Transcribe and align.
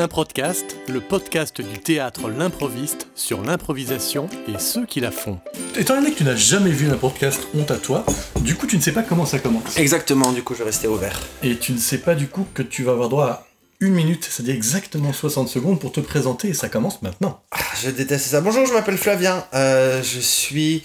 Un 0.00 0.08
podcast, 0.08 0.64
le 0.88 1.02
podcast 1.02 1.60
du 1.60 1.78
théâtre 1.78 2.30
L'improviste 2.30 3.08
sur 3.14 3.42
l'improvisation 3.42 4.30
et 4.48 4.58
ceux 4.58 4.86
qui 4.86 4.98
la 4.98 5.10
font. 5.10 5.38
Étant 5.76 5.94
donné 5.94 6.10
que 6.10 6.16
tu 6.16 6.24
n'as 6.24 6.36
jamais 6.36 6.70
vu 6.70 6.90
un 6.90 6.96
podcast 6.96 7.46
Honte 7.54 7.70
à 7.70 7.76
toi, 7.76 8.06
du 8.40 8.54
coup 8.54 8.66
tu 8.66 8.78
ne 8.78 8.80
sais 8.80 8.92
pas 8.92 9.02
comment 9.02 9.26
ça 9.26 9.38
commence. 9.38 9.76
Exactement, 9.76 10.32
du 10.32 10.42
coup 10.42 10.54
je 10.54 10.60
vais 10.60 10.64
rester 10.64 10.88
ouvert. 10.88 11.20
Et 11.42 11.58
tu 11.58 11.72
ne 11.72 11.76
sais 11.76 11.98
pas 11.98 12.14
du 12.14 12.28
coup 12.28 12.46
que 12.54 12.62
tu 12.62 12.82
vas 12.82 12.92
avoir 12.92 13.10
droit 13.10 13.26
à 13.26 13.46
une 13.80 13.92
minute, 13.92 14.24
c'est-à-dire 14.24 14.54
exactement 14.54 15.12
60 15.12 15.48
secondes 15.48 15.78
pour 15.78 15.92
te 15.92 16.00
présenter 16.00 16.48
et 16.48 16.54
ça 16.54 16.70
commence 16.70 17.02
maintenant. 17.02 17.42
Ah, 17.50 17.58
je 17.82 17.90
déteste 17.90 18.28
ça. 18.28 18.40
Bonjour, 18.40 18.64
je 18.64 18.72
m'appelle 18.72 18.96
Flavien, 18.96 19.44
euh, 19.52 20.02
je 20.02 20.20
suis 20.20 20.82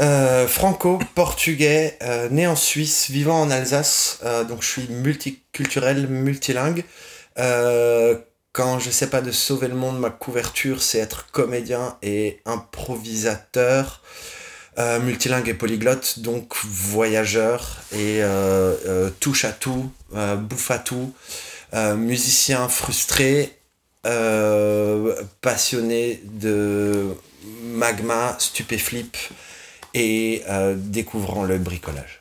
euh, 0.00 0.48
franco-portugais, 0.48 1.98
euh, 2.02 2.30
né 2.30 2.46
en 2.46 2.56
Suisse, 2.56 3.10
vivant 3.10 3.42
en 3.42 3.50
Alsace, 3.50 4.20
euh, 4.24 4.42
donc 4.44 4.62
je 4.62 4.68
suis 4.68 4.88
multiculturel, 4.88 6.08
multilingue. 6.08 6.82
Quand 8.52 8.78
je 8.78 8.90
sais 8.90 9.08
pas 9.08 9.20
de 9.20 9.30
sauver 9.30 9.68
le 9.68 9.74
monde, 9.74 9.98
ma 9.98 10.10
couverture 10.10 10.82
c'est 10.82 10.98
être 10.98 11.30
comédien 11.30 11.96
et 12.02 12.40
improvisateur. 12.44 14.02
Euh, 14.78 15.00
multilingue 15.00 15.48
et 15.48 15.54
polyglotte, 15.54 16.20
donc 16.20 16.54
voyageur 16.64 17.78
et 17.90 18.22
euh, 18.22 18.76
euh, 18.86 19.10
touche 19.18 19.44
à 19.44 19.50
tout, 19.50 19.90
bouffe 20.12 20.70
à 20.70 20.78
tout, 20.78 21.12
musicien 21.96 22.68
frustré, 22.68 23.58
passionné 25.40 26.22
de 26.24 27.08
magma, 27.64 28.36
stupéflip 28.38 29.16
et 29.94 30.44
découvrant 30.76 31.42
le 31.42 31.58
bricolage. 31.58 32.17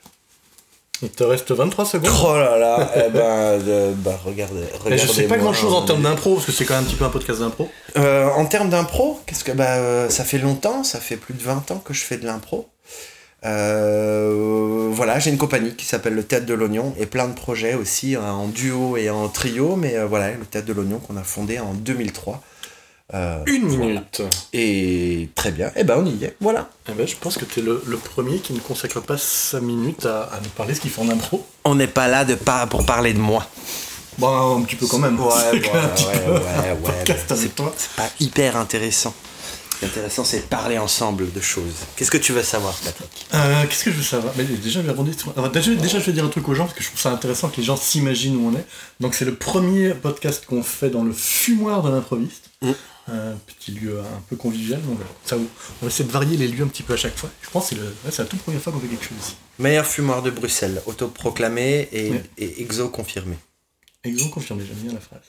Il 1.01 1.09
te 1.09 1.23
reste 1.23 1.51
23 1.51 1.85
secondes. 1.85 2.11
Oh 2.23 2.35
là 2.35 2.57
là, 2.57 2.91
eh 2.95 3.09
ben, 3.11 3.21
euh, 3.21 3.91
bah 3.97 4.19
regardez. 4.25 4.63
Mais 4.89 4.97
je 4.97 5.07
sais 5.07 5.23
pas 5.23 5.37
grand 5.37 5.53
chose 5.53 5.73
en 5.73 5.83
hein. 5.83 5.85
termes 5.85 6.01
d'impro, 6.01 6.35
parce 6.35 6.45
que 6.47 6.51
c'est 6.51 6.65
quand 6.65 6.73
même 6.73 6.83
un 6.83 6.87
petit 6.87 6.95
peu 6.95 7.05
un 7.05 7.09
podcast 7.09 7.39
d'impro. 7.39 7.69
Euh, 7.97 8.27
en 8.29 8.45
termes 8.45 8.69
d'impro, 8.69 9.19
qu'est-ce 9.25 9.43
que 9.43 9.51
bah 9.51 9.75
euh, 9.75 10.09
ça 10.09 10.23
fait 10.23 10.39
longtemps, 10.39 10.83
ça 10.83 10.99
fait 10.99 11.17
plus 11.17 11.33
de 11.33 11.43
20 11.43 11.71
ans 11.71 11.81
que 11.83 11.93
je 11.93 12.03
fais 12.03 12.17
de 12.17 12.25
l'impro. 12.25 12.67
Euh, 13.45 14.89
voilà, 14.91 15.19
j'ai 15.19 15.29
une 15.29 15.37
compagnie 15.37 15.75
qui 15.75 15.85
s'appelle 15.85 16.15
le 16.15 16.23
Théâtre 16.23 16.45
de 16.45 16.53
l'Oignon 16.53 16.93
et 16.99 17.05
plein 17.05 17.27
de 17.27 17.33
projets 17.33 17.75
aussi 17.75 18.15
hein, 18.15 18.31
en 18.31 18.47
duo 18.47 18.97
et 18.97 19.09
en 19.09 19.27
trio, 19.29 19.75
mais 19.75 19.95
euh, 19.95 20.05
voilà, 20.05 20.31
le 20.31 20.45
Théâtre 20.45 20.67
de 20.67 20.73
l'Oignon 20.73 20.99
qu'on 20.99 21.17
a 21.17 21.23
fondé 21.23 21.59
en 21.59 21.73
2003. 21.73 22.41
Euh, 23.13 23.41
Une 23.45 23.67
voilà. 23.67 23.85
minute. 23.85 24.21
Et 24.51 25.29
très 25.33 25.51
bien, 25.51 25.71
et 25.77 25.83
ben 25.85 25.95
on 25.97 26.05
y 26.05 26.23
est, 26.25 26.35
voilà. 26.41 26.69
Eh 26.89 26.91
ben, 26.91 27.07
je 27.07 27.15
pense 27.15 27.37
que 27.37 27.45
tu 27.45 27.61
es 27.61 27.63
le, 27.63 27.81
le 27.85 27.97
premier 27.97 28.39
qui 28.39 28.51
ne 28.51 28.59
consacre 28.59 28.99
pas 29.01 29.17
5 29.17 29.61
minutes 29.61 30.05
à, 30.05 30.23
à 30.23 30.41
nous 30.41 30.49
parler 30.49 30.73
ce 30.75 30.81
qu'il 30.81 30.89
fait 30.91 31.01
en 31.01 31.09
impro. 31.09 31.45
On 31.63 31.75
n'est 31.75 31.87
pas 31.87 32.09
là 32.09 32.25
de 32.25 32.35
pas 32.35 32.67
pour 32.67 32.85
parler 32.85 33.13
de 33.13 33.19
moi. 33.19 33.45
Bon, 34.17 34.57
un 34.57 34.61
petit 34.63 34.75
peu 34.75 34.87
quand 34.87 34.97
même. 34.99 35.17
Ouais, 35.19 35.31
C'est 35.51 35.57
ouais, 35.57 36.27
ouais, 36.27 36.77
ouais. 36.83 37.15
C'est 37.37 37.89
pas 37.95 38.09
hyper 38.19 38.57
intéressant. 38.57 39.13
Ce 39.71 39.79
qui 39.79 39.85
est 39.85 39.89
intéressant, 39.89 40.23
c'est 40.25 40.39
de 40.39 40.45
parler 40.45 40.79
ensemble 40.79 41.31
de 41.31 41.39
choses. 41.39 41.75
Qu'est-ce 41.95 42.09
que 42.09 42.17
tu 42.17 42.33
veux 42.33 42.41
savoir, 42.41 42.73
Patrick? 42.73 43.27
Euh, 43.35 43.63
Qu'est-ce 43.69 43.85
que 43.85 43.91
je 43.91 43.97
veux 43.97 44.03
savoir? 44.03 44.33
Mais 44.35 44.43
déjà, 44.43 44.81
je 44.81 44.87
vais 44.87 44.89
alors, 44.89 45.03
déjà, 45.51 45.71
déjà, 45.75 45.99
je 45.99 46.05
vais 46.05 46.13
dire 46.13 46.25
un 46.25 46.29
truc 46.29 46.49
aux 46.49 46.55
gens 46.55 46.65
parce 46.65 46.75
que 46.75 46.81
je 46.83 46.87
trouve 46.89 46.99
ça 46.99 47.11
intéressant 47.11 47.49
que 47.49 47.57
les 47.57 47.63
gens 47.63 47.77
s'imaginent 47.77 48.37
où 48.37 48.49
on 48.49 48.57
est. 48.57 48.65
Donc, 48.99 49.13
c'est 49.13 49.25
le 49.25 49.35
premier 49.35 49.91
podcast 49.91 50.45
qu'on 50.47 50.63
fait 50.63 50.89
dans 50.89 51.03
le 51.03 51.13
fumoir 51.13 51.83
de 51.83 51.91
l'improviste. 51.91 52.49
Mm. 52.63 52.71
Un 53.09 53.35
petit 53.45 53.71
lieu 53.71 53.99
un 54.01 54.21
peu 54.29 54.35
convivial. 54.35 54.81
Donc, 54.81 54.99
ça, 55.23 55.37
on 55.37 55.41
va 55.81 55.87
essayer 55.87 56.03
de 56.05 56.11
varier 56.11 56.35
les 56.35 56.47
lieux 56.49 56.63
un 56.63 56.67
petit 56.67 56.83
peu 56.83 56.93
à 56.93 56.97
chaque 56.97 57.15
fois. 57.17 57.29
Je 57.41 57.49
pense 57.49 57.69
que 57.69 57.75
c'est 57.75 57.81
le- 57.81 57.87
ouais, 57.87 58.11
c'est 58.11 58.21
la 58.21 58.27
toute 58.27 58.41
première 58.41 58.61
fois 58.61 58.73
qu'on 58.73 58.79
fait 58.81 58.87
quelque 58.87 59.05
chose 59.05 59.17
ici. 59.21 59.35
Meilleur 59.59 59.85
fumoir 59.85 60.21
de 60.21 60.29
Bruxelles, 60.29 60.81
autoproclamé 60.85 61.87
et, 61.91 62.11
Ouais. 62.11 62.23
et 62.37 62.61
exo 62.61 62.89
confirmé. 62.89 63.37
Exemple 64.03 64.31
confirmé, 64.31 64.63
j'aime 64.67 64.77
bien 64.77 64.93
la 64.93 64.99
phrase. 64.99 65.21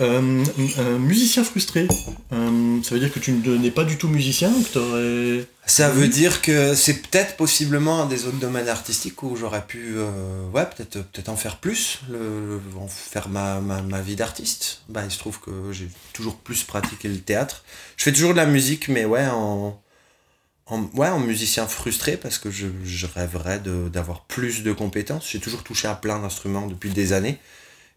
Euh, 0.00 0.44
euh, 0.78 0.98
musicien 0.98 1.42
frustré, 1.42 1.88
euh, 2.32 2.82
ça 2.82 2.94
veut 2.94 3.00
dire 3.00 3.12
que 3.12 3.18
tu 3.18 3.32
n'es 3.32 3.70
pas 3.70 3.84
du 3.84 3.96
tout 3.96 4.08
musicien, 4.08 4.52
que. 4.72 5.44
Ça 5.68 5.88
veut 5.90 6.06
dire 6.06 6.42
que 6.42 6.74
c'est 6.74 7.02
peut-être 7.02 7.36
possiblement 7.36 8.02
un 8.02 8.06
des 8.06 8.26
autres 8.26 8.38
domaines 8.38 8.68
artistiques 8.68 9.22
où 9.24 9.34
j'aurais 9.36 9.66
pu, 9.66 9.94
euh, 9.96 10.48
ouais, 10.50 10.64
peut-être 10.66 11.02
peut 11.02 11.28
en 11.28 11.36
faire 11.36 11.56
plus, 11.56 12.00
le, 12.08 12.60
en 12.78 12.86
faire 12.86 13.28
ma, 13.28 13.60
ma, 13.60 13.82
ma 13.82 14.00
vie 14.00 14.14
d'artiste. 14.14 14.82
Bah, 14.88 15.02
il 15.04 15.10
se 15.10 15.18
trouve 15.18 15.40
que 15.40 15.72
j'ai 15.72 15.88
toujours 16.12 16.36
plus 16.36 16.62
pratiqué 16.62 17.08
le 17.08 17.18
théâtre. 17.18 17.64
Je 17.96 18.04
fais 18.04 18.12
toujours 18.12 18.32
de 18.32 18.36
la 18.36 18.46
musique, 18.46 18.86
mais 18.88 19.04
ouais, 19.04 19.26
en, 19.26 19.80
en, 20.66 20.82
ouais, 20.94 21.08
en 21.08 21.18
musicien 21.18 21.66
frustré 21.66 22.16
parce 22.16 22.38
que 22.38 22.50
je, 22.50 22.68
je 22.84 23.06
rêverais 23.06 23.60
d'avoir 23.90 24.24
plus 24.24 24.62
de 24.62 24.72
compétences. 24.72 25.28
J'ai 25.30 25.40
toujours 25.40 25.64
touché 25.64 25.88
à 25.88 25.94
plein 25.94 26.20
d'instruments 26.20 26.66
depuis 26.66 26.90
des 26.90 27.12
années. 27.12 27.38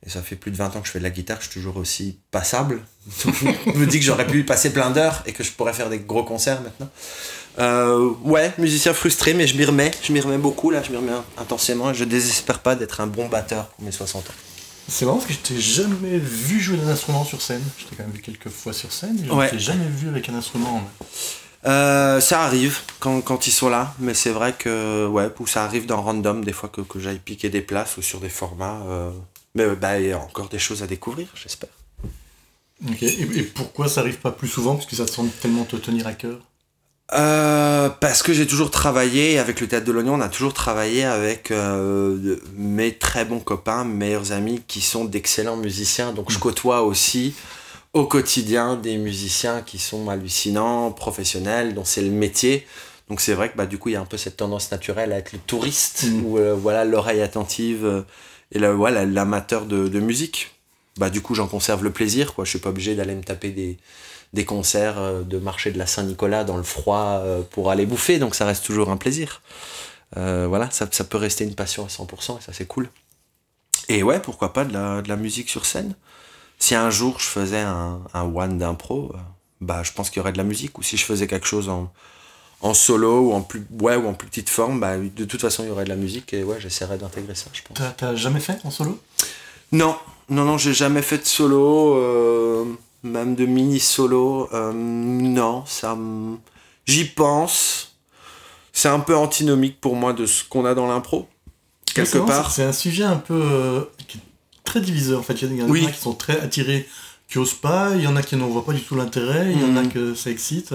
Et 0.05 0.09
ça 0.09 0.21
fait 0.21 0.35
plus 0.37 0.51
de 0.51 0.55
20 0.55 0.75
ans 0.75 0.81
que 0.81 0.87
je 0.87 0.91
fais 0.91 0.99
de 0.99 1.03
la 1.03 1.09
guitare, 1.09 1.37
je 1.41 1.49
suis 1.49 1.53
toujours 1.59 1.75
aussi 1.77 2.19
passable. 2.31 2.81
je 3.25 3.71
me 3.71 3.85
dis 3.85 3.99
que 3.99 4.05
j'aurais 4.05 4.25
pu 4.25 4.39
y 4.39 4.43
passer 4.43 4.71
plein 4.71 4.91
d'heures 4.91 5.21
et 5.25 5.33
que 5.33 5.43
je 5.43 5.51
pourrais 5.51 5.73
faire 5.73 5.89
des 5.89 5.99
gros 5.99 6.23
concerts 6.23 6.61
maintenant. 6.61 6.89
Euh, 7.59 8.11
ouais, 8.23 8.53
musicien 8.57 8.93
frustré, 8.93 9.33
mais 9.33 9.45
je 9.45 9.57
m'y 9.57 9.65
remets. 9.65 9.91
Je 10.01 10.13
m'y 10.13 10.21
remets 10.21 10.38
beaucoup 10.38 10.69
là, 10.69 10.81
je 10.81 10.91
m'y 10.91 10.97
remets 10.97 11.11
intensément. 11.38 11.91
et 11.91 11.93
Je 11.93 12.05
désespère 12.05 12.59
pas 12.59 12.75
d'être 12.75 13.01
un 13.01 13.07
bon 13.07 13.27
batteur 13.27 13.67
pour 13.67 13.83
mes 13.83 13.91
60 13.91 14.29
ans. 14.29 14.33
C'est 14.88 15.05
marrant 15.05 15.17
parce 15.17 15.27
que 15.27 15.33
je 15.33 15.39
t'ai 15.39 15.59
jamais 15.59 16.17
vu 16.17 16.59
jouer 16.61 16.77
d'un 16.77 16.88
instrument 16.88 17.25
sur 17.25 17.41
scène. 17.41 17.61
Je 17.77 17.83
t'ai 17.85 17.95
quand 17.97 18.03
même 18.03 18.13
vu 18.13 18.21
quelques 18.21 18.49
fois 18.49 18.71
sur 18.71 18.91
scène, 18.93 19.17
mais 19.19 19.27
je 19.27 19.33
Ouais. 19.33 19.49
t'ai 19.49 19.59
jamais 19.59 19.85
vu 19.88 20.07
avec 20.07 20.29
un 20.29 20.35
instrument. 20.35 20.81
Euh, 21.67 22.21
ça 22.21 22.43
arrive 22.43 22.79
quand, 22.99 23.19
quand 23.21 23.45
ils 23.47 23.51
sont 23.51 23.67
là, 23.69 23.93
mais 23.99 24.13
c'est 24.13 24.29
vrai 24.29 24.53
que 24.57 25.05
ouais, 25.07 25.29
ou 25.39 25.45
ça 25.45 25.65
arrive 25.65 25.85
dans 25.85 26.01
random 26.01 26.43
des 26.45 26.53
fois 26.53 26.69
que, 26.69 26.79
que 26.81 26.99
j'aille 26.99 27.19
piquer 27.19 27.49
des 27.49 27.59
places 27.61 27.97
ou 27.97 28.01
sur 28.01 28.21
des 28.21 28.29
formats. 28.29 28.79
euh, 28.88 29.11
mais 29.55 29.63
euh, 29.63 29.75
bah, 29.75 29.99
il 29.99 30.07
y 30.07 30.11
a 30.11 30.19
encore 30.19 30.49
des 30.49 30.59
choses 30.59 30.83
à 30.83 30.87
découvrir, 30.87 31.27
j'espère. 31.35 31.69
Et, 33.01 33.05
et 33.07 33.43
pourquoi 33.43 33.89
ça 33.89 34.01
arrive 34.01 34.19
pas 34.19 34.31
plus 34.31 34.47
souvent 34.47 34.75
Parce 34.75 34.85
que 34.85 34.95
ça 34.95 35.05
te 35.05 35.11
semble 35.11 35.31
tellement 35.31 35.65
te 35.65 35.75
tenir 35.75 36.07
à 36.07 36.13
cœur? 36.13 36.39
Euh, 37.13 37.89
parce 37.89 38.21
que 38.21 38.33
j'ai 38.33 38.45
toujours 38.45 38.69
travaillé 38.69 39.39
avec 39.39 39.59
le 39.61 39.67
Théâtre 39.67 39.85
de 39.85 39.91
l'Oignon, 39.91 40.13
on 40.13 40.21
a 40.21 40.29
toujours 40.29 40.53
travaillé 40.53 41.03
avec 41.03 41.49
euh, 41.49 42.38
mes 42.55 42.93
très 42.93 43.25
bons 43.25 43.39
copains, 43.39 43.83
mes 43.83 43.95
meilleurs 43.95 44.31
amis 44.31 44.61
qui 44.67 44.79
sont 44.79 45.05
d'excellents 45.05 45.57
musiciens. 45.57 46.13
Donc 46.13 46.31
je 46.31 46.38
côtoie 46.38 46.83
aussi 46.83 47.33
au 47.93 48.05
quotidien 48.05 48.75
des 48.75 48.97
musiciens 48.97 49.61
qui 49.63 49.79
sont 49.79 50.07
hallucinants, 50.07 50.91
professionnels, 50.91 51.73
dont 51.73 51.83
c'est 51.83 52.03
le 52.03 52.11
métier. 52.11 52.67
Donc 53.09 53.21
c'est 53.21 53.33
vrai 53.33 53.49
que 53.49 53.57
bah, 53.57 53.65
du 53.65 53.79
coup 53.79 53.89
il 53.89 53.93
y 53.93 53.95
a 53.95 54.01
un 54.01 54.05
peu 54.05 54.17
cette 54.17 54.38
tendance 54.38 54.69
naturelle 54.71 55.11
à 55.11 55.17
être 55.17 55.33
le 55.33 55.39
touriste 55.39 56.03
Mhm. 56.03 56.25
ou 56.25 56.38
euh, 56.38 56.53
voilà 56.53 56.85
l'oreille 56.85 57.21
attentive 57.23 58.05
et 58.51 58.59
le, 58.59 58.71
voilà 58.71 59.05
l'amateur 59.05 59.65
de, 59.65 59.99
musique. 59.99 60.55
Bah 60.97 61.09
du 61.09 61.21
coup 61.21 61.35
j'en 61.35 61.47
conserve 61.47 61.83
le 61.83 61.91
plaisir 61.91 62.33
quoi. 62.33 62.45
Je 62.45 62.49
suis 62.49 62.59
pas 62.59 62.69
obligé 62.69 62.95
d'aller 62.95 63.15
me 63.15 63.23
taper 63.23 63.77
des 64.33 64.45
concerts 64.45 64.99
euh, 64.99 65.21
de 65.23 65.37
marché 65.37 65.71
de 65.71 65.77
la 65.77 65.87
Saint-Nicolas 65.87 66.43
dans 66.43 66.57
le 66.57 66.63
froid 66.63 67.21
euh, 67.23 67.41
pour 67.41 67.71
aller 67.71 67.85
bouffer, 67.85 68.19
donc 68.19 68.35
ça 68.35 68.45
reste 68.45 68.65
toujours 68.65 68.89
un 68.89 68.97
plaisir. 68.97 69.41
Euh, 70.17 70.47
voilà, 70.47 70.69
ça, 70.71 70.88
peut 70.88 71.17
rester 71.17 71.43
une 71.43 71.53
passion 71.53 71.85
à 71.85 71.88
100%, 71.88 72.39
et 72.39 72.41
ça 72.41 72.51
c'est 72.51 72.65
cool. 72.65 72.89
Et 73.88 74.03
ouais, 74.03 74.19
pourquoi 74.19 74.53
pas 74.53 74.65
de 74.65 74.73
la, 74.73 75.15
musique 75.15 75.49
sur 75.49 75.65
scène 75.65 75.95
Si 76.57 76.75
un 76.75 76.89
jour 76.89 77.19
je 77.19 77.27
faisais 77.27 77.59
un, 77.59 78.01
un 78.13 78.23
one 78.23 78.57
d'impro, 78.57 79.13
bah 79.61 79.83
je 79.83 79.91
pense 79.91 80.09
qu'il 80.09 80.17
y 80.17 80.21
aurait 80.21 80.31
de 80.31 80.38
la 80.38 80.43
musique, 80.43 80.77
ou 80.79 80.83
si 80.83 80.97
je 80.97 81.05
faisais 81.05 81.27
quelque 81.27 81.47
chose 81.47 81.69
en, 81.69 81.91
en 82.61 82.73
solo 82.73 83.19
ou 83.29 83.33
en 83.33 83.41
plus, 83.41 83.65
ouais, 83.81 83.95
ou 83.95 84.07
en 84.07 84.13
plus 84.13 84.27
petite 84.27 84.49
forme, 84.49 84.79
bah 84.79 84.97
de 84.97 85.25
toute 85.25 85.39
façon 85.41 85.63
il 85.63 85.69
y 85.69 85.71
aurait 85.71 85.85
de 85.85 85.89
la 85.89 85.95
musique, 85.95 86.33
et 86.33 86.43
ouais, 86.43 86.57
j'essaierais 86.59 86.97
d'intégrer 86.97 87.35
ça, 87.35 87.45
je 87.53 87.61
pense. 87.61 87.77
T'as 87.77 87.91
t'as 87.91 88.15
jamais 88.15 88.39
fait 88.41 88.57
en 88.65 88.71
solo? 88.71 88.99
Non, 89.71 89.95
non, 90.29 90.43
non, 90.45 90.57
j'ai 90.57 90.73
jamais 90.73 91.01
fait 91.01 91.19
de 91.19 91.25
solo, 91.25 91.95
euh, 91.95 92.65
même 93.03 93.35
de 93.35 93.45
mini 93.45 93.79
solo. 93.79 94.49
euh, 94.53 94.71
non, 94.73 95.63
ça, 95.65 95.97
j'y 96.85 97.05
pense. 97.05 97.95
C'est 98.73 98.89
un 98.89 98.99
peu 98.99 99.15
antinomique 99.15 99.79
pour 99.81 99.95
moi 99.95 100.13
de 100.13 100.25
ce 100.25 100.43
qu'on 100.43 100.65
a 100.65 100.73
dans 100.75 100.87
l'impro, 100.87 101.27
quelque 101.93 102.19
part. 102.19 102.51
C'est 102.51 102.63
un 102.63 102.71
sujet 102.73 103.03
un 103.03 103.17
peu 103.17 103.33
euh, 103.41 103.81
qui 104.07 104.17
est 104.17 104.21
très 104.63 104.79
diviseur. 104.81 105.19
En 105.19 105.23
fait, 105.23 105.41
il 105.41 105.55
y 105.55 105.62
en 105.62 105.65
a 105.65 105.69
Oui. 105.69 105.85
qui 105.91 106.00
sont 106.00 106.13
très 106.13 106.39
attirés, 106.39 106.88
qui 107.27 107.38
osent 107.39 107.53
pas. 107.55 107.91
Il 107.95 108.01
y 108.03 108.07
en 108.07 108.15
a 108.15 108.21
qui 108.21 108.35
n'en 108.35 108.47
voient 108.47 108.65
pas 108.65 108.73
du 108.73 108.81
tout 108.81 108.95
l'intérêt. 108.95 109.51
Il 109.51 109.59
y 109.62 109.63
en 109.65 109.75
a 109.75 109.81
Mhm. 109.83 109.89
que 109.91 110.13
ça 110.15 110.29
excite. 110.29 110.73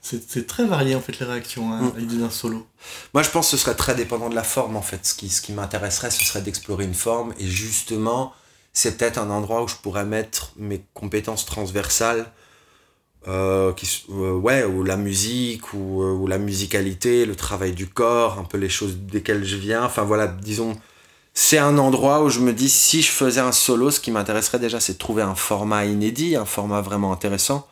C'est 0.00 0.46
très 0.46 0.64
varié 0.64 0.94
en 0.94 1.00
fait 1.00 1.18
les 1.18 1.26
réactions 1.26 1.72
hein, 1.72 1.92
à 1.94 1.98
l'idée 1.98 2.16
d'un 2.16 2.30
solo. 2.30 2.66
Moi, 3.12 3.22
je 3.22 3.30
pense 3.30 3.50
que 3.50 3.56
ce 3.56 3.62
serait 3.62 3.74
très 3.74 3.94
dépendant 3.94 4.30
de 4.30 4.34
la 4.34 4.44
forme, 4.44 4.76
en 4.76 4.82
fait. 4.82 5.04
Ce 5.04 5.14
qui, 5.14 5.28
ce 5.28 5.42
qui 5.42 5.52
m'intéresserait, 5.52 6.10
ce 6.10 6.24
serait 6.24 6.40
d'explorer 6.40 6.84
une 6.84 6.94
forme. 6.94 7.34
Et 7.38 7.46
justement, 7.46 8.32
c'est 8.72 8.96
peut-être 8.96 9.18
un 9.18 9.28
endroit 9.30 9.62
où 9.62 9.68
je 9.68 9.74
pourrais 9.76 10.04
mettre 10.06 10.52
mes 10.56 10.82
compétences 10.94 11.44
transversales. 11.46 12.32
euh, 13.26 13.72
qui, 13.74 14.04
euh, 14.10 14.32
ouais, 14.38 14.64
ou 14.64 14.84
la 14.84 14.96
musique, 14.96 15.74
ou, 15.74 16.02
euh, 16.02 16.12
ou 16.12 16.26
la 16.26 16.38
musicalité, 16.38 17.26
le 17.26 17.34
travail 17.34 17.72
du 17.72 17.88
corps, 17.88 18.38
un 18.38 18.44
peu 18.44 18.58
les 18.58 18.68
choses 18.68 18.96
desquelles 18.96 19.44
je 19.44 19.56
viens. 19.56 19.84
Enfin, 19.84 20.04
voilà, 20.04 20.28
disons, 20.28 20.78
c'est 21.34 21.58
un 21.58 21.78
endroit 21.78 22.22
où 22.22 22.30
je 22.30 22.40
me 22.40 22.52
dis, 22.52 22.68
si 22.68 23.02
je 23.02 23.10
faisais 23.10 23.40
un 23.40 23.52
solo, 23.52 23.90
ce 23.90 24.00
qui 24.00 24.10
m'intéresserait 24.12 24.58
déjà, 24.60 24.80
c'est 24.80 24.94
de 24.94 24.98
trouver 24.98 25.22
un 25.22 25.34
format 25.34 25.84
inédit, 25.84 26.36
un 26.36 26.44
format 26.44 26.80
vraiment 26.80 27.12
intéressant 27.12 27.68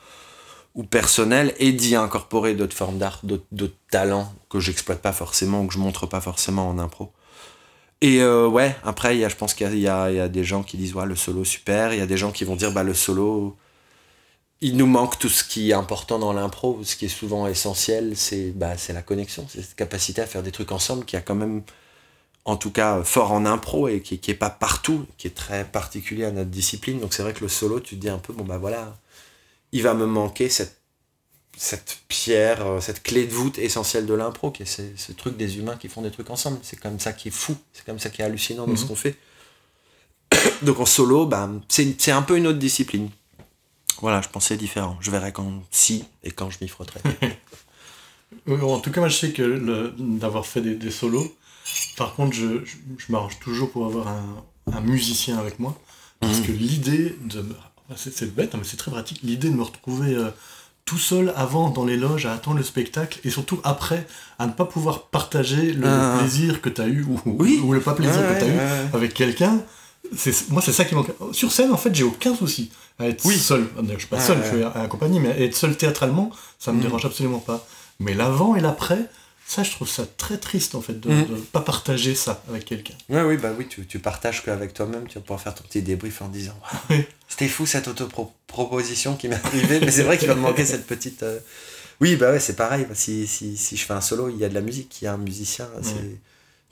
ou 0.77 0.85
personnel 0.85 1.55
et 1.59 1.73
d'y 1.73 1.97
incorporer 1.97 2.55
d'autres 2.55 2.77
formes 2.77 2.99
d'art, 2.99 3.21
d'autres, 3.25 3.75
talents 3.91 4.33
que 4.51 4.61
j'exploite 4.61 5.01
pas 5.01 5.13
forcément 5.13 5.63
ou 5.63 5.67
que 5.67 5.75
je 5.75 5.79
montre 5.79 6.07
pas 6.07 6.21
forcément 6.21 6.69
en 6.69 6.79
impro. 6.79 7.13
Et 8.03 8.21
euh, 8.21 8.47
ouais, 8.47 8.77
après, 8.85 9.17
y 9.17 9.25
a, 9.25 9.29
je 9.31 9.37
pense 9.37 9.55
qu'il 9.55 9.67
y 9.73 9.79
y 9.79 9.83
y 9.83 9.89
a 9.89 10.29
des 10.29 10.45
gens 10.45 10.63
qui 10.63 10.77
disent 10.77 10.95
ouais, 10.95 11.07
le 11.07 11.17
solo 11.17 11.45
super. 11.45 11.95
Il 11.95 11.99
y 11.99 12.03
a 12.03 12.07
des 12.07 12.19
gens 12.19 12.31
qui 12.31 12.45
vont 12.45 12.57
dire 12.57 12.73
bah, 12.73 12.83
le 12.83 12.93
solo, 12.93 13.57
il 14.61 14.77
nous 14.77 14.87
manque 14.87 15.19
tout 15.19 15.31
ce 15.31 15.45
qui 15.45 15.71
est 15.71 15.75
important 15.75 16.19
dans 16.19 16.35
l'impro. 16.35 16.81
Ce 16.85 16.95
qui 16.95 17.07
est 17.07 17.09
souvent 17.09 17.47
essentiel, 17.47 18.13
c'est 18.15 18.51
bah, 18.51 18.75
la 18.91 19.03
connexion, 19.03 19.47
c'est 19.49 19.63
cette 19.63 19.77
capacité 19.77 20.21
à 20.21 20.27
faire 20.27 20.43
des 20.43 20.53
trucs 20.53 20.73
ensemble 20.73 21.07
qui 21.07 21.17
a 21.17 21.23
quand 21.23 21.35
même, 21.35 21.63
en 22.45 22.57
tout 22.57 22.71
cas, 22.71 23.03
fort 23.03 23.33
en 23.33 23.47
impro 23.47 23.89
et 23.89 24.03
qui, 24.03 24.19
qui 24.19 24.31
est 24.31 24.35
pas 24.35 24.51
partout, 24.51 25.07
qui 25.17 25.27
est 25.27 25.35
très 25.35 25.65
particulier 25.65 26.27
à 26.27 26.33
notre 26.33 26.51
discipline. 26.51 27.01
Donc 27.01 27.15
c'est 27.15 27.23
vrai 27.23 27.33
que 27.33 27.41
le 27.41 27.49
solo, 27.49 27.81
tu 27.81 27.97
te 27.97 28.01
dis 28.01 28.11
un 28.11 28.19
peu 28.19 28.35
bon 28.35 28.45
bah 28.45 28.59
voilà, 28.59 28.95
il 29.73 29.83
va 29.83 29.95
me 29.95 30.07
manquer 30.07 30.49
cette 30.49 30.77
cette 31.59 32.01
pierre, 32.09 32.67
euh, 32.67 32.81
cette 32.83 33.03
clé 33.03 33.25
de 33.27 33.33
voûte 33.33 33.57
essentielle 33.57 34.05
de 34.05 34.13
l'impro, 34.13 34.51
qui 34.51 34.65
est 34.65 34.67
ce, 34.67 34.83
ce 34.95 35.13
truc 35.13 35.39
des 35.39 35.57
humains 35.57 35.77
qui 35.77 35.89
font 35.89 36.03
des 36.03 36.11
trucs 36.11 36.29
ensemble. 36.29 36.59
C'est 36.63 36.79
comme 36.79 37.01
ça 37.01 37.15
qui 37.15 37.29
est 37.29 37.31
fou, 37.31 37.57
c'est 37.73 37.85
comme 37.87 37.99
ça 37.99 38.11
qui 38.11 38.21
est 38.21 38.25
hallucinant 38.27 38.67
dans 38.67 38.77
ce 38.77 38.83
Mhm. 38.83 38.89
qu'on 38.89 38.95
fait. 38.97 39.17
Donc 40.63 40.79
en 40.81 40.85
solo, 40.87 41.25
bah, 41.27 41.49
c'est 41.69 42.11
un 42.13 42.21
peu 42.23 42.37
une 42.37 42.47
autre 42.47 42.59
discipline. 42.59 43.09
Voilà, 44.03 44.21
je 44.21 44.29
pensais 44.29 44.59
différent. 44.59 44.99
Je 45.01 45.11
verrai 45.11 45.33
quand 45.33 45.63
si 45.71 46.05
et 46.23 46.31
quand 46.31 46.51
je 46.51 46.59
m'y 46.61 46.69
frotterai. 46.69 47.01
En 48.49 48.81
tout 48.81 48.91
cas, 48.91 49.01
moi, 49.01 49.09
je 49.09 49.17
sais 49.17 49.33
que 49.33 49.95
d'avoir 49.99 50.45
fait 50.47 50.61
des, 50.61 50.75
des 50.75 50.91
solos, 50.91 51.35
par 51.97 52.15
contre, 52.15 52.35
je, 52.35 52.65
je, 52.65 52.77
je 52.99 53.11
m'arrange 53.13 53.39
toujours 53.41 53.71
pour 53.71 53.87
avoir 53.87 54.09
un, 54.09 54.45
un 54.73 54.81
musicien 54.81 55.39
avec 55.39 55.59
moi. 55.59 55.77
Parce 56.21 56.41
Mhm. 56.41 56.47
que 56.47 56.53
l'idée 56.53 57.17
de. 57.25 57.45
C'est 57.95 58.13
c'est 58.17 58.35
bête, 58.35 58.55
hein, 58.55 58.59
mais 58.59 58.65
c'est 58.69 58.77
très 58.77 58.91
pratique. 58.91 59.21
L'idée 59.23 59.49
de 59.51 59.55
me 59.55 59.63
retrouver 59.63 60.15
euh, 60.15 60.31
tout 60.85 60.99
seul 60.99 61.33
avant 61.37 61.71
dans 61.71 61.85
les 61.85 61.97
loges 61.97 62.27
à 62.27 62.33
attendre 62.33 62.57
le 62.59 62.63
spectacle 62.65 63.21
et 63.25 63.31
surtout 63.31 63.61
après 63.65 64.07
à 64.39 64.47
ne 64.47 64.53
pas 64.53 64.65
pouvoir 64.65 65.03
partager 65.09 65.73
le 65.73 65.87
Ah. 65.87 66.17
plaisir 66.19 66.61
que 66.61 66.69
tu 66.69 66.81
as 66.81 66.87
eu 66.89 67.05
ou, 67.05 67.21
Oui. 67.27 67.61
ou 67.63 67.73
le 67.73 67.81
pas 67.81 67.95
plaisir 67.95 68.17
que 68.17 68.39
tu 68.39 68.45
as 68.45 68.49
eu 68.49 68.59
avec 68.93 69.15
quelqu'un. 69.15 69.61
C'est, 70.17 70.51
moi, 70.51 70.63
c'est 70.63 70.73
ça 70.73 70.85
qui 70.85 70.95
manque. 70.95 71.11
Sur 71.33 71.51
scène, 71.51 71.73
en 71.73 71.77
fait, 71.77 71.93
j'ai 71.95 72.05
aucun 72.05 72.35
souci 72.37 72.71
à 72.99 73.09
être 73.09 73.25
Oui. 73.25 73.37
seul. 73.37 73.69
D'ailleurs, 73.77 73.95
Je 73.95 73.99
suis 73.99 74.07
pas 74.09 74.21
seul, 74.21 74.39
je 74.43 74.49
suis 74.57 74.63
accompagné, 74.63 75.19
mais 75.19 75.31
être 75.43 75.57
seul 75.57 75.77
théâtralement, 75.77 76.31
ça 76.61 76.71
me 76.73 76.77
Mhm. 76.77 76.83
dérange 76.85 77.05
absolument 77.05 77.41
pas. 77.41 77.67
Mais 77.99 78.15
l'avant 78.15 78.55
et 78.55 78.61
l'après, 78.61 79.09
ça, 79.49 79.63
je 79.63 79.71
trouve 79.71 79.89
ça 79.89 80.05
très 80.19 80.39
triste, 80.39 80.75
en 80.75 80.81
fait, 80.81 80.99
de 80.99 81.09
ne 81.09 81.25
pas 81.41 81.61
partager 81.61 82.15
ça 82.17 82.43
avec 82.49 82.65
quelqu'un. 82.65 82.95
Ouais, 83.09 83.23
oui, 83.23 83.37
bah 83.37 83.51
oui, 83.57 83.67
tu, 83.69 83.87
tu 83.87 83.99
partages 84.01 84.43
qu'avec 84.45 84.75
toi-même, 84.75 85.07
tu 85.07 85.15
vas 85.15 85.21
pouvoir 85.21 85.41
faire 85.41 85.55
ton 85.55 85.63
petit 85.65 85.83
débrief 85.83 86.21
en 86.23 86.29
disant 86.29 86.59
Oui. 86.91 87.05
C'était 87.29 87.49
fou 87.49 87.65
cette 87.67 87.87
autoproposition 87.89 89.17
qui 89.17 89.29
m'est 89.29 89.45
arrivée, 89.45 89.81
mais 89.81 89.91
c'est 89.91 90.03
vrai 90.03 90.19
qu'il 90.19 90.29
va 90.29 90.35
me 90.35 90.41
manquer 90.41 90.65
cette 90.65 90.87
petite. 90.87 91.23
euh, 91.23 91.39
Oui, 92.01 92.17
bah 92.17 92.33
ouais, 92.33 92.41
c'est 92.41 92.57
pareil. 92.57 92.87
Si, 92.95 93.27
si, 93.27 93.57
si 93.57 93.77
je 93.77 93.85
fais 93.85 93.95
un 93.95 94.01
solo, 94.01 94.29
il 94.31 94.37
y 94.39 94.45
a 94.45 94.49
de 94.49 94.55
la 94.55 94.61
musique, 94.61 95.01
il 95.01 95.05
y 95.05 95.09
a 95.09 95.13
un 95.13 95.19
musicien. 95.19 95.69
C'est 95.83 96.19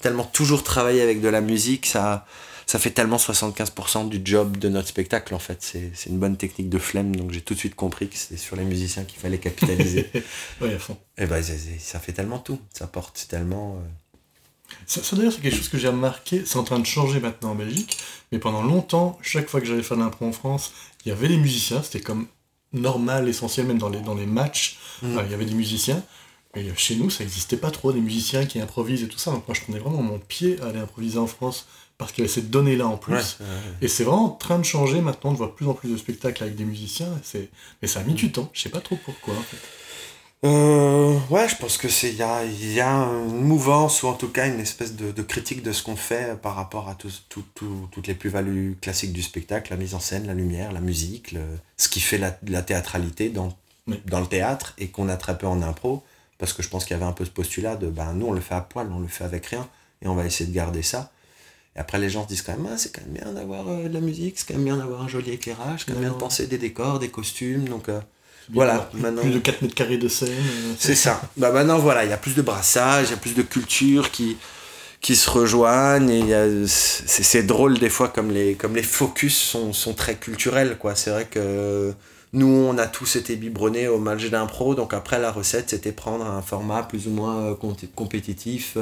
tellement 0.01 0.25
toujours 0.25 0.63
travailler 0.65 1.01
avec 1.03 1.21
de 1.21 1.29
la 1.29 1.41
musique, 1.41 1.87
ça, 1.87 2.27
ça 2.67 2.79
fait 2.79 2.91
tellement 2.91 3.17
75% 3.17 4.09
du 4.09 4.21
job 4.25 4.57
de 4.59 4.69
notre 4.69 4.89
spectacle 4.89 5.35
en 5.35 5.39
fait. 5.39 5.59
C'est 5.63 6.09
une 6.11 6.19
bonne 6.19 6.37
technique 6.37 6.69
de 6.71 6.79
flemme, 6.79 7.15
donc 7.15 7.31
j'ai 7.33 7.41
tout 7.41 7.55
de 7.55 7.59
suite 7.59 7.75
compris 7.75 8.09
que 8.09 8.17
c'était 8.17 8.37
sur 8.37 8.57
les 8.57 8.65
musiciens 8.65 9.05
qu'il 9.05 9.19
fallait 9.21 9.39
capitaliser. 9.39 10.11
Oui, 10.61 10.73
à 10.73 10.79
fond. 10.79 10.97
Et 11.19 11.27
bah, 11.27 11.43
c'est- 11.43 11.59
c'est- 11.59 11.79
ça 11.81 11.99
fait 12.01 12.13
tellement 12.13 12.39
tout, 12.39 12.59
ça 12.73 12.87
porte 12.87 13.27
tellement. 13.29 13.77
euh, 13.77 13.89
Ça, 14.87 15.03
ça, 15.03 15.15
d'ailleurs, 15.17 15.33
c'est 15.33 15.41
quelque 15.41 15.57
chose 15.57 15.69
que 15.69 15.79
j'ai 15.79 15.89
remarqué. 15.89 16.43
C'est 16.47 16.57
en 16.57 16.65
train 16.65 16.79
de 16.79 16.87
changer 16.87 17.21
maintenant 17.21 17.51
en 17.51 17.55
Belgique. 17.55 17.97
Mais 18.33 18.39
pendant 18.39 18.63
longtemps, 18.63 19.19
chaque 19.23 19.49
fois 19.49 19.61
que 19.61 19.67
j'allais 19.67 19.83
faire 19.83 19.97
de 19.97 20.03
l'impro 20.03 20.27
en 20.27 20.33
France, 20.33 20.73
il 21.05 21.11
y 21.11 21.13
avait 21.13 21.29
des 21.29 21.37
musiciens. 21.37 21.83
C'était 21.83 22.01
comme 22.01 22.27
normal, 22.73 23.29
essentiel, 23.29 23.67
même 23.67 23.79
dans 23.79 23.89
les, 23.91 24.01
dans 24.01 24.15
les 24.15 24.27
matchs. 24.27 24.79
Euh, 25.05 25.23
il 25.27 25.31
y 25.31 25.35
avait 25.35 25.45
des 25.45 25.55
musiciens. 25.55 26.03
Mais 26.57 26.65
chez 26.77 26.97
nous, 26.97 27.11
ça 27.11 27.23
n'existait 27.25 27.57
pas 27.57 27.71
trop, 27.71 27.93
des 27.93 28.01
musiciens 28.01 28.47
qui 28.47 28.59
improvisent 28.61 29.03
et 29.03 29.09
tout 29.09 29.19
ça. 29.19 29.31
Donc 29.33 29.47
moi, 29.47 29.55
je 29.55 29.61
prenais 29.63 29.79
vraiment 29.79 30.03
mon 30.03 30.19
pied 30.19 30.59
à 30.63 30.67
aller 30.67 30.79
improviser 30.81 31.19
en 31.19 31.27
France 31.27 31.67
parce 32.05 32.13
qu'il 32.13 32.23
y 32.25 32.27
avait 32.27 32.33
cette 32.35 32.51
donnée-là 32.51 32.87
en 32.87 32.97
plus. 32.97 33.15
ouais. 33.41 33.47
Et 33.83 33.89
c'est 33.89 34.05
vraiment 34.05 34.27
en 34.27 34.31
train 34.31 34.59
de 34.59 34.65
changer 34.65 35.01
maintenant, 35.01 35.33
de 35.33 35.37
voir 35.39 35.49
de 35.51 35.55
plus 35.55 35.67
en 35.67 35.75
plus 35.75 35.91
de 35.91 35.97
spectacles 35.97 36.43
avec 36.43 36.55
des 36.57 36.65
musiciens. 36.65 37.09
c'est- 37.23 37.49
Mais 37.83 37.89
ça 37.89 38.01
a 38.01 38.03
mis 38.05 38.15
du 38.15 38.31
temps. 38.31 38.51
Je 38.53 38.63
sais 38.63 38.69
pas 38.69 38.81
trop 38.81 38.97
pourquoi. 39.05 39.35
En 39.35 39.43
fait. 39.43 39.57
Euh, 40.45 41.19
ouais, 41.31 41.49
je 41.49 41.57
pense 41.57 41.79
que 41.79 41.89
c'est 41.89 42.11
il 42.11 42.17
y 42.17 42.23
a, 42.23 42.45
y 42.45 42.79
a 42.81 42.91
une 42.91 43.41
mouvance 43.41 44.03
ou 44.03 44.09
en 44.09 44.13
tout 44.13 44.29
cas 44.29 44.47
une 44.47 44.61
espèce 44.61 44.95
de, 44.95 45.11
de 45.11 45.23
critique 45.23 45.63
de 45.63 45.73
ce 45.73 45.83
qu'on 45.83 45.97
fait 45.97 46.39
par 46.41 46.55
rapport 46.55 46.91
à 46.91 46.95
tous- 46.95 47.25
tout- 47.31 47.45
tout- 47.55 47.89
toutes 47.91 48.07
les 48.09 48.15
plus-values 48.15 48.77
classiques 48.83 49.15
du 49.15 49.23
spectacle, 49.23 49.71
la 49.73 49.79
mise 49.79 49.95
en 49.95 50.01
scène, 50.01 50.27
la 50.27 50.35
lumière, 50.35 50.73
la 50.73 50.81
musique, 50.81 51.33
le- 51.33 51.41
ce 51.79 51.89
qui 51.89 52.01
fait 52.01 52.19
la, 52.19 52.39
la 52.47 52.61
théâtralité 52.61 53.31
dans, 53.31 53.57
Oui. 53.87 54.03
dans 54.05 54.21
le 54.21 54.27
théâtre 54.27 54.75
et 54.77 54.89
qu'on 54.89 55.09
a 55.09 55.17
très 55.17 55.39
peu 55.39 55.47
en 55.47 55.63
impro 55.63 56.03
parce 56.37 56.53
que 56.53 56.63
je 56.63 56.69
pense 56.69 56.85
qu'il 56.85 56.93
y 56.95 56.97
avait 57.01 57.09
un 57.09 57.13
peu 57.13 57.25
ce 57.25 57.31
postulat 57.31 57.77
de 57.77 57.87
ben 57.87 58.13
nous 58.13 58.27
on 58.27 58.33
le 58.33 58.41
fait 58.43 58.55
à 58.55 58.61
poil, 58.61 58.89
on 58.95 58.99
le 59.01 59.09
fait 59.09 59.25
avec 59.25 59.47
rien 59.47 59.67
et 60.03 60.09
on 60.09 60.15
va 60.15 60.27
essayer 60.27 60.51
de 60.51 60.55
garder 60.55 60.83
ça. 60.83 61.11
Et 61.77 61.81
après 61.81 61.99
les 61.99 62.09
gens 62.09 62.23
se 62.25 62.29
disent 62.29 62.43
quand 62.43 62.53
même 62.57 62.69
ah, 62.73 62.77
c'est 62.79 62.93
quand 62.95 63.03
même 63.03 63.15
bien 63.23 63.33
d'avoir 63.33 63.69
euh, 63.69 63.89
de 63.89 63.95
la 63.95 64.01
musique, 64.01 64.39
c'est 64.39 64.47
quand 64.49 64.55
même 64.55 64.65
bien 64.65 64.77
d'avoir 64.77 65.03
un 65.03 65.09
joli 65.09 65.31
éclairage, 65.33 65.81
c'est 65.81 65.87
quand 65.87 65.93
même 65.95 66.03
bien 66.09 66.13
de 66.13 66.19
penser 66.19 66.47
des 66.47 66.59
décors, 66.59 66.99
des 66.99 67.09
costumes 67.09 67.69
donc 67.69 67.89
euh, 67.89 68.01
Voilà, 68.53 68.79
plus, 68.93 69.01
maintenant- 69.01 69.23
plus 69.23 69.31
de 69.33 69.39
4 69.41 69.63
mètres 69.63 69.75
carrés 69.75 69.99
de 69.99 70.07
scène. 70.09 70.29
euh, 70.31 70.75
c'est 70.79 70.95
ça. 70.95 71.21
Bah 71.37 71.51
maintenant 71.51 71.79
voilà, 71.79 72.05
il 72.05 72.11
y 72.11 72.13
a 72.13 72.17
plus 72.17 72.35
de 72.37 72.43
brassage, 72.43 73.09
il 73.09 73.11
y 73.11 73.15
a 73.15 73.19
plus 73.19 73.35
de 73.35 73.43
cultures 73.43 74.11
qui 74.11 74.37
qui 75.01 75.17
se 75.17 75.29
rejoignent 75.29 76.09
et 76.09 76.19
il 76.21 76.29
y 76.29 76.35
a- 76.35 76.67
c'est 76.67 77.23
c'est 77.25 77.43
drôle 77.43 77.79
des 77.79 77.91
fois 77.91 78.09
comme 78.09 78.31
les 78.31 78.55
comme 78.55 78.75
les 78.77 78.83
focus 78.83 79.37
sont, 79.37 79.73
sont 79.73 79.95
très 79.95 80.15
culturels 80.15 80.77
quoi. 80.79 80.95
C'est 80.95 81.11
vrai 81.11 81.27
que 81.27 81.93
nous 82.33 82.47
on 82.47 82.79
a 82.79 82.87
tous 82.87 83.17
été 83.17 83.37
biberonnés 83.37 83.87
au 83.89 83.99
match 83.99 84.25
d'impro 84.31 84.75
donc 84.75 84.95
après 84.95 85.19
la 85.21 85.31
recette 85.31 85.71
c'était 85.71 85.93
prendre 85.93 86.25
un 86.25 86.41
format 86.41 86.83
plus 86.85 87.07
ou 87.09 87.11
moins 87.11 87.37
euh, 87.51 87.55
compé- 87.55 87.89
compétitif 87.95 88.79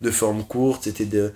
de 0.00 0.10
forme 0.10 0.42
courte, 0.44 0.84
c'était 0.84 1.04
de 1.04 1.32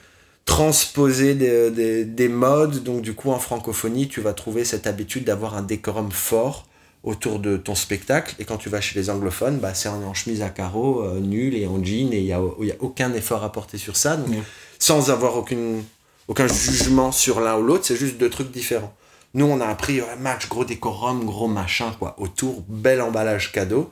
transposer 0.46 1.34
des, 1.34 1.70
des, 1.70 2.04
des 2.04 2.28
modes 2.28 2.82
donc 2.82 3.02
du 3.02 3.14
coup 3.14 3.30
en 3.30 3.38
francophonie 3.38 4.08
tu 4.08 4.22
vas 4.22 4.32
trouver 4.32 4.64
cette 4.64 4.86
habitude 4.86 5.24
d'avoir 5.24 5.54
un 5.56 5.62
décorum 5.62 6.10
fort 6.10 6.66
autour 7.06 7.38
de 7.38 7.56
ton 7.56 7.74
spectacle. 7.74 8.34
Et 8.38 8.44
quand 8.44 8.58
tu 8.58 8.68
vas 8.68 8.80
chez 8.80 8.98
les 8.98 9.08
anglophones, 9.08 9.58
bah, 9.58 9.72
c'est 9.72 9.88
en, 9.88 10.12
chemise 10.12 10.42
à 10.42 10.50
carreaux, 10.50 11.02
euh, 11.02 11.20
nul 11.20 11.54
et 11.54 11.66
en 11.66 11.82
jean, 11.82 12.12
et 12.12 12.18
il 12.18 12.24
n'y 12.24 12.32
a, 12.32 12.40
y 12.60 12.72
a 12.72 12.76
aucun 12.80 13.14
effort 13.14 13.44
à 13.44 13.52
porter 13.52 13.78
sur 13.78 13.96
ça. 13.96 14.16
Donc, 14.16 14.34
sans 14.78 15.10
avoir 15.10 15.36
aucune, 15.36 15.84
aucun 16.28 16.48
jugement 16.48 17.12
sur 17.12 17.40
l'un 17.40 17.56
ou 17.56 17.62
l'autre, 17.62 17.86
c'est 17.86 17.96
juste 17.96 18.18
deux 18.18 18.28
trucs 18.28 18.50
différents. 18.50 18.92
Nous, 19.34 19.46
on 19.46 19.60
a 19.60 19.66
appris 19.66 20.00
ouais, 20.00 20.16
match, 20.18 20.48
gros 20.48 20.64
décorum, 20.64 21.24
gros 21.24 21.46
machin, 21.46 21.94
quoi, 21.98 22.16
autour, 22.18 22.64
bel 22.68 23.00
emballage 23.00 23.52
cadeau. 23.52 23.90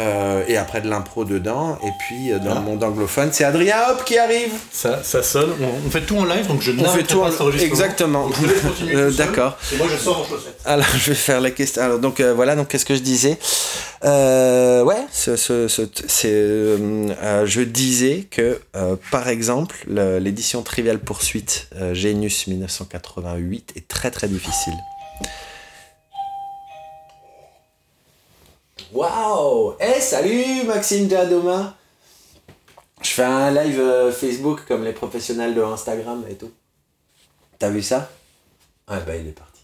Euh, 0.00 0.42
et 0.48 0.56
après 0.56 0.80
de 0.80 0.88
l'impro 0.88 1.26
dedans, 1.26 1.78
et 1.84 1.90
puis 2.00 2.32
euh, 2.32 2.38
dans 2.38 2.52
Ah. 2.52 2.54
le 2.54 2.60
monde 2.62 2.82
anglophone, 2.82 3.28
c'est 3.30 3.44
Adrien 3.44 3.76
Hop 3.90 4.04
qui 4.06 4.16
arrive. 4.16 4.50
Ça, 4.72 5.02
ça 5.02 5.22
sonne. 5.22 5.50
On, 5.60 5.86
on 5.86 5.90
fait 5.90 6.00
tout 6.00 6.16
en 6.16 6.24
live, 6.24 6.46
donc 6.46 6.62
je 6.62 6.70
On 6.72 6.76
n'arrête 6.76 7.02
fait 7.02 7.06
tout 7.06 7.20
pas 7.20 7.44
en- 7.44 7.50
exactement. 7.52 8.26
Euh. 8.94 9.10
D'accord. 9.10 9.58
Et 9.70 9.76
moi, 9.76 9.86
je 9.92 9.96
sors 9.98 10.22
en 10.22 10.24
chaussettes. 10.24 10.58
Alors, 10.64 10.86
je 10.96 11.10
vais 11.10 11.14
faire 11.14 11.42
la 11.42 11.50
question. 11.50 11.82
Alors, 11.82 11.98
donc, 11.98 12.20
euh, 12.20 12.32
voilà, 12.32 12.56
donc, 12.56 12.68
qu'est-ce 12.68 12.86
que 12.86 12.94
je 12.94 13.00
disais? 13.02 13.38
Ouais, 14.02 14.96
ce, 15.12 15.36
ce- 15.36 15.68
ce- 15.68 15.82
c'est, 16.08 16.30
je 17.46 17.60
disais 17.60 18.26
que, 18.30 18.60
par 19.10 19.28
exemple, 19.28 19.76
le- 19.86 20.18
l'édition 20.18 20.62
Trivial 20.62 20.98
Poursuite 21.00 21.68
Genius 21.92 22.46
1988 22.46 23.74
est 23.76 23.86
très 23.88 24.10
très 24.10 24.26
difficile. 24.28 24.72
Waouh 28.92 29.74
Eh, 29.80 30.00
salut 30.00 30.64
Maxime 30.64 31.08
Jadoma 31.08 31.74
Je 33.00 33.08
fais 33.08 33.24
un 33.24 33.50
live 33.50 33.80
euh, 33.80 34.12
Facebook 34.12 34.66
comme 34.68 34.84
les 34.84 34.92
professionnels 34.92 35.54
de 35.54 35.62
Instagram 35.62 36.22
et 36.28 36.34
tout. 36.34 36.52
T'as 37.58 37.70
vu 37.70 37.82
ça? 37.82 38.10
Ah 38.86 39.00
bah 39.00 39.16
il 39.16 39.28
est 39.28 39.32
parti. 39.32 39.62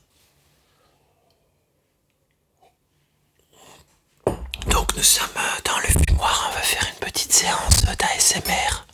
Donc 4.70 4.97
nous 4.97 5.02
sommes 5.02 5.28
euh, 5.37 5.61
dans 5.64 5.78
le 5.78 6.06
fumoir, 6.06 6.49
on 6.50 6.54
va 6.54 6.62
faire 6.62 6.87
une 6.90 7.06
petite 7.06 7.32
séance 7.32 7.82
d'ASMR. 7.85 8.87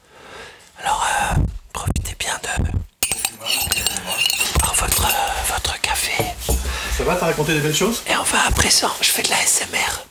Alors 0.81 1.07
euh, 1.07 1.43
profitez 1.73 2.17
bien 2.19 2.35
de 2.43 2.71
votre. 4.81 5.34
Ça 6.97 7.03
va, 7.03 7.17
t'as 7.17 7.27
raconté 7.27 7.55
des 7.55 7.61
belles 7.61 7.75
choses 7.75 8.03
Et 8.09 8.17
on 8.17 8.23
va 8.23 8.47
à 8.47 8.51
présent, 8.53 8.91
je 9.01 9.11
fais 9.11 9.23
de 9.23 9.29
l'ASMR. 9.29 10.07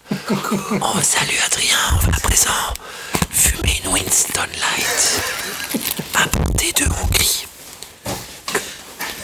on 0.82 1.02
salue 1.02 1.40
Adrien, 1.46 1.78
on 1.94 2.06
va 2.12 2.18
à 2.18 2.20
présent 2.20 2.50
fumer 3.32 3.82
une 3.86 3.92
Winston 3.92 4.42
Light 4.42 5.22
importée 6.16 6.74
de 6.74 6.86
Hongrie. 7.02 7.46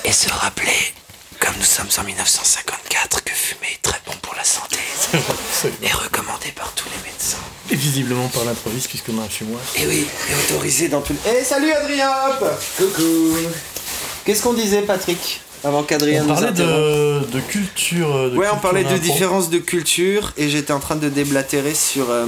Et 0.06 0.12
se 0.14 0.30
rappeler, 0.30 0.94
comme 1.40 1.54
nous 1.58 1.66
sommes 1.66 1.90
en 2.00 2.04
1954, 2.06 3.24
que 3.26 3.34
fumer 3.34 3.74
est 3.74 3.82
très 3.82 4.00
bon 4.06 4.14
pour 4.22 4.36
la 4.36 4.46
santé 4.46 4.78
et 5.82 5.92
recommandé 5.92 6.52
par 6.56 6.72
tous 6.76 6.88
les 6.88 7.12
médecins. 7.12 7.38
Et 7.72 7.76
visiblement 7.76 8.30
par 8.30 8.46
l'improviste, 8.46 8.88
puisqu'on 8.88 9.20
a 9.20 9.24
un 9.24 9.30
fumoir. 9.30 9.60
Et 9.76 9.86
oui, 9.86 10.08
et 10.30 10.36
autorisé 10.54 10.88
dans 10.88 11.02
tout 11.02 11.12
le... 11.12 11.20
Eh 11.30 11.44
salut 11.44 11.74
Adrien 11.74 12.10
hop 12.30 12.46
Coucou 12.78 13.36
Qu'est-ce 14.24 14.44
qu'on 14.44 14.54
disait 14.54 14.84
Patrick? 14.84 15.42
Avant 15.64 15.84
qu'Adrien 15.84 16.24
On 16.24 16.28
nous 16.28 16.34
parlait 16.34 16.52
de, 16.52 17.26
de 17.32 17.40
culture. 17.42 18.32
De 18.32 18.38
Ouais, 18.38 18.48
on 18.54 18.58
parlait 18.58 18.84
de 18.84 18.98
différences 18.98 19.50
de 19.50 19.58
culture 19.58 20.34
et 20.38 20.50
j'étais 20.50 20.74
en 20.74 20.80
train 20.80 20.96
de 20.96 21.10
déblatérer 21.10 21.74
sur, 21.74 22.10
euh, 22.10 22.26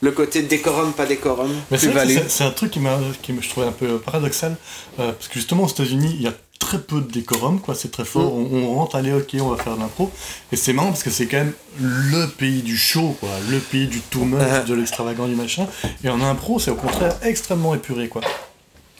le 0.00 0.12
côté 0.12 0.42
décorum, 0.42 0.92
pas 0.92 1.06
décorum, 1.06 1.50
Mais 1.70 1.78
c'est 1.78 2.44
un 2.44 2.50
truc 2.50 2.70
qui, 2.72 2.80
m'a, 2.80 2.98
qui 3.22 3.32
me, 3.32 3.40
je 3.40 3.48
trouvais 3.48 3.66
un 3.66 3.72
peu 3.72 3.98
paradoxal, 3.98 4.56
euh, 5.00 5.12
parce 5.12 5.28
que 5.28 5.34
justement 5.34 5.64
aux 5.64 5.68
États-Unis, 5.68 6.14
il 6.16 6.22
y 6.22 6.26
a 6.28 6.32
très 6.58 6.78
peu 6.78 7.00
de 7.00 7.10
décorum, 7.10 7.60
quoi, 7.60 7.74
c'est 7.74 7.90
très 7.90 8.04
fort. 8.04 8.34
Mm. 8.34 8.48
On, 8.52 8.64
on 8.70 8.74
rentre, 8.76 8.96
allez, 8.96 9.12
ok, 9.12 9.34
on 9.40 9.48
va 9.48 9.62
faire 9.62 9.74
de 9.76 9.80
l'impro. 9.80 10.10
Et 10.52 10.56
c'est 10.56 10.72
marrant 10.72 10.88
parce 10.88 11.02
que 11.02 11.10
c'est 11.10 11.26
quand 11.26 11.38
même 11.38 11.52
le 11.80 12.26
pays 12.26 12.62
du 12.62 12.76
show, 12.76 13.16
quoi, 13.18 13.30
le 13.50 13.58
pays 13.58 13.86
du 13.86 14.00
too 14.00 14.24
much, 14.24 14.40
Uh-huh. 14.40 14.64
de 14.66 14.74
l'extravagant, 14.74 15.26
du 15.26 15.34
machin. 15.34 15.66
Et 16.04 16.08
en 16.10 16.20
impro, 16.20 16.58
c'est 16.58 16.70
au 16.70 16.74
contraire 16.76 17.16
extrêmement 17.22 17.74
épuré, 17.74 18.08
quoi. 18.08 18.20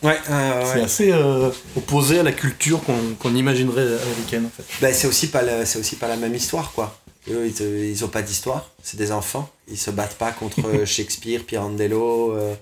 Ouais, 0.05 0.19
euh, 0.31 0.63
C'est 0.67 0.79
ouais. 0.79 0.85
assez 0.85 1.13
euh, 1.13 1.51
opposé 1.77 2.19
à 2.21 2.23
la 2.23 2.33
culture 2.33 2.83
qu'on, 2.85 3.15
qu'on 3.19 3.35
imaginerait 3.35 3.83
américaine, 4.03 4.47
en 4.47 4.51
fait. 4.55 4.65
Ben, 4.81 4.93
c'est 4.95 5.07
aussi 5.09 5.29
pas 5.29 5.43
la- 5.43 5.65
c'est 5.67 5.79
aussi 5.79 5.97
pas 5.97 6.09
la 6.09 6.17
même 6.17 6.35
histoire 6.35 6.73
quoi. 6.73 6.97
Eux, 7.31 7.47
ils, 7.47 7.55
te- 7.55 7.63
ils 7.63 8.05
ont 8.05 8.09
pas 8.09 8.21
d'histoire, 8.21 8.69
c'est 8.83 8.99
des 8.99 9.11
enfants. 9.11 9.49
Ils 9.69 9.79
se 9.79 9.91
battent 9.91 10.17
pas 10.17 10.31
contre 10.31 10.61
euh, 10.67 10.85
Shakespeare, 10.95 11.41
Pirandello, 11.47 12.33
euh, 12.33 12.55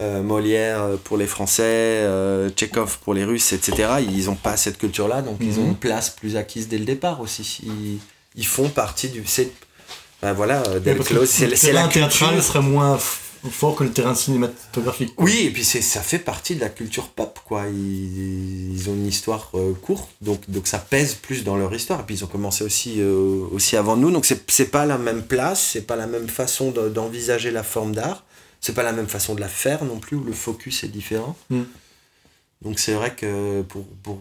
euh, 0.00 0.22
Molière 0.22 0.82
euh, 0.82 0.96
pour 1.04 1.18
les 1.18 1.26
Français, 1.26 1.62
euh, 1.66 2.48
Tchekhov 2.48 2.98
pour 3.04 3.12
les 3.12 3.24
Russes, 3.24 3.52
etc. 3.52 3.88
Ils 4.00 4.30
ont 4.30 4.34
pas 4.36 4.56
cette 4.56 4.78
culture-là, 4.78 5.20
donc 5.20 5.36
ils 5.42 5.58
ont 5.58 5.64
Mhm. 5.64 5.68
une 5.68 5.76
place 5.76 6.08
plus 6.08 6.36
acquise 6.36 6.66
dès 6.68 6.78
le 6.78 6.86
départ 6.86 7.20
aussi. 7.20 7.58
Ils, 7.64 7.98
ils 8.36 8.46
font 8.46 8.70
partie 8.70 9.08
du. 9.10 9.22
C'est, 9.26 9.52
ben 10.22 10.32
voilà, 10.32 10.62
euh, 10.68 10.80
Del 10.80 10.98
Close, 11.00 11.28
c'est, 11.28 11.48
la 11.72 11.86
culture. 11.88 12.42
serait 12.42 12.62
moins 12.62 12.98
fort 13.48 13.74
que 13.76 13.84
le 13.84 13.90
terrain 13.92 14.14
cinématographique. 14.14 15.14
quoi. 15.14 15.24
Oui, 15.24 15.44
et 15.46 15.50
puis 15.50 15.64
c'est, 15.64 15.80
ça 15.80 16.00
fait 16.02 16.18
partie 16.18 16.54
de 16.56 16.60
la 16.60 16.68
culture 16.68 17.08
pop, 17.08 17.38
quoi. 17.44 17.68
Ils, 17.68 18.72
ils 18.72 18.90
ont 18.90 18.94
une 18.94 19.06
histoire 19.06 19.50
euh, 19.54 19.72
courte, 19.72 20.10
donc, 20.20 20.48
donc 20.50 20.66
ça 20.66 20.78
pèse 20.78 21.14
plus 21.14 21.42
dans 21.44 21.56
leur 21.56 21.72
histoire. 21.74 22.00
Et 22.00 22.02
puis 22.02 22.16
ils 22.16 22.24
ont 22.24 22.28
commencé 22.28 22.64
aussi, 22.64 22.96
euh, 22.98 23.46
aussi 23.52 23.76
avant 23.76 23.96
nous, 23.96 24.10
donc 24.10 24.26
c'est, 24.26 24.50
c'est 24.50 24.70
pas 24.70 24.84
la 24.84 24.98
même 24.98 25.22
place, 25.22 25.70
c'est 25.72 25.86
pas 25.86 25.96
la 25.96 26.06
même 26.06 26.28
façon 26.28 26.70
de- 26.70 26.88
d'envisager 26.88 27.50
la 27.50 27.62
forme 27.62 27.94
d'art, 27.94 28.24
c'est 28.60 28.74
pas 28.74 28.82
la 28.82 28.92
même 28.92 29.08
façon 29.08 29.34
de 29.34 29.40
la 29.40 29.48
faire 29.48 29.84
non 29.84 29.98
plus, 29.98 30.16
où 30.16 30.24
le 30.24 30.32
focus 30.32 30.84
est 30.84 30.88
différent. 30.88 31.36
Mm. 31.48 31.62
Donc 32.62 32.78
c'est 32.78 32.92
vrai 32.92 33.14
que 33.14 33.62
pour, 33.62 33.86
pour 34.02 34.20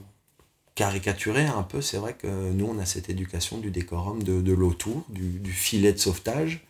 caricaturer 0.75 1.43
un 1.45 1.63
peu, 1.63 1.81
c'est 1.81 1.97
vrai 1.97 2.13
que 2.13 2.27
nous 2.27 2.65
on 2.65 2.79
a 2.79 2.85
cette 2.85 3.09
éducation 3.09 3.57
du 3.57 3.69
décorum, 3.69 4.23
de, 4.23 4.39
de 4.39 4.53
l'autour, 4.53 5.03
du, 5.09 5.23
du 5.39 5.51
filet 5.51 5.91
de 5.91 5.97
sauvetage. 5.97 6.61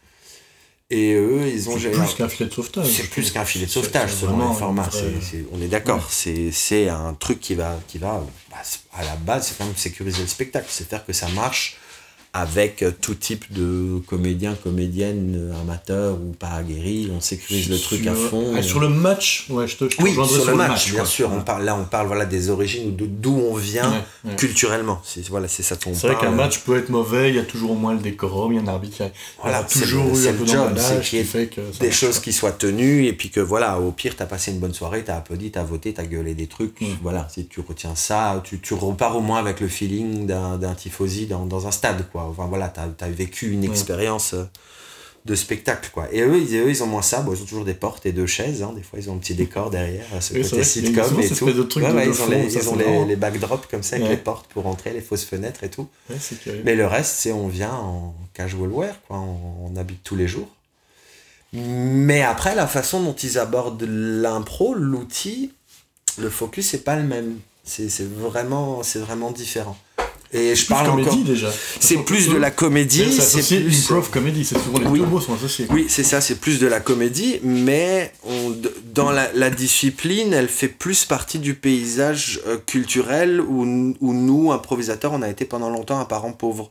Et 0.92 1.14
eux, 1.14 1.48
ils 1.48 1.70
ont 1.70 1.74
C'est 1.74 1.80
j'ai- 1.82 1.92
plus 1.92 2.16
qu'un 2.16 2.28
filet 2.28 2.50
de 2.50 2.54
sauvetage. 2.54 2.88
c'est 2.88 3.10
plus 3.12 3.32
qu'un 3.32 3.46
filet 3.46 3.66
de 3.66 3.70
C'est- 3.70 3.80
sauvetage 3.80 4.10
c'est 4.12 4.22
selon 4.22 4.50
les 4.50 4.56
formats. 4.58 4.90
c'est- 4.92 5.22
c'est- 5.22 5.46
on 5.54 5.62
est 5.62 5.68
d'accord. 5.68 6.08
C'est, 6.10 6.52
c'est 6.52 6.90
un 6.90 7.14
truc 7.14 7.40
qui 7.40 7.54
va, 7.54 7.80
qui 7.88 8.00
va 8.00 8.26
bah, 8.50 8.58
c'est- 8.64 8.80
à 8.98 9.04
la 9.04 9.16
base, 9.16 9.48
c'est 9.50 9.58
quand 9.60 9.66
même 9.66 9.76
sécuriser 9.76 10.22
le 10.22 10.28
spectacle. 10.28 10.66
C'est 10.70 10.90
faire 10.90 11.06
que 11.06 11.14
ça 11.14 11.28
marche 11.30 11.78
avec 12.34 12.84
euh, 12.84 12.92
tout 13.02 13.16
type 13.16 13.52
de 13.52 14.00
comédiens, 14.08 14.56
comédiennes 14.64 15.36
euh, 15.36 15.62
amateurs 15.62 16.16
ou 16.16 16.32
pas 16.34 16.50
aguerris. 16.52 17.10
On 17.16 17.20
sécurise 17.20 17.70
le 17.70 17.80
truc 17.80 18.06
à 18.08 18.14
fond. 18.14 18.54
ah, 18.56 18.62
sur 18.62 18.80
le 18.80 18.90
match, 18.90 19.48
ouais, 19.50 19.68
je 19.68 19.78
te, 19.78 19.90
je 19.90 19.98
te 19.98 20.04
Oui, 20.04 20.14
sur, 20.14 20.46
le 20.46 20.56
match, 20.56 20.92
bien 20.92 21.06
sûr. 21.06 21.32
On 21.34 21.42
parle, 21.42 21.64
là, 21.66 21.76
on 21.76 21.86
parle 21.86 22.08
voilà, 22.08 22.26
des 22.26 22.50
origines, 22.50 22.90
ou 22.90 22.92
d'où 23.08 23.34
on 23.50 23.56
vient 23.56 23.90
Ouais, 23.90 24.30
ouais. 24.32 24.36
culturellement. 24.36 25.02
C'est, 25.04 25.28
voilà, 25.28 25.48
ça 25.48 25.64
C'est 25.64 26.08
vrai 26.08 26.16
qu'un 26.20 26.32
match 26.32 26.60
peut 26.60 26.78
être 26.78 26.90
mauvais, 26.90 27.30
il 27.30 27.36
y 27.36 27.40
a 27.40 27.44
toujours 27.44 27.72
au 27.72 27.76
moins 27.76 27.94
le 27.94 28.00
décorum, 28.00 28.54
il 28.54 28.56
y 28.58 28.60
a 28.60 28.62
un 28.62 28.68
arbitre 28.68 28.98
qui 28.98 29.04
a, 29.04 29.12
Voilà, 29.42 29.58
il 29.60 29.62
y 29.62 29.66
a 29.66 29.68
c'est 29.68 29.80
toujours 29.82 30.04
le- 30.06 30.10
eu 30.24 30.28
un 30.28 30.34
peu 30.74 30.80
c'est 30.80 31.02
qui 31.02 31.24
fait 31.24 31.48
que 31.48 31.62
des 31.80 31.88
marche 31.88 32.00
choses 32.00 32.20
qui 32.20 32.32
soient 32.34 32.52
tenues 32.52 33.06
et 33.08 33.14
puis 33.14 33.30
que 33.30 33.40
voilà 33.40 33.80
au 33.80 33.92
pire 33.92 34.16
t'as 34.16 34.26
passé 34.26 34.52
une 34.52 34.60
bonne 34.60 34.74
soirée 34.74 35.04
t'as 35.04 35.18
applaudi 35.18 35.52
t'as 35.52 35.64
voté 35.64 35.94
t'as 35.94 36.06
gueulé 36.06 36.34
des 36.36 36.48
trucs 36.48 36.80
Mm. 36.82 36.86
voilà 37.02 37.28
si 37.34 37.46
tu 37.48 37.62
retiens 37.62 37.96
ça 37.96 38.42
tu, 38.44 38.60
tu 38.60 38.74
repars 38.74 39.16
au 39.18 39.22
moins 39.22 39.40
avec 39.40 39.60
le 39.60 39.68
feeling 39.68 40.26
d'un, 40.28 40.58
d'un 40.58 40.74
tifosi 40.74 41.26
dans, 41.26 41.46
dans 41.46 41.68
un 41.68 41.72
stade 41.72 42.06
quoi 42.12 42.19
enfin 42.30 42.46
voilà 42.48 42.70
t'as, 42.70 42.88
t'as 42.88 43.10
vécu 43.10 43.52
une 43.52 43.62
Ouais. 43.62 43.68
expérience 43.70 44.34
euh, 44.34 44.44
de 45.26 45.36
spectacle 45.36 45.90
quoi 45.94 46.08
et 46.14 46.22
eux 46.22 46.38
ils, 46.40 46.56
eux, 46.58 46.70
ils 46.70 46.82
ont 46.82 46.88
moins 46.88 47.02
ça 47.02 47.22
bon, 47.22 47.34
ils 47.34 47.42
ont 47.42 47.46
toujours 47.46 47.66
des 47.66 47.74
portes 47.74 48.06
et 48.06 48.14
deux 48.14 48.26
chaises 48.26 48.64
hein. 48.64 48.72
des 48.76 48.82
fois 48.82 49.00
ils 49.00 49.10
ont 49.10 49.16
un 49.16 49.18
petit 49.18 49.36
décor 49.36 49.70
derrière 49.70 50.06
euh, 50.14 50.22
ce 50.22 50.34
Oui, 50.34 50.42
côté 50.44 50.64
sitcom 50.64 51.20
et 51.20 51.28
tout 51.30 51.46
Ouais, 51.46 51.92
ouais, 51.92 52.06
ils 52.06 52.10
ont 52.12 52.14
fond, 52.14 52.32
les, 52.32 52.50
ça, 52.50 52.60
ils 52.62 52.70
ont 52.70 52.72
c'est 52.78 52.78
les, 52.80 52.86
marrant. 52.92 53.06
les 53.06 53.16
backdrops 53.18 53.68
comme 53.70 53.84
ça 53.84 53.98
avec 53.98 54.08
les 54.10 54.18
portes 54.18 54.48
pour 54.48 54.66
entrer 54.66 54.92
les 54.94 55.02
fausses 55.02 55.26
fenêtres 55.26 55.64
et 55.66 55.70
tout 55.70 55.88
mais 56.64 56.76
le 56.76 56.88
reste, 56.88 57.16
c'est 57.18 57.32
on 57.34 57.48
vient 57.50 57.74
en 57.74 58.16
casual 58.34 58.70
wear, 58.70 58.96
quoi. 59.08 59.18
On, 59.20 59.72
on 59.74 59.76
habite 59.76 60.04
tous 60.04 60.16
les 60.16 60.28
jours. 60.28 60.48
Mais 61.54 62.22
après, 62.22 62.56
la 62.56 62.68
façon 62.68 63.02
dont 63.02 63.14
ils 63.16 63.40
abordent 63.40 63.84
l'impro, 63.84 64.74
l'outil, 64.76 65.52
le 66.20 66.30
focus, 66.30 66.68
c'est 66.70 66.84
pas 66.84 66.96
le 66.96 67.04
même. 67.04 67.40
C'est 67.64 67.90
vraiment, 68.08 68.82
c'est 68.84 69.00
vraiment 69.00 69.32
différent. 69.32 69.78
Et 70.32 70.56
je 70.56 70.66
plus 70.66 70.74
parle 70.74 70.90
comédie 70.92 71.10
encore. 71.10 71.24
déjà. 71.24 71.52
C'est 71.80 71.98
plus 71.98 72.30
de 72.30 72.38
la 72.38 72.52
comédie. 72.52 73.12
C'est 73.20 73.42
plus. 73.62 73.84
improv 73.92 74.10
comédie, 74.12 74.46
c'est 74.46 74.60
souvent 74.60 74.78
les 74.80 74.86
Oui. 74.86 75.00
deux 75.00 75.06
mots 75.08 75.20
sont 75.20 75.34
associés. 75.34 75.66
Oui, 75.72 75.88
c'est 75.90 76.04
ça, 76.04 76.22
c'est 76.22 76.36
plus 76.36 76.60
de 76.60 76.68
la 76.68 76.80
comédie, 76.80 77.40
mais 77.44 78.12
on, 78.24 78.56
dans 78.94 79.10
la, 79.12 79.32
la 79.34 79.50
discipline, 79.50 80.32
elle 80.34 80.48
fait 80.50 80.68
plus 80.68 81.06
partie 81.06 81.40
du 81.40 81.56
paysage 81.56 82.42
euh, 82.46 82.58
culturel 82.64 83.42
où, 83.42 83.64
où 84.00 84.14
nous, 84.14 84.52
improvisateurs, 84.52 85.14
on 85.14 85.22
a 85.24 85.30
été 85.30 85.46
pendant 85.46 85.70
longtemps 85.72 86.00
un 86.00 86.06
parent 86.06 86.32
pauvre. 86.32 86.70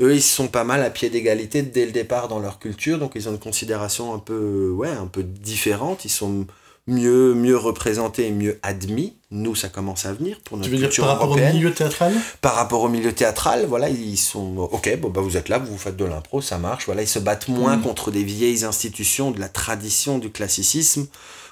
Eux, 0.00 0.14
ils 0.14 0.20
sont 0.22 0.48
pas 0.48 0.64
mal 0.64 0.82
à 0.82 0.90
pied 0.90 1.08
d'égalité 1.08 1.62
dès 1.62 1.86
le 1.86 1.92
départ 1.92 2.28
dans 2.28 2.38
leur 2.40 2.58
culture, 2.58 2.98
donc 2.98 3.12
ils 3.14 3.28
ont 3.28 3.32
une 3.32 3.38
considération 3.38 4.12
un 4.14 4.18
peu, 4.18 4.68
ouais, 4.70 4.90
un 4.90 5.06
peu 5.06 5.22
différente. 5.22 6.04
Ils 6.04 6.10
sont 6.10 6.44
mieux, 6.86 7.34
mieux 7.34 7.56
représentés 7.56 8.26
et 8.28 8.30
mieux 8.30 8.58
admis. 8.62 9.14
Nous, 9.30 9.54
ça 9.56 9.68
commence 9.68 10.06
à 10.06 10.12
venir 10.12 10.38
pour 10.44 10.56
notre 10.56 10.68
Tu 10.68 10.72
veux 10.72 10.78
dire 10.78 10.88
culture 10.88 11.04
par 11.04 11.14
rapport 11.14 11.28
européenne 11.28 11.50
au 11.50 11.56
milieu 11.56 11.72
théâtral 11.74 12.12
par 12.40 12.54
rapport 12.54 12.82
au 12.82 12.88
milieu 12.88 13.12
théâtral, 13.12 13.66
voilà, 13.66 13.88
ils 13.88 14.16
sont 14.16 14.56
ok, 14.58 14.98
bon 15.00 15.08
bah 15.10 15.20
vous 15.20 15.36
êtes 15.36 15.48
là, 15.48 15.58
vous 15.58 15.76
faites 15.78 15.96
de 15.96 16.04
l'impro, 16.04 16.40
ça 16.40 16.58
marche. 16.58 16.86
Voilà, 16.86 17.02
ils 17.02 17.08
se 17.08 17.18
battent 17.18 17.48
moins 17.48 17.76
Mm. 17.76 17.82
contre 17.82 18.10
des 18.10 18.22
vieilles 18.22 18.64
institutions 18.64 19.32
de 19.32 19.40
la 19.40 19.48
tradition 19.48 20.18
du 20.18 20.30
classicisme 20.30 21.06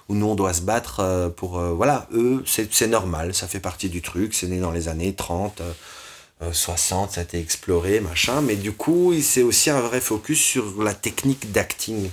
où 0.09 0.15
nous 0.15 0.27
on 0.27 0.35
doit 0.35 0.53
se 0.53 0.61
battre 0.63 1.01
euh, 1.01 1.29
pour 1.31 1.59
euh, 1.59 1.71
voilà, 1.73 2.07
eux 2.13 2.43
c'est 2.47 2.73
c'est 2.73 2.87
normal, 2.87 3.35
ça 3.35 3.49
fait 3.49 3.59
partie 3.61 3.89
du 3.89 4.03
truc, 4.03 4.35
c'est 4.35 4.47
né 4.47 4.61
dans 4.61 4.71
les 4.71 4.87
années 4.89 5.15
30 5.15 5.61
euh, 5.61 5.73
euh, 6.43 6.53
60, 6.53 7.13
ça 7.13 7.21
a 7.21 7.25
été 7.25 7.39
exploré, 7.39 8.01
machin, 8.01 8.41
mais 8.41 8.57
du 8.57 8.73
coup, 8.73 9.15
c'est 9.23 9.43
aussi 9.43 9.71
un 9.71 9.81
vrai 9.81 10.01
focus 10.01 10.41
sur 10.41 10.83
la 10.83 10.93
technique 10.93 11.53
d'acting. 11.53 12.11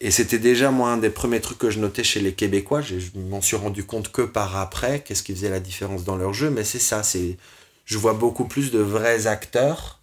Et 0.00 0.10
c'était 0.10 0.38
déjà 0.38 0.70
moi 0.70 0.90
un 0.90 0.96
des 0.96 1.10
premiers 1.10 1.40
trucs 1.40 1.58
que 1.58 1.70
je 1.70 1.80
notais 1.80 2.04
chez 2.04 2.20
les 2.20 2.32
Québécois. 2.32 2.80
Je, 2.80 2.98
je 3.00 3.10
m'en 3.18 3.40
suis 3.40 3.56
rendu 3.56 3.84
compte 3.84 4.12
que 4.12 4.22
par 4.22 4.56
après, 4.56 5.00
qu'est-ce 5.00 5.22
qui 5.24 5.34
faisait 5.34 5.50
la 5.50 5.60
différence 5.60 6.04
dans 6.04 6.16
leur 6.16 6.32
jeu. 6.32 6.50
Mais 6.50 6.64
c'est 6.64 6.78
ça, 6.78 7.02
c'est 7.02 7.36
je 7.84 7.98
vois 7.98 8.14
beaucoup 8.14 8.44
plus 8.44 8.70
de 8.70 8.78
vrais 8.78 9.26
acteurs, 9.26 10.00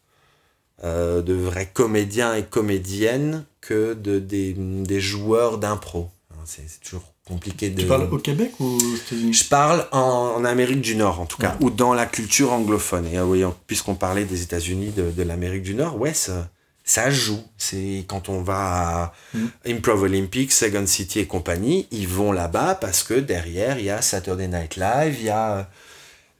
euh, 0.83 1.21
de 1.21 1.33
vrais 1.33 1.69
comédiens 1.71 2.35
et 2.35 2.43
comédiennes 2.43 3.45
que 3.61 3.93
de, 3.93 4.19
des, 4.19 4.53
des 4.53 4.99
joueurs 4.99 5.59
d'impro. 5.59 6.09
Hein, 6.31 6.41
C'est 6.45 6.81
toujours 6.83 7.13
compliqué 7.25 7.69
de... 7.69 7.81
Tu 7.81 7.87
parles 7.87 8.09
au 8.11 8.17
Québec 8.17 8.51
ou 8.59 8.65
aux 8.65 8.95
États-Unis? 8.95 9.33
Je 9.33 9.45
parle 9.45 9.87
en, 9.91 10.33
en 10.35 10.45
Amérique 10.45 10.81
du 10.81 10.95
Nord, 10.95 11.21
en 11.21 11.25
tout 11.25 11.37
cas, 11.37 11.55
ou 11.61 11.69
dans 11.69 11.93
la 11.93 12.05
culture 12.05 12.51
anglophone. 12.51 13.07
Et 13.07 13.17
euh, 13.17 13.23
oui, 13.23 13.43
puisqu'on 13.65 13.95
parlait 13.95 14.25
des 14.25 14.41
États-Unis, 14.41 14.91
de, 14.91 15.09
de 15.09 15.23
l'Amérique 15.23 15.63
du 15.63 15.73
Nord, 15.73 15.99
ouais, 15.99 16.13
ça, 16.13 16.49
ça 16.85 17.09
joue. 17.11 17.43
C'est 17.57 18.05
quand 18.07 18.29
on 18.29 18.41
va 18.43 18.55
à 19.03 19.13
Mm. 19.33 19.45
Improv 19.67 20.03
Olympics, 20.03 20.51
Second 20.53 20.85
City 20.87 21.19
et 21.19 21.27
compagnie, 21.27 21.87
ils 21.91 22.07
vont 22.07 22.31
là-bas 22.31 22.75
parce 22.75 23.03
que 23.03 23.15
derrière, 23.15 23.79
il 23.79 23.85
y 23.85 23.89
a 23.89 24.01
Saturday 24.01 24.47
Night 24.47 24.77
Live, 24.77 25.17
il 25.19 25.25
y 25.25 25.29
a 25.29 25.57
euh, 25.57 25.63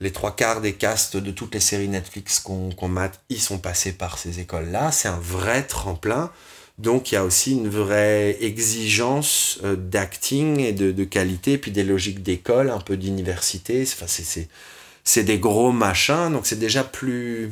les 0.02 0.12
trois 0.12 0.36
quarts 0.36 0.62
des 0.62 0.74
castes 0.74 1.18
de 1.18 1.32
toutes 1.32 1.54
les 1.56 1.60
séries 1.62 1.88
Netflix 1.90 2.40
qu'on 2.40 2.72
qu'on 2.72 2.88
mate, 2.90 3.22
ils 3.30 3.42
sont 3.42 3.58
passés 3.60 3.94
par 3.94 4.18
ces 4.20 4.40
écoles-là. 4.40 4.92
C'est 4.92 5.08
un 5.10 5.20
vrai 5.20 5.64
tremplin. 5.64 6.32
Donc 6.78 7.12
il 7.12 7.16
y 7.16 7.18
a 7.18 7.24
aussi 7.24 7.54
une 7.54 7.70
vraie 7.70 8.38
exigence 8.44 9.60
euh, 9.64 9.76
d'acting 9.78 10.60
et 10.60 10.74
de, 10.74 10.92
de 10.92 11.04
qualité, 11.06 11.58
puis 11.58 11.72
des 11.72 11.84
logiques 11.86 12.22
d'école, 12.24 12.70
un 12.70 12.80
peu 12.82 12.98
d'université. 12.98 13.84
Enfin, 13.84 14.08
c'est- 14.08 14.24
c'est 14.24 14.48
c'est 15.06 15.24
des 15.24 15.40
gros 15.40 15.72
machins, 15.72 16.32
donc 16.32 16.46
c'est 16.48 16.60
déjà 16.60 16.84
plus 16.84 17.52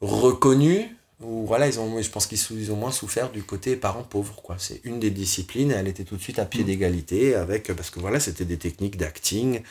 reconnu. 0.00 0.96
Ou 1.20 1.44
voilà, 1.46 1.66
ils 1.66 1.80
ont, 1.80 2.00
je 2.00 2.08
pense 2.10 2.26
qu'ils 2.28 2.38
ils 2.52 2.70
ont 2.70 2.76
moins 2.76 2.92
souffert 2.92 3.30
du 3.32 3.42
côté 3.42 3.74
parents 3.74 4.04
pauvres. 4.04 4.36
quoi. 4.42 4.54
C'est 4.58 4.80
une 4.84 5.00
des 5.00 5.10
disciplines, 5.10 5.72
et 5.72 5.74
elle 5.74 5.88
était 5.88 6.04
tout 6.04 6.16
de 6.16 6.22
suite 6.22 6.38
à 6.38 6.44
pied 6.44 6.62
Mm. 6.62 6.66
d'égalité 6.66 7.34
avec 7.34 7.72
parce 7.74 7.90
que 7.90 7.98
voilà, 7.98 8.20
c'était 8.20 8.44
des 8.44 8.56
techniques 8.56 8.96
d'acting, 8.96 9.62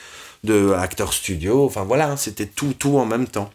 de 0.44 0.72
acteur 0.72 1.14
studio. 1.14 1.66
Enfin 1.66 1.84
voilà, 1.86 2.12
hein, 2.12 2.18
c'était 2.18 2.48
tout 2.48 2.74
tout 2.78 2.98
en 2.98 3.06
même 3.06 3.28
temps. 3.28 3.50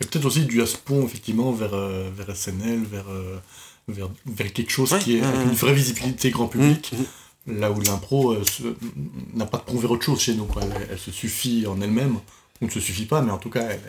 Et 0.00 0.06
peut-être 0.06 0.24
aussi 0.26 0.44
du 0.44 0.62
pont 0.84 1.04
effectivement 1.04 1.52
vers, 1.52 1.74
euh, 1.74 2.10
vers 2.16 2.34
SNL, 2.36 2.82
vers, 2.84 3.08
euh, 3.10 3.38
vers, 3.88 4.08
vers 4.26 4.52
quelque 4.52 4.70
chose 4.70 4.92
Ouais, 4.92 4.98
qui 4.98 5.16
est 5.18 5.22
avec 5.22 5.40
une 5.42 5.52
vraie 5.54 5.74
visibilité 5.74 6.30
grand 6.30 6.48
public. 6.48 6.92
Mhm. 7.46 7.58
Là 7.58 7.70
où 7.70 7.80
l'impro 7.80 8.32
euh, 8.32 8.42
n'a 9.34 9.44
pas 9.46 9.58
de 9.58 9.62
pont 9.64 9.76
vers 9.78 9.90
autre 9.90 10.04
chose 10.04 10.20
chez 10.20 10.34
nous. 10.34 10.46
Quoi. 10.46 10.62
Elle, 10.62 10.88
elle 10.92 10.98
se 10.98 11.10
suffit 11.10 11.66
en 11.66 11.80
elle-même, 11.80 12.16
ne 12.60 12.68
se 12.70 12.80
suffit 12.80 13.06
pas, 13.06 13.20
mais 13.20 13.30
en 13.32 13.38
tout 13.38 13.50
cas, 13.50 13.62
elle, 13.68 13.80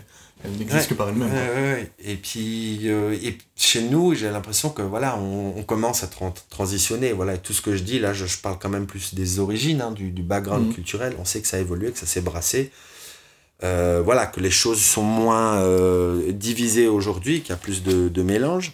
elle 0.43 0.51
n'existe 0.51 0.81
Ouais. 0.83 0.87
que 0.87 0.93
par 0.95 1.09
elle-même. 1.09 1.31
Ouais. 1.31 1.91
Et 2.03 2.15
puis, 2.15 2.81
euh, 2.89 3.13
et 3.21 3.37
chez 3.55 3.81
nous, 3.83 4.15
j'ai 4.15 4.29
l'impression 4.29 4.69
que 4.69 4.81
voilà, 4.81 5.17
on, 5.17 5.53
on 5.57 5.63
commence 5.63 6.03
à 6.03 6.07
tran- 6.07 6.33
transitionner. 6.49 7.13
Voilà, 7.13 7.35
et 7.35 7.37
tout 7.39 7.53
ce 7.53 7.61
que 7.61 7.75
je 7.75 7.83
dis 7.83 7.99
là, 7.99 8.13
je, 8.13 8.25
je 8.25 8.37
parle 8.39 8.57
quand 8.59 8.69
même 8.69 8.87
plus 8.87 9.13
des 9.13 9.39
origines, 9.39 9.81
hein, 9.81 9.91
du, 9.91 10.11
du 10.11 10.23
background 10.23 10.67
Mhm. 10.67 10.73
culturel. 10.73 11.15
On 11.19 11.25
sait 11.25 11.41
que 11.41 11.47
ça 11.47 11.57
a 11.57 11.59
évolué, 11.59 11.91
que 11.91 11.99
ça 11.99 12.05
s'est 12.07 12.21
brassé. 12.21 12.71
Euh, 13.63 14.01
voilà, 14.03 14.25
que 14.27 14.41
les 14.41 14.51
choses 14.51 14.81
sont 14.81 15.03
moins 15.03 15.57
euh, 15.59 16.31
divisées 16.33 16.87
aujourd'hui, 16.87 17.41
qu'il 17.41 17.51
y 17.51 17.53
a 17.53 17.57
plus 17.57 17.83
de, 17.83 18.09
de 18.09 18.21
mélange. 18.21 18.73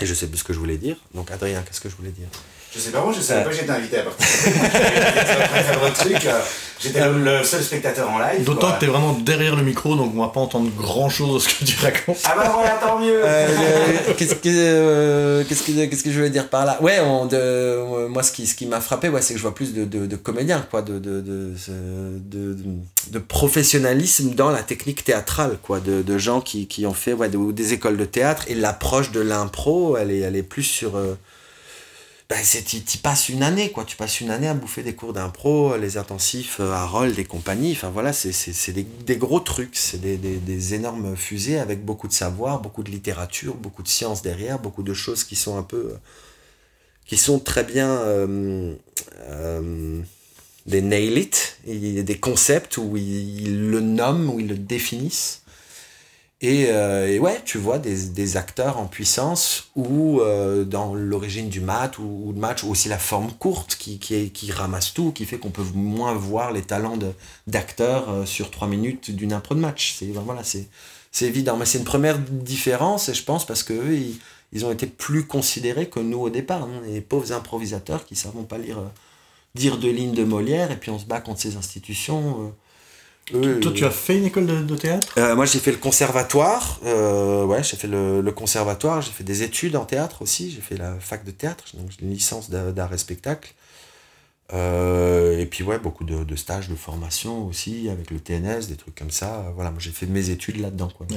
Et 0.00 0.06
je 0.06 0.14
sais 0.14 0.28
plus 0.28 0.38
ce 0.38 0.44
que 0.44 0.52
je 0.52 0.58
voulais 0.58 0.78
dire. 0.78 0.96
Donc, 1.14 1.30
Adrien, 1.32 1.60
qu'est-ce 1.62 1.80
que 1.80 1.88
je 1.90 1.96
voulais 1.96 2.10
dire? 2.12 2.28
Je 2.74 2.78
sais 2.80 2.90
pas, 2.90 3.00
moi 3.00 3.12
je 3.16 3.20
savais 3.22 3.44
pas 3.44 3.50
que 3.50 3.56
j'étais 3.56 3.70
invité 3.70 3.98
à 3.98 4.02
participer. 4.02 4.50
faire 4.60 5.80
votre 5.80 5.94
truc. 5.94 6.26
euh, 6.26 6.40
J'étais 6.80 7.00
le, 7.00 7.24
le 7.24 7.42
seul 7.42 7.60
spectateur 7.62 8.08
en 8.08 8.18
live. 8.20 8.44
D'autant 8.44 8.72
que 8.72 8.78
t'es 8.80 8.86
vraiment 8.86 9.12
derrière 9.14 9.56
le 9.56 9.64
micro, 9.64 9.96
donc 9.96 10.12
on 10.14 10.20
va 10.20 10.28
pas 10.28 10.38
entendre 10.40 10.70
grand 10.76 11.08
chose 11.08 11.34
de 11.34 11.38
ce 11.40 11.48
que 11.58 11.64
tu 11.64 11.76
racontes. 11.84 12.18
Ah 12.24 12.34
bah 12.36 12.50
voilà, 12.54 12.78
tant 12.80 13.00
mieux 13.00 13.20
Euh, 13.24 13.46
qu'est-ce 14.16 14.36
que 14.36 14.48
euh, 14.48 15.44
qu'est-ce 15.48 15.62
que 15.64 15.86
qu'est-ce 15.86 16.04
que 16.04 16.10
je 16.12 16.16
voulais 16.18 16.30
dire 16.30 16.48
par 16.48 16.64
là? 16.66 16.76
Ouais 16.80 17.00
on, 17.00 17.26
de, 17.26 18.06
moi 18.06 18.22
ce 18.22 18.30
qui 18.30 18.46
ce 18.46 18.54
qui 18.54 18.66
m'a 18.66 18.80
frappé 18.80 19.08
ouais 19.08 19.22
c'est 19.22 19.32
que 19.32 19.38
je 19.38 19.42
vois 19.42 19.54
plus 19.54 19.72
de, 19.74 19.84
de, 19.84 20.06
de 20.06 20.16
comédiens 20.16 20.64
quoi 20.70 20.82
de 20.82 20.98
de, 21.00 21.20
de, 21.20 21.52
de, 21.58 22.54
de- 22.54 22.56
de 23.10 23.18
professionnalisme 23.18 24.34
dans 24.34 24.50
la 24.50 24.62
technique 24.62 25.02
théâtrale 25.02 25.58
quoi 25.62 25.80
de, 25.80 26.02
de 26.02 26.18
gens 26.18 26.40
qui, 26.40 26.68
qui 26.68 26.86
ont 26.86 26.94
fait 26.94 27.12
ouais, 27.12 27.28
de- 27.28 27.50
des 27.52 27.72
écoles 27.72 27.96
de 27.96 28.04
théâtre 28.04 28.44
et 28.46 28.54
l'approche 28.54 29.10
de 29.10 29.20
l'impro 29.20 29.96
elle 29.96 30.10
est 30.12 30.20
elle 30.20 30.36
est 30.36 30.42
plus 30.44 30.62
sur 30.62 30.96
euh, 30.96 31.18
ben, 32.28 32.36
tu 32.42 32.98
passes 32.98 33.30
une 33.30 33.42
année 33.42 33.70
quoi. 33.70 33.84
Tu 33.84 33.96
passes 33.96 34.20
une 34.20 34.30
année 34.30 34.48
à 34.48 34.54
bouffer 34.54 34.82
des 34.82 34.94
cours 34.94 35.14
d'impro 35.14 35.76
les 35.78 35.96
intensifs 35.96 36.58
euh, 36.60 36.72
Harold 36.72 37.18
et 37.18 37.24
compagnie 37.24 37.72
enfin 37.72 37.88
voilà 37.88 38.12
c'est 38.12 38.72
des, 38.72 38.82
des 38.82 39.16
gros 39.16 39.40
trucs. 39.40 39.76
C'est 39.76 40.00
des, 40.00 40.18
des, 40.18 40.36
des 40.36 40.74
énormes 40.74 41.16
fusées 41.16 41.58
avec 41.58 41.82
beaucoup 41.84 42.06
de 42.06 42.12
savoir 42.12 42.60
beaucoup 42.60 42.82
de 42.82 42.90
littérature 42.90 43.54
beaucoup 43.54 43.82
de 43.82 43.88
science 43.88 44.20
derrière 44.20 44.58
beaucoup 44.58 44.82
de 44.82 44.92
choses 44.92 45.24
qui 45.24 45.36
sont 45.36 45.56
un 45.56 45.62
peu 45.62 45.92
euh, 45.94 45.98
qui 47.06 47.16
sont 47.16 47.38
très 47.38 47.64
bien 47.64 47.88
euh, 47.88 48.74
euh, 49.30 50.02
des 50.66 50.82
nail 50.82 51.18
it 51.18 51.58
des 51.66 52.18
concepts 52.20 52.76
où 52.76 52.98
ils 52.98 53.70
le 53.70 53.80
nomment 53.80 54.28
où 54.28 54.38
ils 54.38 54.48
le 54.48 54.58
définissent 54.58 55.42
et, 56.40 56.66
euh, 56.68 57.08
et 57.08 57.18
ouais, 57.18 57.40
tu 57.44 57.58
vois 57.58 57.78
des, 57.80 58.06
des 58.10 58.36
acteurs 58.36 58.78
en 58.78 58.86
puissance 58.86 59.70
ou 59.74 60.20
euh, 60.20 60.64
dans 60.64 60.94
l'origine 60.94 61.48
du 61.48 61.60
mat 61.60 61.98
ou, 61.98 62.32
de 62.32 62.38
match, 62.38 62.62
ou 62.62 62.70
aussi 62.70 62.88
la 62.88 62.98
forme 62.98 63.32
courte 63.32 63.74
qui, 63.76 63.98
qui, 63.98 64.30
qui 64.30 64.52
ramasse 64.52 64.94
tout, 64.94 65.10
qui 65.10 65.24
fait 65.24 65.38
qu'on 65.38 65.50
peut 65.50 65.64
moins 65.74 66.14
voir 66.14 66.52
les 66.52 66.62
talents 66.62 66.98
d'acteurs 67.48 68.08
euh, 68.10 68.24
sur 68.24 68.50
trois 68.52 68.68
minutes 68.68 69.10
d'une 69.10 69.32
impro 69.32 69.56
de 69.56 69.60
match. 69.60 69.96
C'est 69.98 70.06
ben 70.06 70.22
voilà, 70.22 70.42
c'est 70.44 70.68
évident. 71.26 71.56
Mais 71.56 71.64
c'est 71.66 71.78
une 71.78 71.84
première 71.84 72.18
différence, 72.18 73.08
et 73.08 73.14
je 73.14 73.24
pense 73.24 73.44
parce 73.44 73.64
que 73.64 73.72
eux, 73.72 73.96
ils, 73.96 74.18
ils 74.52 74.64
ont 74.64 74.70
été 74.70 74.86
plus 74.86 75.26
considérés 75.26 75.88
que 75.88 75.98
nous 76.00 76.20
au 76.20 76.30
départ. 76.30 76.62
hein, 76.62 76.82
les 76.86 77.00
pauvres 77.00 77.32
improvisateurs 77.32 78.06
qui 78.06 78.14
savent 78.14 78.44
pas 78.44 78.58
lire, 78.58 78.78
euh, 78.78 78.88
dire 79.56 79.78
deux 79.78 79.90
lignes 79.90 80.14
de 80.14 80.24
Molière, 80.24 80.70
et 80.70 80.76
puis 80.76 80.90
on 80.92 80.98
se 81.00 81.06
bat 81.06 81.20
contre 81.20 81.40
ces 81.40 81.56
institutions. 81.56 82.54
Toi, 83.30 83.72
tu 83.74 83.84
as 83.84 83.90
fait 83.90 84.16
une 84.18 84.24
école 84.24 84.46
de, 84.46 84.62
de 84.62 84.76
théâtre? 84.76 85.14
Euh, 85.18 85.36
moi, 85.36 85.44
j'ai 85.44 85.58
fait 85.58 85.70
le 85.72 85.76
conservatoire. 85.78 86.80
euh, 86.84 87.44
ouais, 87.44 87.62
j'ai 87.62 87.76
fait 87.76 87.88
le, 87.88 88.20
le 88.22 88.32
conservatoire. 88.32 89.02
J'ai 89.02 89.10
fait 89.12 89.24
des 89.24 89.42
études 89.42 89.76
en 89.76 89.84
théâtre 89.84 90.22
aussi. 90.22 90.50
J'ai 90.50 90.60
fait 90.60 90.76
la 90.76 90.98
fac 90.98 91.24
de 91.24 91.30
théâtre, 91.30 91.64
donc 91.74 91.90
j'ai 91.90 92.04
une 92.06 92.12
licence 92.12 92.48
d'a- 92.50 92.72
d'art 92.72 92.92
et 92.94 92.98
spectacle. 92.98 93.52
Euh, 94.54 95.38
et 95.38 95.44
puis, 95.46 95.62
ouais, 95.62 95.78
beaucoup 95.78 96.04
de, 96.04 96.24
de 96.24 96.36
stages 96.36 96.68
de 96.68 96.74
formation 96.74 97.46
aussi, 97.46 97.90
avec 97.90 98.10
le 98.10 98.18
TNS, 98.18 98.66
des 98.68 98.76
trucs 98.76 98.94
comme 98.94 99.10
ça. 99.10 99.52
Voilà, 99.54 99.70
moi, 99.70 99.80
j'ai 99.80 99.90
fait 99.90 100.06
mes 100.06 100.30
études 100.30 100.58
là-dedans, 100.60 100.88
quoi. 100.96 101.06
Ouais. 101.10 101.16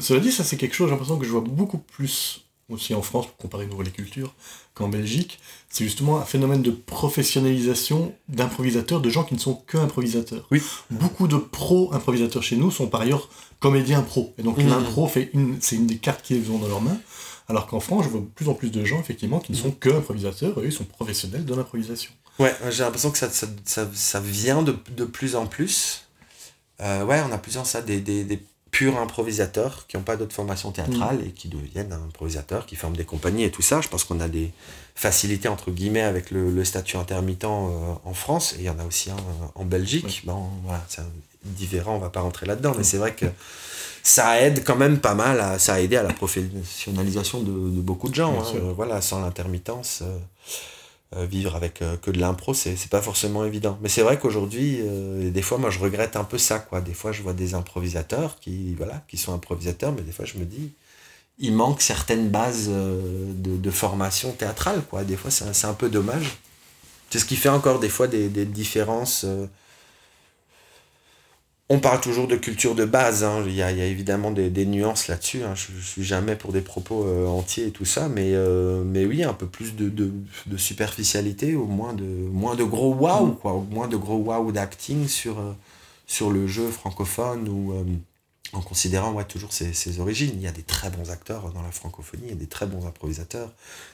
Cela 0.00 0.20
dit, 0.20 0.32
ça 0.32 0.42
c'est 0.44 0.56
quelque 0.56 0.74
chose, 0.74 0.88
j'ai 0.88 0.92
l'impression 0.92 1.18
que 1.18 1.24
je 1.26 1.30
vois 1.30 1.40
beaucoup 1.42 1.78
plus 1.78 2.41
aussi 2.68 2.94
en 2.94 3.02
France, 3.02 3.26
pour 3.26 3.36
comparer 3.36 3.66
nouveau 3.66 3.82
les 3.82 3.90
cultures, 3.90 4.34
qu'en 4.74 4.88
Belgique. 4.88 5.38
C'est 5.68 5.84
justement 5.84 6.18
un 6.18 6.24
phénomène 6.24 6.62
de 6.62 6.70
professionnalisation 6.70 8.14
d'improvisateurs, 8.28 9.00
de 9.00 9.10
gens 9.10 9.24
qui 9.24 9.34
ne 9.34 9.38
sont 9.38 9.54
que 9.54 9.78
improvisateurs. 9.78 10.46
Oui. 10.50 10.62
Beaucoup 10.90 11.28
de 11.28 11.36
pro-improvisateurs 11.36 12.42
chez 12.42 12.56
nous 12.56 12.70
sont 12.70 12.86
par 12.86 13.02
ailleurs 13.02 13.28
comédiens 13.60 14.02
pro. 14.02 14.32
Et 14.38 14.42
donc 14.42 14.58
Mhm. 14.58 14.68
l'impro, 14.68 15.10
une, 15.34 15.58
c'est 15.60 15.76
une 15.76 15.86
des 15.86 15.98
cartes 15.98 16.22
qu'ils 16.22 16.50
ont 16.50 16.58
dans 16.58 16.68
leurs 16.68 16.80
mains. 16.80 16.98
Alors 17.48 17.66
qu'en 17.66 17.80
France, 17.80 18.04
je 18.04 18.08
vois 18.08 18.20
de 18.20 18.26
plus 18.26 18.48
en 18.48 18.54
plus 18.54 18.70
de 18.70 18.84
gens, 18.84 19.00
effectivement, 19.00 19.40
qui 19.40 19.52
ne 19.52 19.56
sont 19.56 19.72
que 19.72 19.90
improvisateurs, 19.90 20.58
eux, 20.60 20.64
ils 20.66 20.72
sont 20.72 20.84
professionnels 20.84 21.44
de 21.44 21.54
l'improvisation. 21.54 22.12
Ouais, 22.38 22.54
j'ai 22.70 22.82
l'impression 22.84 23.10
que 23.10 23.18
ça, 23.18 23.28
ça, 23.28 23.46
ça, 23.64 23.88
ça 23.92 24.20
vient 24.20 24.62
de, 24.62 24.74
de 24.96 25.04
plus 25.04 25.36
en 25.36 25.46
plus. 25.46 26.04
Euh, 26.80 27.04
ouais, 27.04 27.20
on 27.28 27.32
a 27.32 27.38
plus 27.38 27.58
en 27.58 27.64
ça 27.64 27.82
des, 27.82 28.00
des, 28.00 28.24
des 28.24 28.42
purs 28.72 28.98
improvisateurs 28.98 29.86
qui 29.86 29.96
n'ont 29.96 30.02
pas 30.02 30.16
d'autre 30.16 30.34
formation 30.34 30.72
théâtrale 30.72 31.20
et 31.26 31.30
qui 31.30 31.48
deviennent 31.48 31.92
improvisateurs, 31.92 32.64
qui 32.66 32.74
forment 32.74 32.96
des 32.96 33.04
compagnies 33.04 33.44
et 33.44 33.50
tout 33.50 33.62
ça. 33.62 33.80
Je 33.82 33.88
pense 33.88 34.02
qu'on 34.04 34.18
a 34.18 34.28
des 34.28 34.50
facilités 34.94 35.48
entre 35.48 35.70
guillemets 35.70 36.00
avec 36.02 36.30
le, 36.30 36.50
le 36.50 36.64
statut 36.64 36.96
intermittent 36.96 37.44
euh, 37.44 37.94
en 38.04 38.14
France 38.14 38.54
et 38.54 38.62
il 38.62 38.64
y 38.64 38.70
en 38.70 38.78
a 38.78 38.84
aussi 38.84 39.10
un 39.10 39.14
euh, 39.16 39.46
en 39.62 39.64
Belgique. 39.66 40.22
Bon, 40.24 40.48
voilà, 40.64 40.82
c'est 40.88 41.02
différent, 41.44 41.96
on 41.96 41.98
va 41.98 42.08
pas 42.10 42.22
rentrer 42.22 42.46
là-dedans, 42.46 42.72
mais 42.76 42.82
c'est 42.84 42.96
vrai 42.96 43.14
que 43.14 43.26
ça 44.02 44.40
aide 44.40 44.64
quand 44.64 44.76
même 44.76 44.98
pas 45.00 45.14
mal, 45.14 45.38
à, 45.40 45.58
ça 45.58 45.74
a 45.74 45.80
aidé 45.80 45.96
à 45.96 46.02
la 46.02 46.12
professionnalisation 46.12 47.40
de, 47.42 47.52
de 47.52 47.80
beaucoup 47.80 48.08
de 48.08 48.14
gens. 48.14 48.40
Hein. 48.40 48.44
Euh, 48.56 48.72
voilà, 48.74 49.00
sans 49.02 49.20
l'intermittence. 49.20 50.00
euh, 50.02 50.18
vivre 51.26 51.54
avec 51.56 51.82
euh, 51.82 51.96
que 51.96 52.10
de 52.10 52.18
l'impro, 52.20 52.54
c'est 52.54 52.76
pas 52.90 53.02
forcément 53.02 53.44
évident. 53.44 53.78
Mais 53.82 53.88
c'est 53.88 54.02
vrai 54.02 54.18
qu'aujourd'hui, 54.18 54.78
euh, 54.80 55.30
des 55.30 55.42
fois, 55.42 55.58
moi, 55.58 55.70
je 55.70 55.78
regrette 55.78 56.16
un 56.16 56.24
peu 56.24 56.38
ça, 56.38 56.58
quoi. 56.58 56.80
Des 56.80 56.94
fois, 56.94 57.12
je 57.12 57.22
vois 57.22 57.32
des 57.34 57.54
improvisateurs 57.54 58.38
qui, 58.40 58.74
voilà, 58.74 59.02
qui 59.08 59.16
sont 59.18 59.34
improvisateurs, 59.34 59.92
mais 59.92 60.02
des 60.02 60.12
fois, 60.12 60.24
je 60.24 60.38
me 60.38 60.44
dis, 60.44 60.72
il 61.38 61.54
manque 61.54 61.82
certaines 61.82 62.28
bases 62.30 62.68
euh, 62.70 63.32
de, 63.34 63.56
de 63.56 63.70
formation 63.70 64.32
théâtrale, 64.32 64.82
quoi. 64.90 65.04
Des 65.04 65.16
fois, 65.16 65.30
c'est 65.30 65.44
un- 65.66 65.70
un 65.70 65.74
peu 65.74 65.88
dommage. 65.90 66.38
C'est 67.10 67.18
ce 67.18 67.24
qui 67.26 67.36
fait 67.36 67.50
encore 67.50 67.78
des 67.80 67.88
fois 67.90 68.08
des, 68.08 68.28
des 68.28 68.44
différences. 68.46 69.26
On 71.74 71.78
parle 71.78 72.02
toujours 72.02 72.28
de 72.28 72.36
culture 72.36 72.74
de 72.74 72.84
base, 72.84 73.24
hein. 73.24 73.42
il, 73.46 73.54
y 73.54 73.62
a, 73.62 73.70
il 73.72 73.78
y 73.78 73.80
a 73.80 73.86
évidemment 73.86 74.30
des, 74.30 74.50
des 74.50 74.66
nuances 74.66 75.08
là-dessus. 75.08 75.42
hein. 75.42 75.54
Je, 75.54 75.68
je 75.80 75.86
suis 75.86 76.04
jamais 76.04 76.36
pour 76.36 76.52
des 76.52 76.60
propos 76.60 77.06
euh, 77.06 77.26
entiers 77.26 77.68
et 77.68 77.70
tout 77.70 77.86
ça, 77.86 78.10
mais, 78.10 78.34
euh, 78.34 78.84
mais 78.84 79.06
oui, 79.06 79.24
un 79.24 79.32
peu 79.32 79.46
plus 79.46 79.74
de, 79.74 79.88
de, 79.88 80.12
de 80.46 80.56
superficialité, 80.58 81.54
au 81.54 81.64
moins 81.64 81.94
de, 81.94 82.04
moins 82.04 82.56
de 82.56 82.64
gros 82.64 82.94
quoi, 83.40 83.52
au 83.54 83.62
moins 83.70 83.88
de 83.88 83.96
gros 83.96 84.18
waouh 84.18 84.52
d'acting 84.52 85.08
sur, 85.08 85.38
euh, 85.38 85.52
sur 86.06 86.30
le 86.30 86.46
jeu 86.46 86.68
francophone 86.68 87.48
ou 87.48 87.72
en 88.52 88.60
considérant 88.60 89.12
ouais, 89.14 89.24
toujours 89.24 89.54
ses, 89.54 89.72
ses 89.72 89.98
origines. 89.98 90.32
Il 90.34 90.42
y 90.42 90.46
a 90.48 90.52
des 90.52 90.64
très 90.64 90.90
bons 90.90 91.10
acteurs 91.10 91.52
dans 91.52 91.62
la 91.62 91.70
francophonie, 91.70 92.24
il 92.26 92.30
y 92.30 92.32
a 92.32 92.36
des 92.36 92.48
très 92.48 92.66
bons 92.66 92.86
improvisateurs 92.86 93.50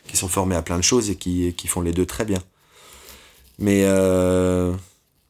qui 0.09 0.17
sont 0.17 0.27
formés 0.27 0.57
à 0.57 0.63
plein 0.63 0.79
de 0.79 0.83
choses 0.83 1.11
et 1.11 1.15
qui, 1.15 1.55
qui 1.55 1.69
font 1.69 1.83
les 1.83 1.93
deux 1.93 2.07
très 2.07 2.25
bien. 2.25 2.43
Mais 3.61 3.85
euh, 3.85 4.75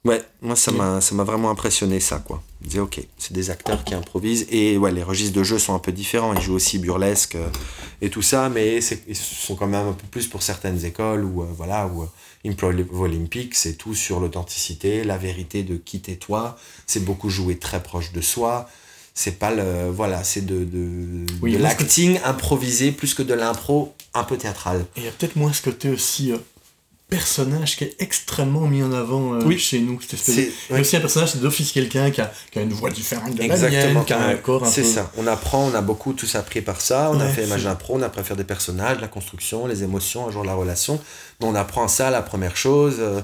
ouais, 0.09 0.23
moi 0.43 0.57
ça 0.57 0.71
m'a 0.73 1.01
ça 1.01 1.15
m'a 1.15 1.25
vraiment 1.25 1.51
impressionné 1.51 2.01
ça 2.01 2.19
quoi. 2.19 2.43
Je 2.63 2.67
disais 2.69 2.81
ok, 2.81 3.01
c'est 3.19 3.33
des 3.33 3.51
acteurs 3.51 3.85
qui 3.85 3.95
improvisent 3.95 4.47
et 4.51 4.77
ouais 4.79 4.91
les 4.93 5.03
registres 5.03 5.37
de 5.37 5.45
jeu 5.45 5.59
sont 5.59 5.75
un 5.75 5.79
peu 5.79 5.93
différents. 5.93 6.35
Ils 6.35 6.41
jouent 6.41 6.55
aussi 6.55 6.79
burlesque 6.79 7.37
euh, 7.37 7.49
et 8.03 8.11
tout 8.11 8.23
ça, 8.23 8.49
mais 8.49 8.81
c'est- 8.81 9.03
ils 9.09 9.17
sont 9.17 9.55
quand 9.55 9.67
même 9.69 9.87
un 9.89 9.93
peu 9.93 10.07
plus 10.11 10.27
pour 10.27 10.43
certaines 10.43 10.85
écoles 10.85 11.25
où 11.25 11.43
euh, 11.43 11.47
voilà 11.57 11.87
où 11.87 12.03
euh, 12.03 12.07
Improv 12.47 12.75
Olympique 13.01 13.55
c'est 13.55 13.75
tout 13.75 13.95
sur 13.95 14.21
l'authenticité, 14.21 15.05
la 15.05 15.19
vérité 15.19 15.63
de 15.63 15.77
qui 15.77 16.01
t'es 16.01 16.17
toi. 16.17 16.57
C'est 16.87 17.05
beaucoup 17.05 17.31
joué 17.31 17.59
très 17.59 17.83
proche 17.83 18.13
de 18.13 18.21
soi. 18.21 18.69
C'est 19.15 19.39
pas 19.41 19.51
le 19.53 19.91
voilà, 19.91 20.23
c'est 20.23 20.47
de 20.47 20.65
de, 20.65 21.27
Oui, 21.43 21.53
de 21.55 21.59
parce 21.59 21.75
que- 21.75 21.81
l'acting 21.83 22.21
improvisé 22.25 22.93
plus 22.93 23.15
que 23.15 23.23
de 23.25 23.35
l'impro 23.35 23.93
un 24.15 24.23
peu 24.25 24.37
théâtral. 24.37 24.87
Et 24.97 25.01
il 25.01 25.05
y 25.05 25.09
a 25.09 25.11
peut-être 25.11 25.35
moins 25.37 25.53
ce 25.53 25.61
côté 25.63 25.91
aussi 25.91 26.31
euh, 26.33 26.39
personnage 27.09 27.77
qui 27.77 27.85
est 27.85 27.97
extrêmement 28.01 28.67
mis 28.67 28.83
en 28.83 28.93
avant 28.93 29.35
euh, 29.35 29.43
Oui. 29.47 29.59
chez 29.59 29.81
nous. 29.81 29.99
Cette 30.01 30.15
espèce 30.15 30.35
C'est- 30.35 30.41
de- 30.43 30.47
Il 30.47 30.51
y 30.51 30.73
a 30.73 30.75
ouais. 30.75 30.81
aussi 30.83 30.97
un 30.97 31.01
personnage, 31.01 31.31
c'est 31.33 31.41
d'office 31.41 31.73
quelqu'un 31.73 32.11
qui 32.11 32.21
a, 32.21 32.31
qui 32.51 32.59
a 32.59 32.63
une 32.63 32.73
voix 32.73 32.91
différente 32.91 33.35
de 33.35 33.39
la 33.39 33.45
Exactement. 33.47 33.95
mienne, 33.95 34.05
qui 34.05 34.13
a 34.13 34.21
un 34.27 34.35
corps 34.37 34.65
un 34.65 34.71
C'est 34.71 34.83
peu... 34.83 34.89
ça. 34.89 35.11
On 35.17 35.27
apprend, 35.27 35.65
on 35.71 35.75
a 35.75 35.81
beaucoup 35.81 36.13
tous 36.13 36.35
appris 36.35 36.61
par 36.61 36.81
ça. 36.81 37.11
On 37.13 37.19
a 37.21 37.29
fait 37.29 37.45
Imagine 37.45 37.75
Pro, 37.79 37.97
on 37.97 38.03
a 38.03 38.07
appris 38.07 38.21
à 38.21 38.25
faire 38.25 38.37
des 38.37 38.45
personnages, 38.45 39.01
la 39.01 39.09
construction, 39.09 39.67
les 39.67 39.83
émotions, 39.83 40.29
un 40.29 40.31
jour 40.31 40.45
la 40.45 40.55
relation. 40.55 41.01
Mais 41.41 41.47
on 41.47 41.55
apprend 41.55 41.89
ça, 41.89 42.11
la 42.11 42.23
première 42.23 42.57
chose. 42.57 42.97
euh, 42.99 43.21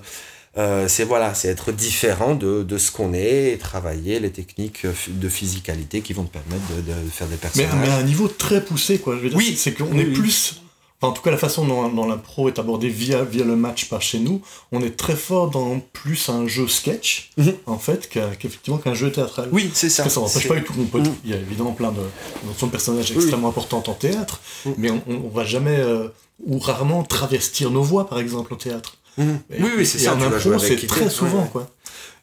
euh, 0.57 0.87
c'est 0.89 1.03
voilà, 1.05 1.35
c'est 1.35 1.49
être 1.49 1.73
différent 1.73 2.37
de, 2.37 2.63
de 2.63 2.79
ce 2.79 2.93
qu'on 2.93 3.13
est 3.13 3.51
et 3.53 3.59
travailler 3.59 4.21
les 4.21 4.31
techniques 4.31 4.87
de 5.09 5.29
physicalité 5.29 6.01
qui 6.01 6.13
vont 6.13 6.23
te 6.23 6.33
permettre 6.33 6.63
de, 6.77 6.81
de 7.05 7.11
faire 7.11 7.27
des 7.27 7.33
Mais, 7.35 7.39
personnages. 7.39 7.71
mais 7.81 7.89
à 7.91 7.97
un 7.97 8.03
niveau 8.05 8.29
très 8.29 8.65
poussé, 8.65 8.99
quoi. 8.99 9.17
Je 9.17 9.23
veux 9.23 9.29
dire, 9.31 9.37
Oui. 9.39 9.57
c'est 9.59 9.73
qu'on 9.75 9.85
Oui, 9.91 10.03
est 10.03 10.05
oui. 10.07 10.13
plus... 10.13 10.61
Enfin, 11.05 11.11
en 11.11 11.15
tout 11.15 11.23
cas, 11.23 11.31
la 11.31 11.37
façon 11.37 11.67
dont, 11.67 11.87
dont 11.91 12.07
l'impro 12.07 12.49
est 12.49 12.59
abordée 12.59 12.89
via, 12.89 13.25
via 13.25 13.45
le 13.45 13.57
match 13.57 13.89
par 13.91 14.01
chez 14.01 14.19
nous, 14.21 14.41
on 14.73 14.81
est 14.81 14.97
très 14.97 15.15
fort 15.17 15.51
dans 15.51 15.79
plus 15.93 16.31
un 16.31 16.47
jeu 16.49 16.67
sketch, 16.67 17.31
Mhm. 17.37 17.53
en 17.67 17.79
fait, 17.79 18.09
qu'effectivement 18.09 18.79
qu'un 18.79 18.95
jeu 18.95 19.13
théâtral. 19.13 19.51
Oui, 19.53 19.71
c'est 19.75 19.91
ça. 19.91 20.03
Parce 20.05 20.15
que 20.15 20.21
ça 20.21 20.27
n'empêche 20.27 20.49
pas 20.49 20.55
du 20.57 20.65
tout 20.65 20.73
qu'on 20.73 20.87
peut. 20.87 21.01
Mm. 21.01 21.15
Il 21.25 21.31
y 21.31 21.35
a 21.35 21.37
évidemment 21.37 21.73
plein 21.73 21.93
de 21.93 22.01
notions 22.47 22.69
de 22.69 22.73
personnages 22.73 23.11
Oui. 23.11 23.17
extrêmement 23.17 23.49
importantes 23.49 23.89
en 23.91 23.95
théâtre, 23.95 24.41
Mm. 24.65 24.71
mais 24.79 24.91
on, 24.91 25.03
on 25.27 25.29
va 25.29 25.45
jamais 25.45 25.77
euh, 25.77 26.09
ou 26.47 26.59
rarement 26.59 27.03
travestir 27.03 27.71
nos 27.71 27.83
voix, 27.83 28.09
par 28.09 28.19
exemple, 28.19 28.55
au 28.55 28.57
théâtre. 28.57 28.97
Mhm. 29.19 29.41
Et- 29.53 29.63
Oui, 29.63 29.71
oui, 29.77 29.87
c'est 29.87 29.99
ça. 29.99 30.15
En 30.15 30.23
impro, 30.23 30.59
c'est 30.59 30.87
très 30.87 31.11
souvent, 31.11 31.43
Ouais, 31.43 31.49
quoi. 31.53 31.71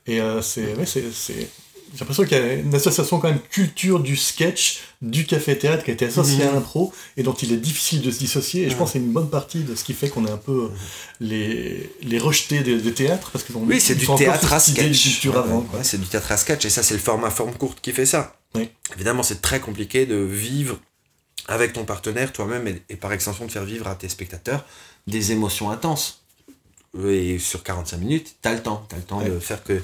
Et 0.07 0.19
euh, 0.19 0.41
c'est, 0.41 0.73
ouais, 0.75 0.85
c'est, 0.87 1.03
c'est- 1.13 1.33
j'ai 1.93 1.99
l'impression 1.99 2.23
qu'il 2.23 2.35
y 2.37 2.41
a 2.41 2.53
une 2.53 2.73
association 2.73 3.19
quand 3.19 3.27
même 3.29 3.39
culture 3.51 3.99
du 3.99 4.15
sketch, 4.17 4.79
du 5.01 5.25
café-théâtre 5.25 5.83
qui 5.83 5.89
a 5.89 5.93
été 5.95 6.05
associée 6.05 6.43
à 6.43 6.47
Mhm. 6.49 6.53
l'impro 6.55 6.93
et 7.17 7.23
dont 7.23 7.33
il 7.33 7.51
est 7.53 7.57
difficile 7.57 8.01
de 8.01 8.11
se 8.11 8.19
dissocier. 8.19 8.65
Et 8.65 8.69
je 8.69 8.75
pense 8.75 8.89
que 8.89 8.93
c'est 8.93 8.99
une 8.99 9.11
bonne 9.11 9.29
partie 9.29 9.63
de 9.63 9.73
ce 9.75 9.83
qui 9.83 9.93
fait 9.93 10.09
qu'on 10.09 10.25
est 10.27 10.31
un 10.31 10.37
peu 10.37 10.65
euh, 10.65 10.67
les, 11.19 11.91
les 12.03 12.19
rejetés 12.19 12.61
des, 12.61 12.79
des 12.79 12.93
théâtres 12.93 13.31
parce 13.31 13.43
ont 13.55 13.63
Oui, 13.65 13.81
c'est 13.81 13.95
du 13.95 14.05
théâtre 14.05 14.53
à 14.53 14.59
sketch. 14.59 15.25
Ouais, 15.25 15.35
avant, 15.35 15.65
ouais, 15.73 15.83
c'est 15.83 15.99
du 15.99 16.05
théâtre 16.07 16.31
à 16.31 16.37
sketch 16.37 16.65
et 16.65 16.69
ça 16.69 16.83
c'est 16.83 16.93
le 16.93 16.99
format 16.99 17.31
forme 17.31 17.53
courte 17.53 17.79
qui 17.81 17.91
fait 17.93 18.05
ça. 18.05 18.35
Oui. 18.53 18.69
Évidemment, 18.95 19.23
c'est 19.23 19.41
très 19.41 19.59
compliqué 19.59 20.05
de 20.05 20.15
vivre 20.17 20.77
avec 21.47 21.73
ton 21.73 21.83
partenaire, 21.85 22.31
toi-même 22.31 22.67
et, 22.67 22.81
et 22.89 22.95
par 22.95 23.11
extension 23.11 23.45
de 23.45 23.51
faire 23.51 23.65
vivre 23.65 23.87
à 23.87 23.95
tes 23.95 24.07
spectateurs 24.09 24.65
des 25.07 25.31
émotions 25.31 25.71
intenses. 25.71 26.23
Et 27.03 27.39
sur 27.39 27.63
45 27.63 27.97
minutes, 27.97 28.35
tu 28.41 28.49
as 28.49 28.53
le 28.53 28.61
temps. 28.61 28.85
Tu 28.89 28.95
as 28.95 28.97
le 28.99 29.03
temps 29.05 29.21
de 29.21 29.39
faire 29.39 29.63
que 29.63 29.81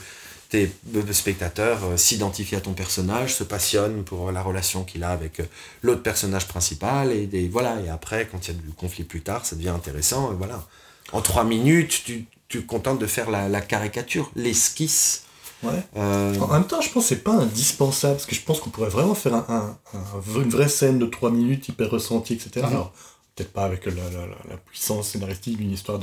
tes 0.49 0.71
spectateurs 1.11 1.79
euh, 1.83 1.97
s'identifient 1.97 2.55
à 2.55 2.61
ton 2.61 2.73
personnage, 2.73 3.35
se 3.35 3.43
passionnent 3.43 4.03
pour 4.03 4.31
la 4.31 4.41
relation 4.41 4.83
qu'il 4.83 5.03
a 5.03 5.09
avec 5.09 5.39
euh, 5.39 5.45
l'autre 5.81 6.03
personnage 6.03 6.47
principal. 6.47 7.11
Et, 7.11 7.49
voilà. 7.51 7.79
et 7.81 7.89
après, 7.89 8.27
quand 8.31 8.47
il 8.47 8.55
y 8.55 8.57
a 8.57 8.61
du 8.61 8.69
conflit 8.69 9.03
plus 9.03 9.21
tard, 9.21 9.45
ça 9.45 9.55
devient 9.55 9.69
intéressant. 9.69 10.31
Et 10.31 10.35
voilà. 10.35 10.65
En 11.11 11.21
trois 11.21 11.43
minutes, 11.43 12.01
tu, 12.05 12.25
tu 12.47 12.65
contentes 12.65 12.99
de 12.99 13.07
faire 13.07 13.29
la, 13.29 13.49
la 13.49 13.61
caricature, 13.61 14.31
l'esquisse. 14.35 15.23
Ouais. 15.63 15.83
Euh, 15.97 16.37
en 16.39 16.47
même 16.47 16.67
temps, 16.67 16.81
je 16.81 16.89
pense 16.91 17.03
que 17.03 17.09
c'est 17.09 17.23
pas 17.23 17.33
indispensable, 17.33 18.15
parce 18.15 18.25
que 18.25 18.35
je 18.35 18.41
pense 18.41 18.59
qu'on 18.59 18.69
pourrait 18.69 18.89
vraiment 18.89 19.15
faire 19.15 19.33
un, 19.33 19.77
une 20.35 20.49
vraie 20.49 20.69
scène 20.69 20.99
de 20.99 21.05
trois 21.07 21.31
minutes 21.31 21.67
hyper 21.67 21.89
ressentie, 21.89 22.33
etc. 22.33 22.65
Alors, 22.67 22.93
peut-être 23.37 23.53
pas 23.53 23.65
avec 23.65 23.85
la, 23.85 23.91
la, 23.91 24.57
puissance 24.57 25.09
scénaristique 25.09 25.57
d'une 25.57 25.71
histoire 25.71 25.99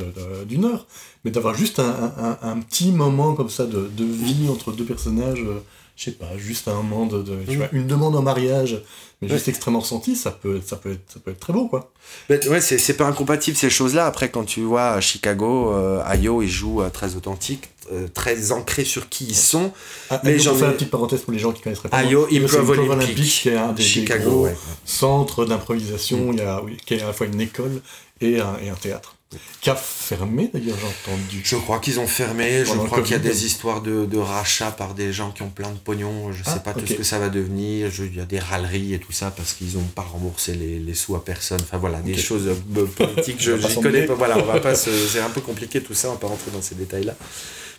d'une 0.47 0.65
heure, 0.65 0.87
mais 1.25 1.33
d'avoir 1.33 1.55
juste 1.55 1.81
un, 1.81 2.39
un, 2.41 2.61
petit 2.61 2.93
moment 2.93 3.35
comme 3.35 3.51
ça 3.51 3.67
de, 3.67 3.89
de 3.89 4.05
vie 4.05 4.49
entre 4.49 4.71
deux 4.71 4.85
personnages, 4.85 5.41
euh, 5.41 5.59
je 5.97 6.05
sais 6.05 6.13
pas, 6.13 6.37
juste 6.37 6.69
un 6.69 6.75
moment 6.75 7.07
de, 7.07 7.23
tu 7.49 7.57
vois, 7.57 7.69
une 7.73 7.89
demande 7.89 8.15
en 8.15 8.23
mariage, 8.23 8.81
mais 9.25 9.35
juste 9.35 9.49
extrêmement 9.49 9.81
ressenti, 9.81 10.17
ça 10.17 10.31
peut, 10.31 10.61
ça, 10.65 10.77
peut 10.77 10.93
être, 10.93 11.13
ça 11.13 11.21
peut 11.21 11.31
être 11.31 11.41
très 11.41 11.53
beau, 11.53 11.69
quoi. 11.69 11.93
ouais, 12.29 12.61
c'est 12.61 12.97
pas 12.97 13.07
incompatible 13.07 13.57
ces 13.57 13.71
choses-là. 13.71 14.07
Après, 14.07 14.31
quand 14.31 14.45
tu 14.45 14.63
vois 14.63 14.91
à 14.91 15.01
Chicago, 15.01 15.73
euh, 15.73 16.03
Ayo, 16.05 16.43
il 16.43 16.49
joue 16.49 16.83
euh, 16.83 16.91
très 16.91 17.17
authentique, 17.17 17.71
euh, 17.93 18.09
très 18.13 18.53
ancré 18.53 18.85
sur 18.85 19.09
qui 19.09 19.25
ils 19.25 19.37
sont. 19.37 19.73
Ah, 20.11 20.21
mais 20.25 20.39
j'en 20.39 20.55
fais 20.55 20.67
une 20.67 20.73
petite 20.73 20.91
parenthèse 20.91 21.23
pour 21.23 21.33
les 21.33 21.39
gens 21.39 21.53
qui 21.53 21.63
connaisseraient 21.63 21.89
pas. 21.89 21.99
Ayo, 21.99 22.27
Improv 22.31 22.71
Olympique, 22.71 23.41
qui 23.43 23.49
est 23.49 23.57
un 23.57 23.73
des, 23.73 23.83
Chicago, 23.83 24.31
gros 24.31 24.49
centres 24.85 25.45
d'improvisation, 25.45 26.33
il 26.33 26.39
y 26.39 26.43
a, 26.43 26.63
oui, 26.63 26.77
qui 26.85 26.95
est 26.95 27.03
à 27.03 27.07
la 27.07 27.13
fois 27.13 27.27
une 27.27 27.41
école 27.41 27.81
et 28.21 28.41
un, 28.41 28.57
et 28.63 28.69
un 28.69 28.75
théâtre. 28.75 29.17
Qui 29.61 29.71
a 29.71 29.75
fermé 29.77 30.51
d'ailleurs, 30.53 30.77
j'ai 30.81 31.13
entendu. 31.13 31.41
Je 31.45 31.57
crois 31.57 31.79
qu'ils 31.79 32.01
ont 32.01 32.07
fermé, 32.07 32.65
je 32.65 32.73
crois 32.73 33.03
qu'il 33.03 33.13
y 33.13 33.15
a 33.15 33.19
des 33.19 33.47
histoires 33.47 33.81
de, 33.81 34.05
de 34.05 34.19
rachat 34.19 34.71
par 34.71 34.95
des 34.95 35.13
gens 35.13 35.31
qui 35.31 35.43
ont 35.43 35.51
plein 35.51 35.71
de 35.71 35.79
pognon, 35.79 36.33
je 36.33 36.43
sais 36.43 36.51
ah, 36.57 36.59
pas 36.59 36.75
tout 36.75 36.87
ce 36.87 36.95
que 36.95 37.03
ça 37.03 37.19
va 37.19 37.29
devenir, 37.29 37.91
il 37.99 38.17
y 38.17 38.21
a 38.21 38.25
des 38.25 38.39
râleries 38.39 38.95
et 38.95 38.99
tout 38.99 39.13
ça 39.13 39.31
parce 39.31 39.55
qu'ils 39.55 39.75
n'ont 39.75 39.83
pas 39.83 40.03
remboursé 40.03 40.55
les, 40.55 40.79
les, 40.79 40.95
sous 40.95 41.15
à 41.17 41.25
personne, 41.25 41.61
enfin 41.63 41.79
voilà, 41.79 42.01
des 42.01 42.17
choses 42.17 42.49
euh, 42.49 42.87
politiques, 42.87 43.37
je 43.41 43.53
ne 43.53 43.83
connais 43.83 44.03
pas, 44.03 44.15
voilà, 44.15 44.39
on 44.39 44.45
va 44.45 44.61
pas 44.61 44.75
c'est 44.75 45.21
un 45.21 45.31
peu 45.31 45.41
compliqué 45.41 45.81
tout 45.81 45.95
ça, 45.95 46.09
on 46.09 46.13
va 46.13 46.19
pas 46.19 46.29
rentrer 46.29 46.51
dans 46.53 46.63
ces 46.63 46.75
détails-là. 46.75 47.15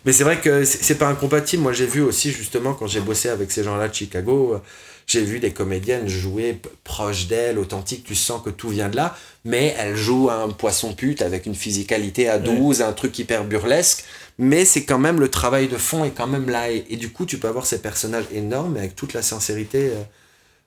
Mais 0.04 0.12
c'est 0.12 0.22
vrai 0.22 0.40
que 0.40 0.64
c'est 0.64 0.94
pas 0.94 1.08
incompatible. 1.08 1.64
Moi, 1.64 1.72
j'ai 1.72 1.86
vu 1.86 2.00
aussi, 2.00 2.30
justement, 2.30 2.74
quand 2.74 2.86
j'ai 2.86 3.00
bossé 3.00 3.28
avec 3.28 3.50
ces 3.50 3.64
gens-là 3.64 3.88
de 3.88 3.94
Chicago, 3.94 4.52
euh, 4.54 4.58
j'ai 5.06 5.22
vu 5.22 5.38
des 5.38 5.52
comédiennes 5.52 6.08
jouer 6.08 6.60
proche 6.82 7.28
d'elles, 7.28 7.58
authentiques, 7.58 8.04
tu 8.04 8.14
sens 8.14 8.42
que 8.42 8.50
tout 8.50 8.68
vient 8.68 8.88
de 8.88 8.96
là, 8.96 9.16
mais 9.44 9.74
elles 9.78 9.96
jouent 9.96 10.30
un 10.30 10.50
poisson 10.50 10.94
pute 10.94 11.22
avec 11.22 11.46
une 11.46 11.54
physicalité 11.54 12.28
à 12.28 12.38
12, 12.38 12.82
un 12.82 12.92
truc 12.92 13.16
hyper 13.18 13.44
burlesque, 13.44 14.04
mais 14.38 14.64
c'est 14.64 14.84
quand 14.84 14.98
même 14.98 15.20
le 15.20 15.28
travail 15.28 15.68
de 15.68 15.76
fond 15.76 16.04
est 16.04 16.10
quand 16.10 16.26
même 16.26 16.50
là. 16.50 16.70
Et, 16.70 16.96
du 16.96 17.10
coup, 17.10 17.24
tu 17.24 17.38
peux 17.38 17.48
avoir 17.48 17.66
ces 17.66 17.80
personnages 17.80 18.26
énormes 18.32 18.76
avec 18.76 18.96
toute 18.96 19.12
la 19.12 19.22
sincérité 19.22 19.90
euh, 19.90 20.02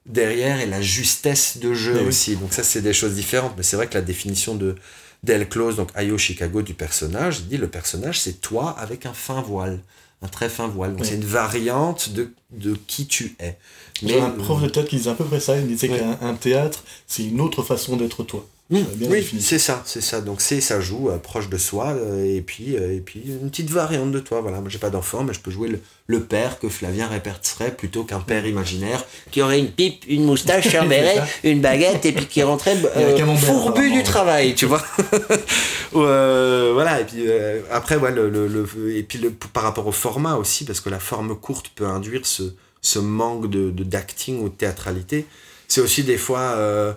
derrière 0.05 0.61
et 0.61 0.65
la 0.65 0.81
justesse 0.81 1.57
de 1.57 1.73
jeu 1.73 2.01
aussi. 2.07 2.35
Donc 2.37 2.53
ça, 2.53 2.63
c'est 2.63 2.81
des 2.81 2.93
choses 2.93 3.15
différentes, 3.15 3.53
mais 3.57 3.63
c'est 3.63 3.75
vrai 3.75 3.87
que 3.87 3.93
la 3.93 4.01
définition 4.01 4.55
de 4.55 4.75
Del 5.23 5.49
Close, 5.49 5.75
donc 5.75 5.89
Ayo 5.95 6.17
Chicago 6.17 6.61
du 6.61 6.73
personnage, 6.73 7.41
dit 7.43 7.57
le 7.57 7.67
personnage 7.67 8.21
c'est 8.21 8.39
toi 8.39 8.75
avec 8.79 9.05
un 9.05 9.13
fin 9.13 9.41
voile, 9.41 9.79
un 10.21 10.27
très 10.27 10.49
fin 10.49 10.67
voile. 10.67 10.95
Donc 10.95 11.05
c'est 11.05 11.15
une 11.15 11.25
variante 11.25 12.09
de, 12.09 12.33
de 12.51 12.75
qui 12.87 13.07
tu 13.07 13.35
es. 13.39 13.57
J'ai 14.03 14.19
un 14.19 14.29
prof 14.29 14.61
de 14.61 14.67
théâtre 14.67 14.89
qui 14.89 14.97
disait 14.97 15.09
à 15.09 15.15
peu 15.15 15.25
près 15.25 15.39
ça, 15.39 15.57
il 15.57 15.67
disait 15.67 15.89
qu'un 15.89 16.33
théâtre 16.35 16.83
c'est 17.07 17.23
une 17.23 17.41
autre 17.41 17.63
façon 17.63 17.97
d'être 17.97 18.23
toi. 18.23 18.45
Mmh, 18.71 18.83
oui, 19.09 19.27
c'est 19.41 19.57
ça, 19.57 19.81
c'est 19.83 20.01
ça. 20.01 20.21
Donc 20.21 20.41
c'est 20.41 20.61
ça 20.61 20.79
joue 20.79 21.09
euh, 21.09 21.17
proche 21.17 21.49
de 21.49 21.57
soi 21.57 21.87
euh, 21.87 22.23
et 22.23 22.41
puis 22.41 22.75
euh, 22.75 22.93
et 22.93 22.99
puis 22.99 23.23
une 23.25 23.49
petite 23.49 23.71
variante 23.71 24.11
de 24.11 24.19
toi. 24.19 24.41
Voilà, 24.41 24.61
moi 24.61 24.69
j'ai 24.69 24.77
pas 24.77 24.91
d'enfant, 24.91 25.23
mais 25.23 25.33
je 25.33 25.39
peux 25.39 25.49
jouer 25.49 25.81
le, 26.05 26.19
père 26.19 26.59
que 26.59 26.69
Flavien 26.69 27.07
répéterait 27.07 27.75
plutôt 27.75 28.03
qu'un 28.03 28.19
père 28.19 28.45
imaginaire 28.45 29.03
qui 29.31 29.41
aurait 29.41 29.57
une 29.57 29.71
pipe, 29.71 30.03
une 30.07 30.23
moustache, 30.23 30.75
un 30.75 30.85
béret, 30.87 31.19
une 31.43 31.61
baguette 31.61 32.05
et 32.05 32.11
puis 32.11 32.27
qui 32.27 32.43
rentrait 32.43 32.75
fourbu 33.37 33.89
du 33.89 34.03
travail, 34.03 34.53
tu 34.53 34.67
vois. 34.67 34.83
voilà 35.91 37.01
et 37.01 37.05
puis 37.05 37.23
après 37.71 37.95
ouais, 37.95 38.11
le, 38.11 38.29
le, 38.29 38.95
et 38.95 39.01
puis 39.01 39.17
le, 39.17 39.31
par 39.31 39.63
rapport 39.63 39.87
au 39.87 39.91
format 39.91 40.35
aussi 40.35 40.63
parce 40.63 40.79
que 40.79 40.89
la 40.89 40.99
forme 40.99 41.35
courte 41.35 41.71
peut 41.73 41.87
induire 41.87 42.23
ce, 42.23 42.43
ce 42.83 42.99
manque 42.99 43.49
de 43.49 43.71
d'acting 43.71 44.43
ou 44.43 44.49
de 44.49 44.53
théâtralité. 44.53 45.25
C'est 45.67 45.81
aussi 45.81 46.03
des 46.03 46.17
fois 46.17 46.95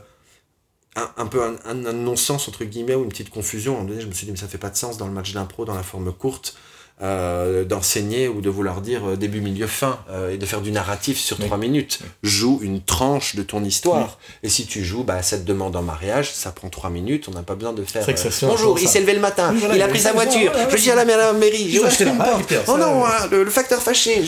un, 0.96 1.26
peu 1.26 1.42
un, 1.42 1.74
non-sens 1.74 2.48
entre 2.48 2.64
guillemets 2.64 2.94
ou 2.94 3.04
une 3.04 3.08
petite 3.08 3.30
confusion. 3.30 3.72
À 3.72 3.76
un 3.76 3.78
moment 3.80 3.90
donné, 3.90 4.02
je 4.02 4.06
me 4.06 4.12
suis 4.12 4.26
dit, 4.26 4.32
mais 4.32 4.38
ça 4.38 4.48
fait 4.48 4.58
pas 4.58 4.70
de 4.70 4.76
sens 4.76 4.98
dans 4.98 5.06
le 5.06 5.12
match 5.12 5.32
d'impro, 5.32 5.64
dans 5.64 5.74
la 5.74 5.82
forme 5.82 6.12
courte. 6.12 6.56
Euh, 7.00 7.64
d'enseigner 7.64 8.28
ou 8.28 8.40
de 8.40 8.48
vouloir 8.48 8.80
dire 8.80 9.00
euh, 9.04 9.16
début, 9.16 9.40
milieu, 9.40 9.66
fin, 9.66 9.98
euh, 10.08 10.34
et 10.34 10.36
de 10.36 10.46
faire 10.46 10.60
du 10.60 10.70
narratif 10.70 11.18
sur 11.18 11.36
trois 11.36 11.56
minutes. 11.56 11.98
Joue 12.22 12.60
une 12.62 12.80
tranche 12.80 13.34
de 13.34 13.42
ton 13.42 13.64
histoire. 13.64 14.18
Et 14.44 14.48
si 14.48 14.66
tu 14.66 14.84
joues, 14.84 15.02
bah, 15.02 15.20
cette 15.20 15.44
demande 15.44 15.74
en 15.74 15.82
mariage, 15.82 16.30
ça 16.32 16.52
prend 16.52 16.68
trois 16.68 16.90
minutes, 16.90 17.26
on 17.26 17.32
n'a 17.32 17.42
pas 17.42 17.56
besoin 17.56 17.72
de 17.72 17.82
faire. 17.82 18.06
Bonjour, 18.42 18.78
il 18.78 18.86
s'est 18.86 19.00
levé 19.00 19.14
le 19.14 19.20
matin, 19.20 19.52
il 19.74 19.82
a 19.82 19.88
pris 19.88 19.98
sa 19.98 20.12
voiture, 20.12 20.52
je 20.70 20.76
suis 20.76 20.92
à 20.92 20.94
la 20.94 21.04
mairie, 21.32 21.70
j'ai 21.70 21.84
acheté 21.84 22.04
une 22.04 22.18
porte. 22.18 22.54
Oh 22.68 22.76
non, 22.78 23.04
hein, 23.04 23.26
le, 23.32 23.46
facteur 23.46 23.82
fâché. 23.82 24.22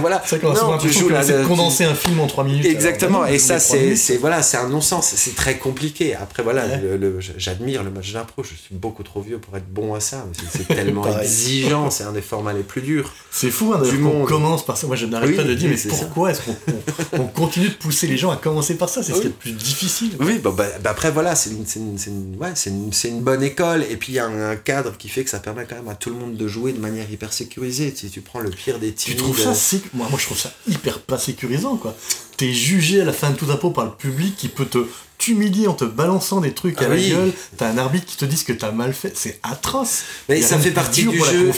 voilà. 0.00 0.22
Non, 0.42 0.76
tu 0.76 0.92
joues 0.92 1.08
là. 1.08 1.22
condenser 1.46 1.84
un 1.84 1.94
film 1.94 2.20
en 2.20 2.26
trois 2.26 2.44
minutes. 2.44 2.66
Exactement, 2.66 3.24
et 3.24 3.38
ça, 3.38 3.58
c'est 3.58 4.18
voilà, 4.18 4.42
c'est 4.42 4.58
un 4.58 4.68
non-sens, 4.68 5.14
c'est 5.16 5.34
très 5.34 5.56
compliqué. 5.56 6.14
Après, 6.14 6.42
voilà, 6.42 6.64
j'admire 7.38 7.84
le 7.84 7.90
match 7.90 8.12
d'impro, 8.12 8.42
je 8.42 8.54
suis 8.54 8.74
beaucoup 8.74 9.02
trop 9.02 9.22
vieux 9.22 9.38
pour 9.38 9.56
être 9.56 9.72
bon 9.72 9.94
à 9.94 10.00
ça, 10.00 10.26
c'est 10.52 10.68
tellement 10.74 11.06
exigeant, 11.20 11.88
c'est 11.90 12.04
un 12.08 12.12
des 12.12 12.22
formats 12.22 12.52
les 12.52 12.62
plus 12.62 12.82
durs. 12.82 13.12
C'est 13.30 13.50
fou, 13.50 13.72
hein, 13.72 13.82
on 14.04 14.24
commence 14.24 14.64
par 14.64 14.76
ça. 14.76 14.86
Moi, 14.86 14.96
je 14.96 15.06
n'arrête 15.06 15.36
pas 15.36 15.44
de 15.44 15.54
dire, 15.54 15.70
mais 15.70 15.90
pourquoi 15.90 16.30
est-ce 16.30 16.40
qu'on 17.12 17.26
continue 17.28 17.68
de 17.68 17.74
pousser 17.74 18.06
les 18.06 18.16
gens 18.16 18.30
à 18.30 18.36
commencer 18.36 18.76
par 18.76 18.88
ça? 18.88 19.02
C'est 19.02 19.12
ce 19.12 19.20
qui 19.20 19.26
est 19.26 19.30
le 19.30 19.34
plus 19.34 19.52
difficile. 19.52 20.12
Oui, 20.20 20.38
bah, 20.42 20.52
bah, 20.56 20.66
après, 20.84 21.10
voilà, 21.10 21.34
c'est 21.34 21.50
une, 21.50 21.64
une, 21.76 22.36
ouais, 22.40 22.52
une, 22.66 22.90
une, 23.04 23.20
bonne 23.20 23.42
école. 23.42 23.84
Et 23.88 23.96
puis, 23.96 24.12
il 24.12 24.16
y 24.16 24.18
a 24.18 24.26
un, 24.26 24.56
cadre 24.56 24.96
qui 24.96 25.08
fait 25.08 25.24
que 25.24 25.30
ça 25.30 25.38
permet 25.38 25.66
quand 25.68 25.76
même 25.76 25.88
à 25.88 25.94
tout 25.94 26.10
le 26.10 26.16
monde 26.16 26.36
de 26.36 26.48
jouer 26.48 26.72
de 26.72 26.80
manière 26.80 27.10
hyper 27.10 27.32
sécurisée. 27.32 27.92
Si 27.94 28.10
tu 28.10 28.20
prends 28.20 28.40
le 28.40 28.50
pire 28.50 28.78
des 28.78 28.92
timides... 28.92 29.18
Tu 29.18 29.22
trouves 29.22 29.38
ça 29.38 29.52
moi, 29.94 30.06
moi, 30.10 30.18
je 30.18 30.24
trouve 30.24 30.38
ça 30.38 30.52
hyper 30.68 31.00
pas 31.00 31.18
sécurisant, 31.18 31.76
quoi. 31.76 31.94
T'es 32.36 32.52
jugé 32.52 33.00
à 33.00 33.04
la 33.04 33.12
fin 33.12 33.30
de 33.30 33.36
tout 33.36 33.50
impôt 33.50 33.70
par 33.70 33.84
le 33.84 33.90
public 33.92 34.36
qui 34.36 34.48
peut 34.48 34.66
te 34.66 34.78
t'humilier 35.18 35.66
en 35.66 35.74
te 35.74 35.84
balançant 35.84 36.40
des 36.40 36.52
trucs 36.52 36.80
à 36.80 36.86
ah 36.86 36.88
la 36.88 36.96
gueule, 36.96 37.32
t'as 37.56 37.68
un 37.68 37.76
arbitre 37.76 38.06
qui 38.06 38.16
te 38.16 38.24
dit 38.24 38.42
que 38.44 38.52
t'as 38.52 38.70
mal 38.70 38.94
fait, 38.94 39.12
c'est 39.16 39.40
atroce. 39.42 40.04
Mais 40.28 40.40
ça 40.40 40.58
fait 40.58 40.70
partie 40.70 41.04
du 41.04 41.18
jeu, 41.18 41.52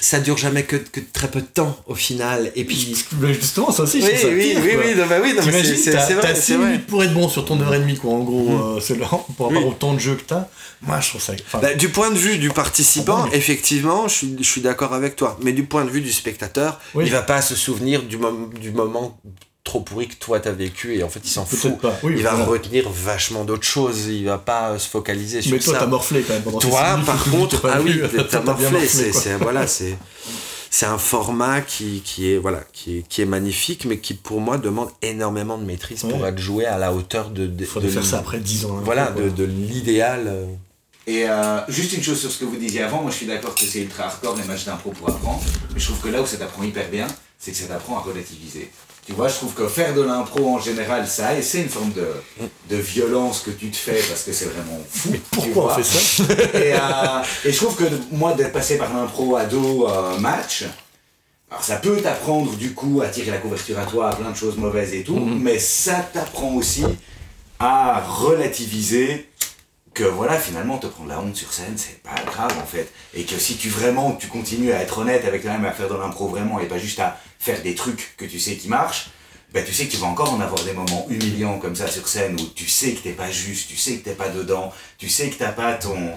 ça 0.00 0.20
dure 0.20 0.38
jamais 0.38 0.64
que, 0.64 0.76
que, 0.76 1.00
très 1.12 1.28
peu 1.28 1.40
de 1.40 1.46
temps 1.46 1.76
au 1.86 1.94
final, 1.94 2.50
et 2.56 2.64
puis... 2.64 2.96
Justement, 3.22 3.70
ça 3.70 3.82
aussi, 3.82 3.98
oui, 3.98 4.10
je 4.20 4.28
oui, 4.28 4.54
ça 4.54 4.60
oui, 4.60 4.70
oui, 4.84 4.94
non, 4.96 5.06
bah 5.06 5.16
oui, 5.22 5.34
non, 5.34 5.42
c'est 5.42 5.90
vrai. 5.90 6.22
T'as 6.22 6.34
6 6.34 6.56
minutes 6.56 6.86
pour 6.86 7.04
être 7.04 7.12
bon 7.12 7.28
sur 7.28 7.44
ton 7.44 7.60
heure 7.60 7.74
et 7.74 7.78
demie, 7.78 7.96
quoi, 7.96 8.12
en 8.12 8.24
gros, 8.24 8.48
mm. 8.48 8.76
euh, 8.76 8.80
c'est 8.80 8.96
pour 9.36 9.46
avoir 9.46 9.66
autant 9.66 9.92
de 9.92 9.98
jeux 9.98 10.14
que 10.14 10.22
t'as. 10.22 10.48
Moi, 10.82 11.00
je 11.00 11.10
trouve 11.10 11.20
ça... 11.20 11.34
Bah, 11.60 11.74
du 11.74 11.90
point 11.90 12.10
de 12.10 12.18
vue 12.18 12.38
du 12.38 12.50
participant, 12.50 13.26
ah 13.26 13.34
effectivement, 13.34 14.08
je 14.08 14.14
suis, 14.14 14.36
je 14.38 14.48
suis 14.48 14.60
d'accord 14.60 14.94
avec 14.94 15.16
toi, 15.16 15.38
mais 15.42 15.52
du 15.52 15.64
point 15.64 15.84
de 15.84 15.90
vue 15.90 16.00
du 16.00 16.12
spectateur, 16.12 16.80
il 16.94 17.10
va 17.10 17.22
pas 17.22 17.42
se 17.42 17.54
souvenir 17.54 18.02
du, 18.02 18.18
du 18.60 18.70
moment 18.70 19.20
trop 19.68 19.80
pourri 19.80 20.08
que 20.08 20.14
toi 20.14 20.40
t'as 20.40 20.52
vécu 20.52 20.96
et 20.96 21.02
en 21.02 21.08
fait 21.08 21.20
il 21.22 21.30
s'en 21.30 21.44
fout. 21.44 21.74
il 22.04 22.22
va 22.22 22.32
retenir 22.44 22.88
vachement 22.90 23.44
d'autres 23.44 23.66
choses, 23.66 24.06
il 24.06 24.24
va 24.24 24.38
pas 24.38 24.70
euh, 24.70 24.78
se 24.78 24.88
focaliser 24.88 25.42
sur 25.42 25.50
ça. 25.50 25.56
Mais 25.56 25.62
toi 25.62 25.78
t'as 25.80 25.86
morflé 25.86 26.22
quand 26.22 26.32
même 26.32 26.42
pendant 26.42 26.58
Toi 26.58 26.98
par 27.04 27.24
contre, 27.24 27.68
ah 27.70 27.80
oui, 27.82 28.00
t'as 28.30 28.40
morflé, 28.40 28.88
c'est 28.88 29.34
voilà, 29.36 29.66
c'est 29.66 29.96
c'est 30.70 30.86
un 30.86 30.98
format 30.98 31.62
qui, 31.62 32.02
qui, 32.04 32.30
est, 32.30 32.36
voilà, 32.36 32.62
qui, 32.72 32.98
est, 32.98 33.08
qui 33.08 33.22
est 33.22 33.26
magnifique, 33.26 33.86
mais 33.86 33.98
qui 33.98 34.12
pour 34.12 34.40
moi 34.40 34.58
demande 34.58 34.90
énormément 35.00 35.56
de 35.56 35.64
maîtrise 35.64 36.02
pour 36.02 36.26
être 36.26 36.38
joué 36.38 36.66
à 36.66 36.76
la 36.76 36.92
hauteur 36.92 37.30
de. 37.30 37.46
de 37.46 37.66
Il 37.82 37.90
faire 37.90 38.04
ça 38.04 38.18
après 38.18 38.38
10 38.38 38.66
ans. 38.66 38.76
Hein, 38.76 38.82
voilà, 38.84 39.10
de, 39.10 39.30
de 39.30 39.44
l'idéal. 39.44 40.24
Euh. 40.26 40.46
Et 41.06 41.26
euh, 41.26 41.60
juste 41.68 41.94
une 41.94 42.02
chose 42.02 42.20
sur 42.20 42.30
ce 42.30 42.38
que 42.38 42.44
vous 42.44 42.56
disiez 42.56 42.82
avant, 42.82 43.00
moi 43.00 43.10
je 43.10 43.16
suis 43.16 43.26
d'accord 43.26 43.54
que 43.54 43.64
c'est 43.64 43.80
ultra 43.80 44.04
hardcore 44.04 44.36
les 44.36 44.44
matchs 44.44 44.66
d'impro 44.66 44.90
pour 44.90 45.08
apprendre, 45.08 45.42
mais 45.72 45.80
je 45.80 45.86
trouve 45.86 46.00
que 46.00 46.08
là 46.08 46.20
où 46.20 46.26
ça 46.26 46.36
t'apprend 46.36 46.62
hyper 46.62 46.90
bien, 46.90 47.06
c'est 47.38 47.50
que 47.52 47.56
ça 47.56 47.66
t'apprend 47.66 47.96
à 47.96 48.00
relativiser. 48.00 48.70
Tu 49.08 49.14
vois, 49.14 49.28
je 49.28 49.36
trouve 49.36 49.54
que 49.54 49.66
faire 49.68 49.94
de 49.94 50.02
l'impro 50.02 50.56
en 50.56 50.58
général, 50.58 51.08
ça, 51.08 51.34
et 51.34 51.40
c'est 51.40 51.62
une 51.62 51.70
forme 51.70 51.92
de, 51.92 52.06
de 52.68 52.76
violence 52.76 53.40
que 53.40 53.50
tu 53.50 53.70
te 53.70 53.76
fais 53.78 54.02
parce 54.06 54.22
que 54.22 54.34
c'est 54.34 54.44
vraiment 54.44 54.78
fou. 54.86 55.08
Mais 55.12 55.20
pourquoi 55.30 55.72
on 55.72 55.82
fait 55.82 55.82
ça 55.82 56.24
et, 56.58 56.74
euh, 56.74 57.22
et, 57.46 57.50
je 57.50 57.56
trouve 57.56 57.74
que 57.74 57.84
moi, 58.12 58.34
d'être 58.34 58.52
passé 58.52 58.76
par 58.76 58.92
l'impro 58.92 59.36
ado 59.36 59.88
euh, 59.88 60.18
match, 60.18 60.64
alors 61.50 61.64
ça 61.64 61.76
peut 61.76 61.96
t'apprendre 62.02 62.54
du 62.56 62.74
coup 62.74 63.00
à 63.02 63.08
tirer 63.08 63.30
la 63.30 63.38
couverture 63.38 63.78
à 63.78 63.86
toi, 63.86 64.10
à 64.10 64.14
plein 64.14 64.30
de 64.30 64.36
choses 64.36 64.58
mauvaises 64.58 64.92
et 64.92 65.04
tout, 65.04 65.16
mhm. 65.16 65.40
mais 65.40 65.58
ça 65.58 66.06
t'apprend 66.12 66.52
aussi 66.52 66.84
à 67.58 68.02
relativiser 68.06 69.30
que 69.94 70.04
voilà, 70.04 70.36
finalement, 70.36 70.76
te 70.76 70.86
prendre 70.86 71.08
la 71.08 71.18
honte 71.18 71.34
sur 71.34 71.50
scène, 71.50 71.72
c'est 71.76 72.02
pas 72.02 72.14
grave 72.26 72.52
en 72.62 72.66
fait. 72.66 72.92
Et 73.14 73.24
que 73.24 73.38
si 73.38 73.56
tu 73.56 73.70
vraiment, 73.70 74.12
tu 74.12 74.28
continues 74.28 74.70
à 74.70 74.82
être 74.82 74.98
honnête 74.98 75.24
avec 75.24 75.40
toi-même, 75.40 75.64
à 75.64 75.72
faire 75.72 75.88
de 75.88 75.94
l'impro 75.94 76.28
vraiment, 76.28 76.60
et 76.60 76.66
pas 76.66 76.78
juste 76.78 77.00
à 77.00 77.18
faire 77.38 77.62
des 77.62 77.74
trucs 77.74 78.14
que 78.16 78.24
tu 78.24 78.38
sais 78.40 78.56
qui 78.56 78.68
marchent, 78.68 79.10
ben 79.52 79.64
tu 79.64 79.72
sais 79.72 79.86
que 79.86 79.92
tu 79.92 79.96
vas 79.96 80.08
encore 80.08 80.32
en 80.32 80.40
avoir 80.40 80.62
des 80.64 80.72
moments 80.72 81.06
humiliants 81.08 81.58
comme 81.58 81.74
ça 81.74 81.88
sur 81.88 82.06
scène 82.06 82.38
où 82.38 82.44
tu 82.54 82.68
sais 82.68 82.92
que 82.92 83.00
t'es 83.00 83.12
pas 83.12 83.30
juste, 83.30 83.68
tu 83.68 83.76
sais 83.76 83.96
que 83.96 84.04
t'es 84.04 84.14
pas 84.14 84.28
dedans, 84.28 84.72
tu 84.98 85.08
sais 85.08 85.30
que 85.30 85.36
t'as 85.36 85.52
pas 85.52 85.74
ton 85.74 86.12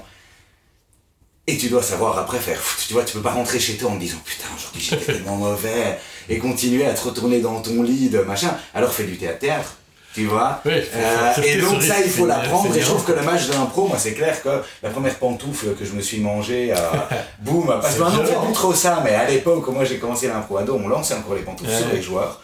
Et 1.48 1.58
tu 1.58 1.70
dois 1.70 1.82
savoir 1.84 2.18
après 2.20 2.40
faire. 2.40 2.62
Tu 2.88 2.94
vois, 2.94 3.04
tu 3.04 3.14
peux 3.14 3.22
pas 3.22 3.32
rentrer 3.32 3.60
chez 3.60 3.78
toi 3.78 3.92
en 3.92 3.96
te 3.96 4.02
disant 4.02 4.22
putain, 4.26 4.48
aujourd'hui 4.56 4.82
j'étais 4.82 5.06
tellement 5.14 5.38
mauvais 5.38 6.00
et 6.30 6.38
continuer 6.38 6.86
à 6.86 6.94
te 6.94 7.02
retourner 7.02 7.40
dans 7.40 7.62
ton 7.62 7.84
lit 7.84 8.10
de 8.10 8.20
machin. 8.20 8.56
Alors 8.74 8.94
fais 8.94 9.06
du 9.06 9.18
théâtre-théâtre. 9.18 9.78
Tu 10.14 10.26
vois 10.26 10.60
Oui, 10.66 10.74
Euh, 10.94 11.42
Et 11.44 11.58
donc 11.58 11.82
ça, 11.82 11.96
il 12.04 12.12
faut 12.12 12.26
l'apprendre. 12.26 12.76
Et 12.76 12.82
je 12.82 12.86
trouve 12.86 13.04
que 13.06 13.14
le 13.14 13.22
match 13.22 13.48
de 13.48 13.54
l'impro, 13.54 13.88
moi, 13.88 13.98
c'est 13.98 14.14
clair 14.14 14.42
que 14.44 14.50
la 14.84 14.90
première 14.90 15.16
pantoufle 15.16 15.74
que 15.76 15.86
je 15.86 15.94
me 15.94 16.02
suis 16.02 16.20
mangée, 16.20 16.74
euh, 16.74 16.76
boum, 17.40 17.68
parce 17.68 17.96
que 17.96 18.02
maintenant 18.02 18.22
on 18.24 18.26
fait 18.26 18.46
plus 18.46 18.54
trop 18.54 18.74
ça, 18.74 19.02
mais 19.04 19.16
à 19.16 19.26
l'époque, 19.30 19.66
où 19.68 19.72
moi 19.72 19.86
j'ai 19.86 19.98
commencé 20.00 20.28
l'impro 20.28 20.58
ado, 20.58 20.80
on 20.84 20.88
lançait 20.90 21.14
encore 21.14 21.36
les 21.36 21.42
pantoufles 21.44 21.70
Ouais. 21.70 21.78
sur 21.78 21.88
les 21.94 22.02
joueurs. 22.02 22.42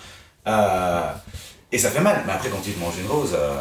Euh, 0.48 1.02
et 1.72 1.78
ça 1.78 1.90
fait 1.92 2.00
mal. 2.00 2.24
Mais 2.26 2.34
après, 2.34 2.50
quand 2.50 2.62
tu 2.64 2.72
te 2.72 2.80
manges 2.80 2.98
une 3.04 3.10
rose, 3.12 3.32
euh, 3.34 3.56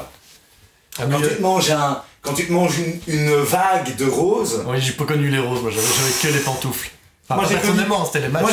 Ah, 0.98 1.02
quand 1.10 1.18
tu 1.20 1.36
te 1.36 1.42
manges 1.42 1.70
un, 1.72 2.00
quand 2.22 2.32
tu 2.34 2.46
te 2.46 2.52
manges 2.52 2.78
une, 2.78 3.00
une 3.12 3.34
vague 3.42 3.96
de 3.96 4.06
roses, 4.06 4.62
Oui, 4.68 4.76
j'ai 4.80 4.92
pas 4.92 5.04
connu 5.04 5.28
les 5.28 5.38
roses, 5.40 5.62
moi 5.62 5.70
j'avais 5.72 5.86
que 6.22 6.28
les 6.38 6.42
pantoufles. 6.44 6.90
Enfin, 7.28 7.40
Moi, 7.40 7.44
j'ai 7.50 7.56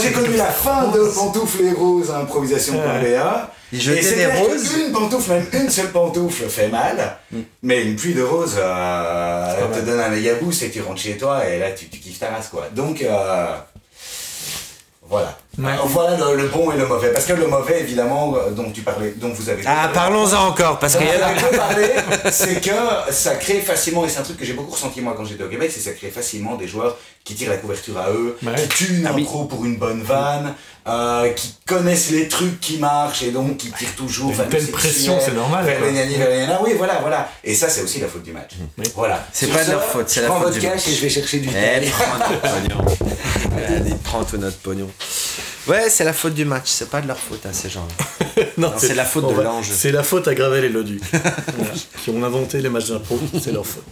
moi 0.09 0.19
connu 0.19 0.35
la 0.35 0.45
fin 0.45 0.87
de 0.87 0.99
pantoufles 1.13 1.61
et 1.63 1.71
roses 1.73 2.09
à 2.09 2.17
improvisation.ba. 2.17 2.99
Ils 3.01 3.05
Et 3.05 3.17
des 4.15 4.25
roses. 4.27 4.77
Une 4.77 4.91
pantoufle, 4.91 5.31
même 5.31 5.47
une 5.53 5.69
seule 5.69 5.91
pantoufle 5.91 6.47
fait 6.49 6.67
mal, 6.69 7.17
mais 7.61 7.83
une 7.83 7.95
pluie 7.95 8.13
de 8.13 8.21
roses 8.21 8.55
euh, 8.57 9.67
te 9.67 9.75
mal. 9.75 9.85
donne 9.85 9.99
un 9.99 10.09
méga 10.09 10.35
boost 10.35 10.63
et 10.63 10.71
tu 10.71 10.81
rentres 10.81 11.01
chez 11.01 11.17
toi 11.17 11.47
et 11.47 11.59
là 11.59 11.71
tu, 11.71 11.87
tu 11.89 11.99
kiffes 11.99 12.19
ta 12.19 12.29
race 12.29 12.49
quoi. 12.49 12.67
Donc 12.75 13.01
euh, 13.01 13.55
voilà. 15.01 15.37
Ouais. 15.59 15.69
Alors, 15.71 15.87
voilà 15.87 16.17
le, 16.17 16.35
le 16.41 16.47
bon 16.47 16.71
et 16.71 16.77
le 16.77 16.87
mauvais. 16.87 17.09
Parce 17.11 17.25
que 17.25 17.33
le 17.33 17.45
mauvais 17.45 17.79
évidemment 17.79 18.35
euh, 18.35 18.49
dont 18.49 18.71
tu 18.71 18.81
parlais, 18.81 19.13
dont 19.17 19.29
vous 19.31 19.49
avez 19.49 19.61
Ah, 19.67 19.87
parlons-en 19.93 20.47
encore, 20.47 20.79
parce 20.79 20.95
qu'il 20.95 21.05
y 21.05 21.09
a. 21.11 21.29
peu 21.29 21.55
parlé, 21.55 21.91
c'est 22.31 22.59
que 22.59 22.71
ça 23.11 23.35
crée 23.35 23.59
facilement, 23.59 24.03
et 24.03 24.09
c'est 24.09 24.19
un 24.19 24.23
truc 24.23 24.37
que 24.37 24.45
j'ai 24.45 24.53
beaucoup 24.53 24.71
ressenti 24.71 24.99
moi 25.01 25.13
quand 25.15 25.25
j'étais 25.25 25.43
au 25.43 25.49
Québec, 25.49 25.69
c'est 25.71 25.79
que 25.79 25.85
ça 25.85 25.91
crée 25.93 26.09
facilement 26.09 26.55
des 26.55 26.67
joueurs 26.67 26.97
qui 27.23 27.35
tirent 27.35 27.51
la 27.51 27.57
couverture 27.57 27.97
à 27.99 28.09
eux, 28.09 28.35
Ouais. 28.43 28.55
qui 28.55 28.67
tuent 28.69 28.97
une 28.97 29.05
Ah 29.07 29.11
oui. 29.13 29.21
impro 29.21 29.45
pour 29.45 29.63
une 29.63 29.77
bonne 29.77 30.01
vanne, 30.01 30.55
euh, 30.87 31.29
qui 31.33 31.53
connaissent 31.67 32.09
les 32.09 32.27
trucs 32.27 32.59
qui 32.59 32.77
marchent 32.77 33.21
et 33.21 33.29
donc 33.31 33.57
qui 33.57 33.71
tirent 33.71 33.95
toujours 33.95 34.31
Une 34.31 34.49
telle 34.49 34.67
pression, 34.71 35.19
c'est 35.23 35.35
normal, 35.35 35.65
Vers 35.65 35.77
quoi. 35.77 35.87
les 35.87 35.93
gnanis, 35.93 36.15
vers 36.15 36.29
les 36.31 36.37
nanas. 36.39 36.59
Oui, 36.63 36.71
voilà, 36.77 36.97
voilà. 37.01 37.29
Et 37.43 37.53
ça, 37.53 37.69
c'est 37.69 37.81
aussi 37.83 37.99
la 38.01 38.07
faute 38.07 38.23
du 38.23 38.31
match. 38.31 38.53
Oui. 38.79 38.85
Voilà. 38.95 39.23
C'est 39.31 39.47
pas 39.53 39.63
de 39.63 39.69
leur 39.71 39.83
faute, 39.83 40.09
c'est 40.09 40.21
je 40.21 40.25
la 40.25 40.27
prends 40.31 40.39
faute 40.39 40.47
votre 40.47 40.59
du 40.59 40.65
cash 40.65 40.73
match. 40.77 40.87
et 40.87 40.93
je 40.95 41.01
vais 41.03 41.09
chercher 41.09 41.37
du 41.39 41.49
Eh, 41.55 41.89
prends 41.91 42.17
notre 42.17 42.41
pognon. 42.41 42.85
Allez, 43.67 43.93
prends 44.03 44.23
tout 44.23 44.37
notre 44.37 44.57
pognon. 44.57 44.89
Ouais, 45.67 45.89
c'est 45.89 46.03
la 46.03 46.13
faute 46.13 46.33
du 46.33 46.43
match, 46.45 46.65
c'est 46.67 46.89
pas 46.89 47.01
de 47.01 47.07
leur 47.07 47.17
faute 47.17 47.45
à 47.45 47.53
ces 47.53 47.69
gens-là. 47.69 48.05
Non, 48.57 48.73
c'est 48.77 48.95
la 48.95 49.05
faute 49.05 49.33
de 49.35 49.41
l'ange. 49.41 49.67
C'est 49.71 49.91
la 49.91 50.03
faute 50.03 50.27
à 50.27 50.33
Gravel 50.35 50.65
et 50.65 50.69
Loduc, 50.69 51.01
Voilà. 51.11 51.71
qui 52.03 52.09
ont 52.09 52.23
inventé 52.23 52.61
les 52.61 52.69
matchs 52.69 52.87
d'impro, 52.89 53.19
c'est 53.41 53.51
leur 53.51 53.65
faute. 53.65 53.83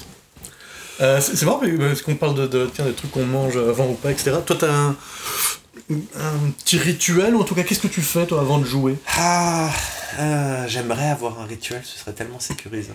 Euh, 0.99 1.19
c'est 1.21 1.35
c'est 1.35 1.45
marrant 1.45 1.61
parce 1.79 2.01
qu'on 2.01 2.15
parle 2.15 2.35
de, 2.35 2.47
de, 2.47 2.69
tiens, 2.73 2.85
des 2.85 2.93
trucs 2.93 3.11
qu'on 3.11 3.25
mange 3.25 3.55
avant 3.57 3.87
ou 3.87 3.93
pas, 3.93 4.11
etc. 4.11 4.33
Toi, 4.45 4.55
t'as 4.59 4.71
un, 4.71 4.95
un 5.91 6.49
petit 6.63 6.77
rituel, 6.77 7.35
ou 7.35 7.41
en 7.41 7.43
tout 7.43 7.55
cas, 7.55 7.63
qu'est-ce 7.63 7.79
que 7.79 7.87
tu 7.87 8.01
fais, 8.01 8.25
toi, 8.25 8.41
avant 8.41 8.57
de 8.59 8.65
jouer? 8.65 8.95
Ah, 9.17 9.69
euh, 10.19 10.65
j'aimerais 10.67 11.09
avoir 11.09 11.39
un 11.39 11.45
rituel, 11.45 11.81
ce 11.83 11.97
serait 11.99 12.13
tellement 12.13 12.39
sécurisant. 12.39 12.93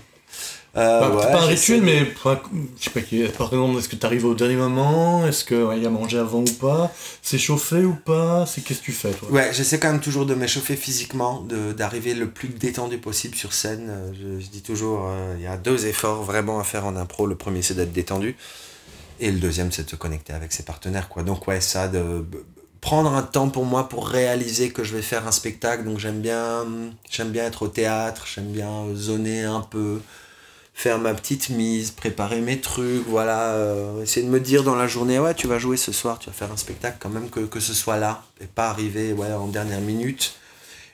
Euh, 0.76 1.00
Bah, 1.00 1.14
ouais, 1.16 1.32
pas 1.32 1.42
un 1.42 1.46
rituel, 1.46 1.80
mais 1.82 2.02
enfin, 2.16 2.40
je 2.78 2.84
sais 2.84 2.90
pas, 2.90 3.00
qui- 3.00 3.22
par 3.38 3.46
exemple, 3.52 3.78
est-ce 3.78 3.88
que 3.88 3.96
tu 3.96 4.04
arrives 4.04 4.26
au 4.26 4.34
dernier 4.34 4.56
moment 4.56 5.26
Est-ce 5.26 5.44
qu'il 5.44 5.82
y 5.82 5.86
a 5.86 5.90
mangé 5.90 6.18
avant 6.18 6.40
ou 6.40 6.52
pas 6.60 6.92
C'est 7.22 7.38
chauffé 7.38 7.84
ou 7.84 7.94
pas 7.94 8.44
C'est 8.46 8.60
qu'est-ce 8.62 8.80
que 8.80 8.84
tu 8.84 8.92
fais, 8.92 9.12
toi? 9.12 9.30
Ouais, 9.30 9.50
j'essaie 9.54 9.78
quand 9.80 9.90
même 9.90 10.00
toujours 10.00 10.26
de 10.26 10.34
m'échauffer 10.34 10.76
physiquement, 10.76 11.40
de- 11.40 11.72
d'arriver 11.72 12.12
le 12.14 12.28
plus 12.28 12.48
détendu 12.48 12.98
possible 12.98 13.34
sur 13.34 13.52
scène. 13.54 13.86
Euh, 13.88 14.12
Je, 14.12 14.44
je 14.44 14.50
dis 14.50 14.62
toujours, 14.62 15.06
euh, 15.08 15.34
il 15.38 15.42
y 15.44 15.46
a 15.46 15.56
deux 15.56 15.86
efforts 15.86 16.22
vraiment 16.24 16.60
à 16.60 16.64
faire 16.64 16.84
en 16.84 16.94
impro. 16.96 17.26
Le 17.26 17.36
premier, 17.36 17.62
c'est 17.62 17.74
d'être 17.74 17.92
détendu. 17.92 18.36
Et 19.18 19.30
le 19.30 19.38
deuxième, 19.38 19.72
c'est 19.72 19.84
de 19.84 19.90
se 19.90 19.96
connecter 19.96 20.34
avec 20.34 20.52
ses 20.52 20.62
partenaires. 20.62 21.08
Quoi. 21.08 21.22
Donc 21.22 21.48
ouais, 21.48 21.62
ça, 21.62 21.88
de 21.88 22.24
prendre 22.82 23.12
un 23.14 23.22
temps 23.22 23.48
pour 23.48 23.64
moi 23.64 23.88
pour 23.88 24.06
réaliser 24.08 24.70
que 24.70 24.84
je 24.84 24.94
vais 24.94 25.02
faire 25.02 25.26
un 25.26 25.32
spectacle. 25.32 25.84
Donc 25.84 25.98
j'aime 25.98 26.20
bien, 26.20 26.66
j'aime 27.10 27.30
bien 27.30 27.46
être 27.46 27.62
au 27.62 27.68
théâtre, 27.68 28.26
j'aime 28.32 28.52
bien 28.52 28.84
zoner 28.94 29.44
un 29.44 29.60
peu, 29.62 30.00
faire 30.78 30.98
ma 30.98 31.14
petite 31.14 31.48
mise, 31.48 31.90
préparer 31.90 32.40
mes 32.42 32.60
trucs, 32.60 33.06
voilà. 33.08 33.52
euh, 33.54 34.02
essayer 34.02 34.24
de 34.26 34.30
me 34.30 34.38
dire 34.38 34.62
dans 34.62 34.74
la 34.74 34.86
journée, 34.86 35.18
ouais, 35.18 35.32
tu 35.32 35.46
vas 35.46 35.58
jouer 35.58 35.78
ce 35.78 35.90
soir, 35.90 36.18
tu 36.18 36.26
vas 36.26 36.34
faire 36.34 36.52
un 36.52 36.56
spectacle 36.58 36.98
quand 37.00 37.08
même, 37.08 37.30
que, 37.30 37.40
que 37.40 37.60
ce 37.60 37.72
soit 37.72 37.96
là, 37.96 38.22
et 38.42 38.44
pas 38.46 38.68
arriver 38.68 39.14
ouais, 39.14 39.32
en 39.32 39.46
dernière 39.46 39.80
minute. 39.80 40.34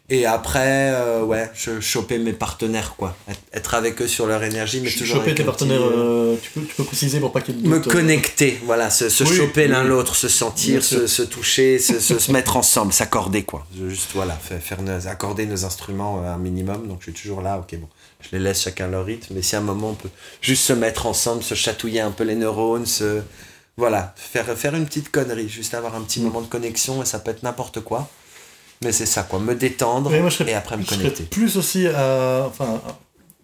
Et 0.08 0.24
après, 0.26 0.92
euh, 0.92 1.22
ouais, 1.24 1.50
je, 1.54 1.80
choper 1.80 2.18
mes 2.18 2.32
partenaires, 2.32 2.94
quoi. 2.96 3.16
Être, 3.52 3.74
avec 3.74 4.00
eux 4.02 4.06
sur 4.06 4.26
leur 4.26 4.42
énergie, 4.44 4.80
mais 4.82 4.90
toujours. 4.90 5.16
Choper 5.18 5.30
tes 5.30 5.36
petit, 5.36 5.44
partenaires, 5.44 5.80
euh, 5.82 6.36
tu, 6.40 6.50
peux, 6.50 6.60
tu 6.64 6.74
peux 6.76 6.84
préciser 6.84 7.18
pour 7.18 7.32
pas 7.32 7.40
qu'il 7.40 7.56
y 7.56 7.58
ait 7.58 7.62
de 7.62 7.68
me 7.68 7.80
connecter, 7.80 8.60
voilà, 8.64 8.88
se, 8.90 9.08
se 9.08 9.24
Oui, 9.24 9.34
choper 9.36 9.66
l'un 9.68 9.82
oui. 9.82 9.88
l'autre, 9.88 10.14
se 10.14 10.28
sentir, 10.28 10.84
se, 10.84 11.06
se 11.08 11.22
toucher, 11.22 11.78
se, 11.78 12.30
mettre 12.30 12.56
ensemble, 12.56 12.92
s'accorder 12.92 13.42
quoi. 13.42 13.66
Juste 13.88 14.10
voilà, 14.14 14.34
faire, 14.34 14.60
faire 14.60 14.82
nos- 14.82 15.06
accorder 15.08 15.46
nos 15.46 15.64
instruments 15.64 16.22
un 16.24 16.38
minimum. 16.38 16.86
Donc 16.88 16.98
je 17.00 17.04
suis 17.10 17.20
toujours 17.20 17.40
là, 17.40 17.58
ok 17.58 17.78
bon, 17.80 17.88
je 18.22 18.37
les 18.37 18.42
laisse 18.42 18.62
chacun 18.62 18.88
leur 18.88 19.04
rythme. 19.06 19.35
Mais 19.35 19.42
si 19.42 19.54
à 19.56 19.58
un 19.58 19.62
moment 19.62 19.90
on 19.90 19.94
peut 19.94 20.11
juste 20.40 20.64
se 20.64 20.72
mettre 20.72 21.06
ensemble, 21.06 21.42
se 21.42 21.54
chatouiller 21.54 22.00
un 22.00 22.11
peu 22.11 22.24
les 22.24 22.35
neurones, 22.37 22.87
se 22.87 23.22
voilà, 23.76 24.14
faire 24.16 24.46
faire 24.56 24.74
une 24.74 24.85
petite 24.87 25.11
connerie, 25.11 25.48
juste 25.48 25.74
avoir 25.74 25.94
un 25.94 26.02
petit 26.02 26.20
Mm. 26.20 26.24
moment 26.24 26.40
de 26.42 26.46
connexion 26.46 27.02
et 27.02 27.06
ça 27.06 27.18
peut 27.18 27.30
être 27.30 27.42
n'importe 27.42 27.80
quoi. 27.80 28.08
Mais 28.82 28.92
c'est 28.92 29.06
ça 29.06 29.22
quoi, 29.22 29.38
me 29.38 29.54
détendre 29.54 30.11
moi, 30.11 30.30
serais- 30.30 30.50
et 30.50 30.54
après 30.54 30.76
me 30.76 30.85
connecter. 30.85 31.22
plus 31.24 31.56
aussi 31.56 31.87
à. 31.87 32.44
Enfin, 32.48 32.80
à- 32.87 32.98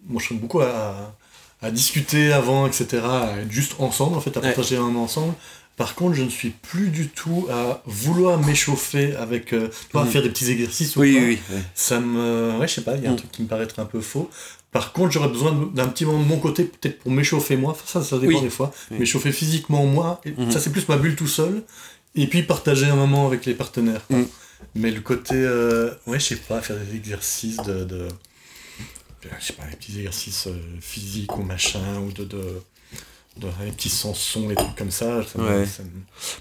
moi 0.06 0.20
je 0.26 0.34
beaucoup 0.34 0.60
à, 0.60 1.14
à 1.62 1.70
discuter 1.70 2.32
avant, 2.32 2.66
etc. 2.66 2.86
À 3.04 3.34
être 3.40 3.50
juste 3.50 3.74
ensemble, 3.78 4.16
en 4.16 4.20
fait, 4.20 4.36
à 4.36 4.40
Ouais. 4.40 4.46
partager 4.48 4.76
un 4.76 4.80
moment 4.80 5.04
ensemble. 5.04 5.34
Par 5.76 5.94
contre, 5.94 6.14
je 6.16 6.24
ne 6.24 6.28
suis 6.28 6.50
plus 6.50 6.88
du 6.88 7.08
tout 7.08 7.46
à 7.52 7.82
vouloir 7.86 8.36
m'échauffer 8.38 9.14
avec. 9.14 9.52
Euh, 9.52 9.70
à 9.94 10.02
Mhm. 10.02 10.08
faire 10.10 10.22
des 10.22 10.28
petits 10.30 10.50
exercices 10.50 10.96
ou 10.96 11.00
Oui, 11.02 11.14
pas. 11.14 11.20
oui, 11.24 11.38
oui. 11.50 11.58
Ça 11.76 12.00
me. 12.00 12.56
Ouais, 12.58 12.66
je 12.66 12.74
sais 12.74 12.80
pas, 12.80 12.96
il 12.96 13.04
y 13.04 13.06
a 13.06 13.10
un 13.10 13.12
Mm. 13.12 13.16
truc 13.18 13.30
qui 13.30 13.42
me 13.42 13.46
paraîtrait 13.48 13.80
un 13.82 13.86
peu 13.86 14.00
faux. 14.00 14.28
Par 14.70 14.92
contre, 14.92 15.12
j'aurais 15.12 15.28
besoin 15.28 15.52
d'un 15.74 15.88
petit 15.88 16.04
moment 16.04 16.20
de 16.22 16.28
mon 16.28 16.38
côté, 16.38 16.64
peut-être 16.64 16.98
pour 17.00 17.10
m'échauffer 17.10 17.56
moi. 17.56 17.76
Ça, 17.86 18.02
ça 18.02 18.18
dépend 18.18 18.34
Oui. 18.34 18.40
des 18.42 18.50
fois. 18.50 18.70
Oui. 18.90 18.98
M'échauffer 18.98 19.32
physiquement 19.32 19.84
moi. 19.86 20.20
Et 20.26 20.30
Mhm. 20.32 20.50
Ça, 20.50 20.60
c'est 20.60 20.70
plus 20.70 20.86
ma 20.88 20.96
bulle 20.98 21.16
tout 21.16 21.26
seul. 21.26 21.62
Et 22.14 22.26
puis 22.26 22.42
partager 22.42 22.86
un 22.86 22.96
moment 22.96 23.26
avec 23.26 23.46
les 23.46 23.54
partenaires. 23.54 24.02
Mm. 24.10 24.22
Mais 24.74 24.90
le 24.90 25.00
côté. 25.00 25.34
euh, 25.36 25.90
ouais, 26.06 26.18
je 26.18 26.24
sais 26.26 26.36
pas, 26.36 26.60
faire 26.60 26.76
des 26.76 26.96
exercices 26.96 27.56
de. 27.58 27.84
de 27.84 28.08
je 29.40 29.44
sais 29.46 29.52
pas, 29.52 29.64
des 29.70 29.76
petits 29.76 29.96
exercices 29.98 30.46
euh, 30.46 30.56
physiques 30.80 31.36
ou 31.36 31.42
machin, 31.42 31.80
ou 32.06 32.12
de. 32.12 32.24
de 32.24 32.60
de, 33.36 33.46
des 33.64 33.70
petits 33.70 33.88
sons, 33.88 34.14
des 34.48 34.56
trucs 34.56 34.74
comme 34.74 34.90
ça. 34.90 35.22
ça 35.22 35.38
Ouais. 35.40 35.64
ça 35.64 35.84
me- 35.84 35.88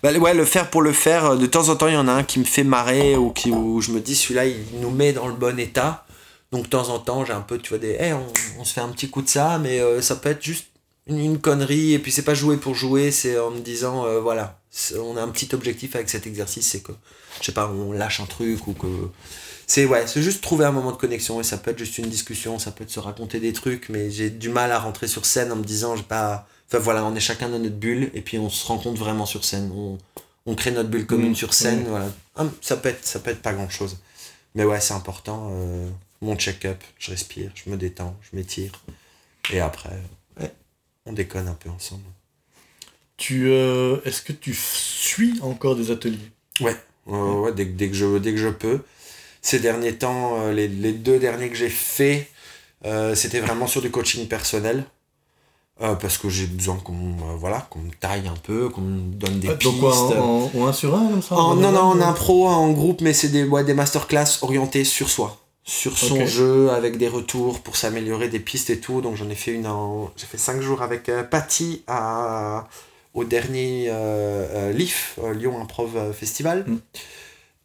Bah, 0.02 0.12
ouais, 0.18 0.34
le 0.34 0.46
faire 0.46 0.68
pour 0.72 0.82
le 0.82 0.92
faire, 0.92 1.26
euh, 1.26 1.38
de 1.38 1.46
temps 1.46 1.70
en 1.70 1.76
temps, 1.76 1.88
il 1.88 1.94
y 1.94 1.98
en 1.98 2.08
a 2.08 2.12
un 2.12 2.24
qui 2.24 2.40
me 2.40 2.44
fait 2.44 2.64
marrer 2.64 3.16
ou 3.16 3.30
qui, 3.30 3.52
où 3.52 3.82
je 3.82 3.92
me 3.92 4.00
dis 4.00 4.16
celui-là, 4.16 4.48
il 4.48 4.56
nous 4.82 4.90
met 4.90 5.14
dans 5.14 5.28
le 5.28 5.36
bon 5.36 5.60
état. 5.60 6.07
Donc, 6.52 6.64
de 6.66 6.70
temps 6.70 6.90
en 6.90 7.00
temps, 7.00 7.26
j'ai 7.26 7.34
un 7.34 7.42
peu, 7.42 7.58
tu 7.60 7.70
vois, 7.70 7.78
des. 7.78 7.98
Eh, 8.00 8.14
on, 8.14 8.26
on 8.60 8.64
se 8.64 8.74
fait 8.74 8.82
un 8.82 8.90
petit 8.90 9.10
coup 9.10 9.22
de 9.22 9.30
ça, 9.30 9.58
mais 9.60 9.80
euh, 9.80 10.02
ça 10.02 10.16
peut 10.16 10.30
être 10.30 10.42
juste 10.44 10.68
une, 11.08 11.20
une 11.20 11.40
connerie. 11.40 11.94
Et 11.94 12.00
puis, 12.00 12.12
c'est 12.12 12.22
pas 12.24 12.34
jouer 12.36 12.58
pour 12.58 12.74
jouer, 12.76 13.12
c'est 13.12 13.38
en 13.40 13.52
me 13.52 13.60
disant, 13.60 14.06
euh, 14.06 14.20
voilà, 14.22 14.60
on 14.98 15.18
a 15.18 15.22
un 15.22 15.28
petit 15.30 15.54
objectif 15.54 15.96
avec 15.96 16.10
cet 16.10 16.26
exercice, 16.28 16.68
c'est 16.68 16.80
que, 16.82 16.94
je 17.42 17.46
sais 17.48 17.52
pas, 17.52 17.68
on 17.70 17.92
lâche 17.92 18.20
un 18.22 18.26
truc 18.26 18.66
ou 18.68 18.74
que. 18.74 18.88
C'est 19.70 19.86
ouais, 19.86 20.08
c'est 20.08 20.22
juste 20.24 20.42
trouver 20.42 20.64
un 20.64 20.72
moment 20.72 20.94
de 20.94 20.98
connexion 20.98 21.42
et 21.42 21.44
ça 21.44 21.58
peut 21.58 21.72
être 21.72 21.78
juste 21.80 21.98
une 21.98 22.08
discussion, 22.08 22.58
ça 22.58 22.72
peut 22.72 22.86
être 22.86 22.90
se 22.90 23.02
raconter 23.02 23.42
des 23.42 23.52
trucs, 23.52 23.90
mais 23.90 24.10
j'ai 24.10 24.30
du 24.30 24.48
mal 24.48 24.72
à 24.72 24.80
rentrer 24.80 25.08
sur 25.08 25.26
scène 25.26 25.52
en 25.52 25.58
me 25.58 25.64
disant, 25.66 25.98
j'ai 25.98 26.04
pas. 26.04 26.48
Enfin 26.70 26.80
voilà, 26.80 27.04
on 27.04 27.14
est 27.16 27.20
chacun 27.20 27.50
dans 27.50 27.60
notre 27.60 27.76
bulle 27.76 28.10
et 28.14 28.22
puis 28.22 28.38
on 28.40 28.50
se 28.50 28.66
rencontre 28.66 28.98
vraiment 28.98 29.26
sur 29.26 29.44
scène. 29.44 29.70
On, 29.76 29.98
on 30.46 30.56
crée 30.56 30.72
notre 30.72 30.88
bulle 30.88 31.06
commune 31.06 31.32
Mmh, 31.32 31.36
sur 31.36 31.54
scène. 31.54 31.82
mmh. 31.84 31.88
Voilà. 31.90 32.06
Hum, 32.38 32.50
Ça 32.62 32.78
peut, 32.78 32.88
être, 32.90 33.06
ça 33.06 33.20
peut 33.20 33.32
être 33.32 33.42
pas 33.42 33.52
grand 33.52 33.70
chose. 33.70 33.98
Mais 34.56 34.64
ouais, 34.64 34.80
c'est 34.80 34.94
important. 34.94 35.50
euh, 35.52 35.90
mon 36.22 36.36
check-up, 36.36 36.84
je 36.98 37.12
respire, 37.12 37.52
je 37.56 37.70
me 37.70 37.78
détends, 37.78 38.16
je 38.22 38.36
m'étire. 38.36 38.72
Et 39.52 39.60
après, 39.60 39.98
ouais, 40.40 40.52
on 41.06 41.14
déconne 41.14 41.48
un 41.48 41.54
peu 41.54 41.70
ensemble. 41.70 42.04
Tu, 43.18 43.48
euh, 43.50 43.98
Est-ce 44.06 44.22
que 44.22 44.34
tu 44.34 44.54
suis 44.54 45.40
encore 45.42 45.76
des 45.76 45.90
ateliers? 45.92 46.32
Ouais, 46.60 46.76
dès, 47.56 47.66
que- 47.66 47.72
dès, 47.72 47.88
que 47.90 47.96
je, 47.96 48.18
dès 48.18 48.32
que 48.32 48.38
je 48.38 48.50
peux. 48.50 48.82
Ces 49.42 49.60
derniers 49.60 49.96
temps, 49.98 50.40
euh, 50.42 50.54
les, 50.54 50.68
les 50.68 50.92
deux 50.94 51.20
derniers 51.20 51.50
que 51.50 51.56
j'ai 51.56 51.70
faits, 51.70 52.28
euh, 52.86 53.16
c'était 53.16 53.40
vraiment 53.40 53.66
sur 53.68 53.82
du 53.82 53.90
coaching 53.92 54.28
personnel. 54.28 54.86
Euh, 55.80 55.94
parce 55.94 56.18
que 56.18 56.28
j'ai 56.28 56.48
besoin 56.48 56.76
qu'on 56.78 56.96
euh, 56.96 57.36
voilà, 57.36 57.68
qu'on 57.70 57.80
me 57.80 57.92
taille 57.92 58.28
un 58.28 58.36
peu, 58.36 58.68
qu'on 58.70 58.82
me 58.82 59.14
donne 59.14 59.40
des 59.40 59.48
pistes. 59.60 59.80
Quoi, 59.80 59.96
en, 59.96 60.52
en, 60.56 60.60
en 60.60 60.68
un 60.68 60.74
sur 60.74 60.96
un 60.96 61.08
comme 61.08 61.22
ça 61.22 61.36
En- 61.36 61.52
en 61.52 61.56
non, 61.56 61.72
non, 61.72 61.82
en 61.82 62.02
impro, 62.02 62.48
en 62.48 62.72
groupe, 62.72 63.02
mais 63.02 63.14
c'est 63.14 63.30
des, 63.30 63.44
ouais, 63.44 63.64
des 63.64 63.76
masterclass 63.76 64.40
orientés 64.42 64.84
sur 64.84 65.08
soi, 65.08 65.40
sur 65.68 65.98
son 65.98 66.26
jeu, 66.26 66.72
avec 66.72 66.98
des 66.98 67.10
retours 67.10 67.60
pour 67.60 67.76
s'améliorer, 67.76 68.30
des 68.30 68.40
pistes 68.40 68.70
et 68.70 68.80
tout. 68.80 69.02
Donc 69.02 69.16
j'en 69.16 69.30
ai 69.30 69.36
fait 69.36 69.52
une 69.52 69.68
en. 69.68 70.12
J'ai 70.16 70.26
fait 70.26 70.38
cinq 70.38 70.62
jours 70.62 70.82
avec 70.82 71.10
euh, 71.10 71.24
Patty 71.24 71.84
à, 71.88 72.68
au 73.18 73.24
dernier 73.24 73.88
euh, 73.90 74.48
euh, 74.54 74.72
LIF, 74.72 75.20
euh, 75.22 75.34
Lyon 75.34 75.60
Improv 75.60 76.14
Festival. 76.14 76.66
Mm. 76.68 76.78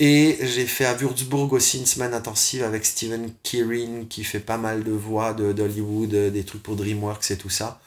Et 0.00 0.38
j'ai 0.40 0.66
fait 0.66 0.86
à 0.86 0.94
Würzburg 0.94 1.52
aussi 1.52 1.78
une 1.78 1.86
semaine 1.86 2.12
intensive 2.12 2.64
avec 2.64 2.84
Steven 2.84 3.30
Kierin 3.44 4.06
qui 4.08 4.24
fait 4.24 4.40
pas 4.40 4.56
mal 4.56 4.82
de 4.82 4.90
voix 4.90 5.32
d'Hollywood, 5.32 6.10
des 6.10 6.44
trucs 6.44 6.62
pour 6.62 6.74
DreamWorks 6.74 7.30
et 7.30 7.36
tout 7.36 7.50
ça. 7.50 7.80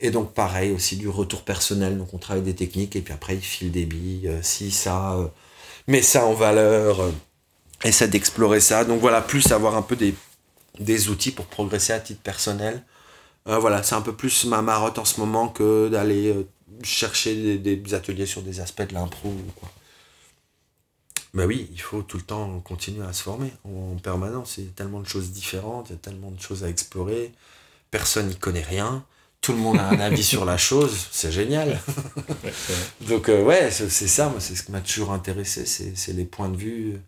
Et 0.00 0.10
donc 0.10 0.32
pareil 0.32 0.72
aussi 0.72 0.96
du 0.96 1.08
retour 1.08 1.42
personnel, 1.42 1.96
donc 1.98 2.12
on 2.12 2.18
travaille 2.18 2.42
des 2.42 2.54
techniques 2.54 2.96
et 2.96 3.02
puis 3.02 3.12
après 3.12 3.34
il 3.34 3.42
file 3.42 3.70
des 3.70 3.84
billes, 3.84 4.32
si 4.40 4.70
ça, 4.70 5.12
euh, 5.12 5.26
met 5.86 6.02
ça 6.02 6.26
en 6.26 6.32
valeur, 6.32 7.12
essaie 7.84 8.08
d'explorer 8.08 8.60
ça. 8.60 8.84
Donc 8.84 9.00
voilà, 9.00 9.20
plus 9.20 9.52
avoir 9.52 9.76
un 9.76 9.82
peu 9.82 9.96
des, 9.96 10.14
des 10.78 11.08
outils 11.08 11.30
pour 11.32 11.46
progresser 11.46 11.92
à 11.92 12.00
titre 12.00 12.20
personnel. 12.22 12.82
Euh, 13.48 13.58
voilà, 13.58 13.82
c'est 13.82 13.94
un 13.94 14.02
peu 14.02 14.14
plus 14.14 14.44
ma 14.44 14.62
marotte 14.62 14.98
en 14.98 15.04
ce 15.04 15.20
moment 15.20 15.48
que 15.48 15.88
d'aller 15.88 16.28
euh, 16.28 16.46
chercher 16.82 17.58
des, 17.58 17.76
des 17.76 17.94
ateliers 17.94 18.26
sur 18.26 18.42
des 18.42 18.60
aspects 18.60 18.86
de 18.86 18.94
l'impro. 18.94 19.28
ou 19.30 19.52
quoi. 19.56 19.70
Mais 21.32 21.44
oui, 21.44 21.68
il 21.72 21.80
faut 21.80 22.02
tout 22.02 22.16
le 22.16 22.24
temps 22.24 22.60
continuer 22.60 23.06
à 23.06 23.12
se 23.12 23.22
former 23.22 23.52
en, 23.64 23.92
en 23.92 23.96
permanence. 23.96 24.58
Il 24.58 24.64
y 24.64 24.68
a 24.68 24.72
tellement 24.72 25.00
de 25.00 25.06
choses 25.06 25.30
différentes, 25.30 25.88
il 25.90 25.92
y 25.92 25.96
a 25.96 25.98
tellement 25.98 26.30
de 26.30 26.40
choses 26.40 26.64
à 26.64 26.68
explorer. 26.68 27.32
Personne 27.90 28.28
n'y 28.28 28.36
connaît 28.36 28.62
rien. 28.62 29.04
Tout 29.40 29.52
le 29.52 29.58
monde 29.58 29.78
a 29.78 29.88
un 29.88 30.00
avis 30.00 30.22
sur 30.34 30.44
la 30.44 30.58
chose. 30.58 31.08
C'est 31.12 31.32
génial. 31.32 31.80
Donc 33.08 33.28
euh, 33.28 33.42
ouais, 33.44 33.70
c'est 33.70 33.88
ça, 33.90 34.28
moi, 34.28 34.40
c'est 34.40 34.54
ce 34.56 34.64
qui 34.64 34.72
m'a 34.72 34.80
toujours 34.80 35.12
intéressé, 35.12 35.64
c'est 35.66 36.12
les 36.12 36.24
points 36.24 36.48
de 36.48 36.56
vue. 36.56 37.00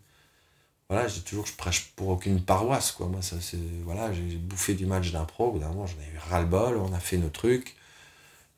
Voilà, 0.89 1.07
j'ai 1.07 1.21
toujours, 1.21 1.45
je 1.45 1.53
prêche 1.53 1.91
pour 1.95 2.09
aucune 2.09 2.41
paroisse, 2.41 2.91
quoi. 2.91 3.07
Moi, 3.07 3.21
ça, 3.21 3.37
c'est, 3.41 3.57
voilà, 3.83 4.13
j'ai 4.13 4.21
bouffé 4.37 4.73
du 4.75 4.85
match 4.85 5.11
d'impro, 5.11 5.57
d'un 5.57 5.69
moment, 5.69 5.87
j'en 5.87 5.97
ai 5.97 6.13
eu 6.13 6.17
ras-le-bol, 6.29 6.77
on 6.77 6.93
a 6.93 6.99
fait 6.99 7.17
nos 7.17 7.29
trucs. 7.29 7.75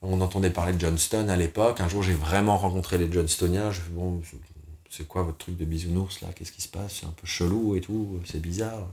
On 0.01 0.21
entendait 0.21 0.51
parler 0.51 0.73
de 0.73 0.79
Johnston 0.79 1.29
à 1.29 1.35
l'époque. 1.35 1.81
Un 1.81 1.89
jour, 1.89 2.03
j'ai 2.03 2.13
vraiment 2.13 2.57
rencontré 2.57 2.97
les 2.97 3.11
Johnstoniens. 3.11 3.71
Je 3.71 3.81
fais, 3.81 3.89
bon, 3.89 4.21
c'est 4.89 5.07
quoi 5.07 5.23
votre 5.23 5.38
truc 5.38 5.57
de 5.57 5.65
bisounours, 5.65 6.21
là? 6.21 6.29
Qu'est-ce 6.35 6.51
qui 6.51 6.61
se 6.61 6.67
passe? 6.67 6.99
C'est 6.99 7.05
un 7.07 7.11
peu 7.11 7.25
chelou 7.25 7.75
et 7.75 7.81
tout, 7.81 8.19
c'est 8.25 8.41
bizarre. 8.41 8.91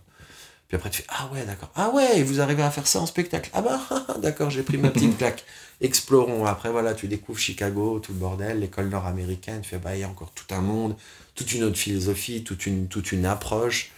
Puis 0.72 0.78
après, 0.78 0.88
tu 0.88 1.02
fais, 1.02 1.08
ah 1.10 1.28
ouais, 1.30 1.44
d'accord. 1.44 1.70
Ah 1.74 1.90
ouais, 1.90 2.22
vous 2.22 2.40
arrivez 2.40 2.62
à 2.62 2.70
faire 2.70 2.86
ça 2.86 2.98
en 2.98 3.04
spectacle. 3.04 3.50
Ah 3.52 3.60
bah, 3.60 3.78
d'accord, 4.22 4.48
j'ai 4.48 4.62
pris 4.62 4.78
ma 4.78 4.88
petite 4.88 5.18
claque. 5.18 5.44
Explorons. 5.82 6.46
Après, 6.46 6.70
voilà, 6.70 6.94
tu 6.94 7.08
découvres 7.08 7.38
Chicago, 7.38 8.00
tout 8.00 8.14
le 8.14 8.18
bordel, 8.18 8.60
l'école 8.60 8.88
nord-américaine. 8.88 9.60
Tu 9.60 9.68
fais, 9.68 9.76
bah, 9.76 9.94
il 9.94 10.00
y 10.00 10.02
a 10.02 10.08
encore 10.08 10.30
tout 10.30 10.46
un 10.54 10.62
monde, 10.62 10.96
toute 11.34 11.52
une 11.52 11.64
autre 11.64 11.76
philosophie, 11.76 12.42
toute 12.42 12.64
une, 12.64 12.88
toute 12.88 13.12
une 13.12 13.26
approche, 13.26 13.90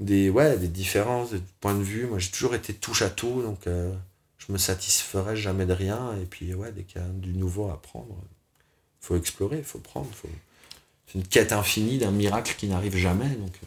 des, 0.00 0.30
ouais, 0.30 0.56
des 0.56 0.66
différences, 0.66 1.30
des 1.30 1.40
points 1.60 1.76
de 1.76 1.84
vue. 1.84 2.06
Moi, 2.06 2.18
j'ai 2.18 2.32
toujours 2.32 2.56
été 2.56 2.74
touche 2.74 3.02
à 3.02 3.08
tout, 3.08 3.42
donc 3.42 3.68
euh, 3.68 3.94
je 4.38 4.52
me 4.52 4.58
satisferai 4.58 5.36
jamais 5.36 5.64
de 5.64 5.74
rien. 5.74 6.16
Et 6.20 6.24
puis, 6.24 6.52
ouais, 6.54 6.72
dès 6.72 6.82
qu'il 6.82 7.00
y 7.00 7.04
a 7.04 7.06
du 7.06 7.34
nouveau 7.34 7.68
à 7.68 7.74
apprendre, 7.74 8.20
faut 9.00 9.16
explorer, 9.16 9.62
faut 9.62 9.78
prendre. 9.78 10.08
C'est 11.06 11.14
une 11.20 11.24
quête 11.24 11.52
infinie 11.52 11.98
d'un 11.98 12.10
miracle 12.10 12.56
qui 12.58 12.66
n'arrive 12.66 12.96
jamais. 12.96 13.28
Donc, 13.28 13.52
euh, 13.62 13.66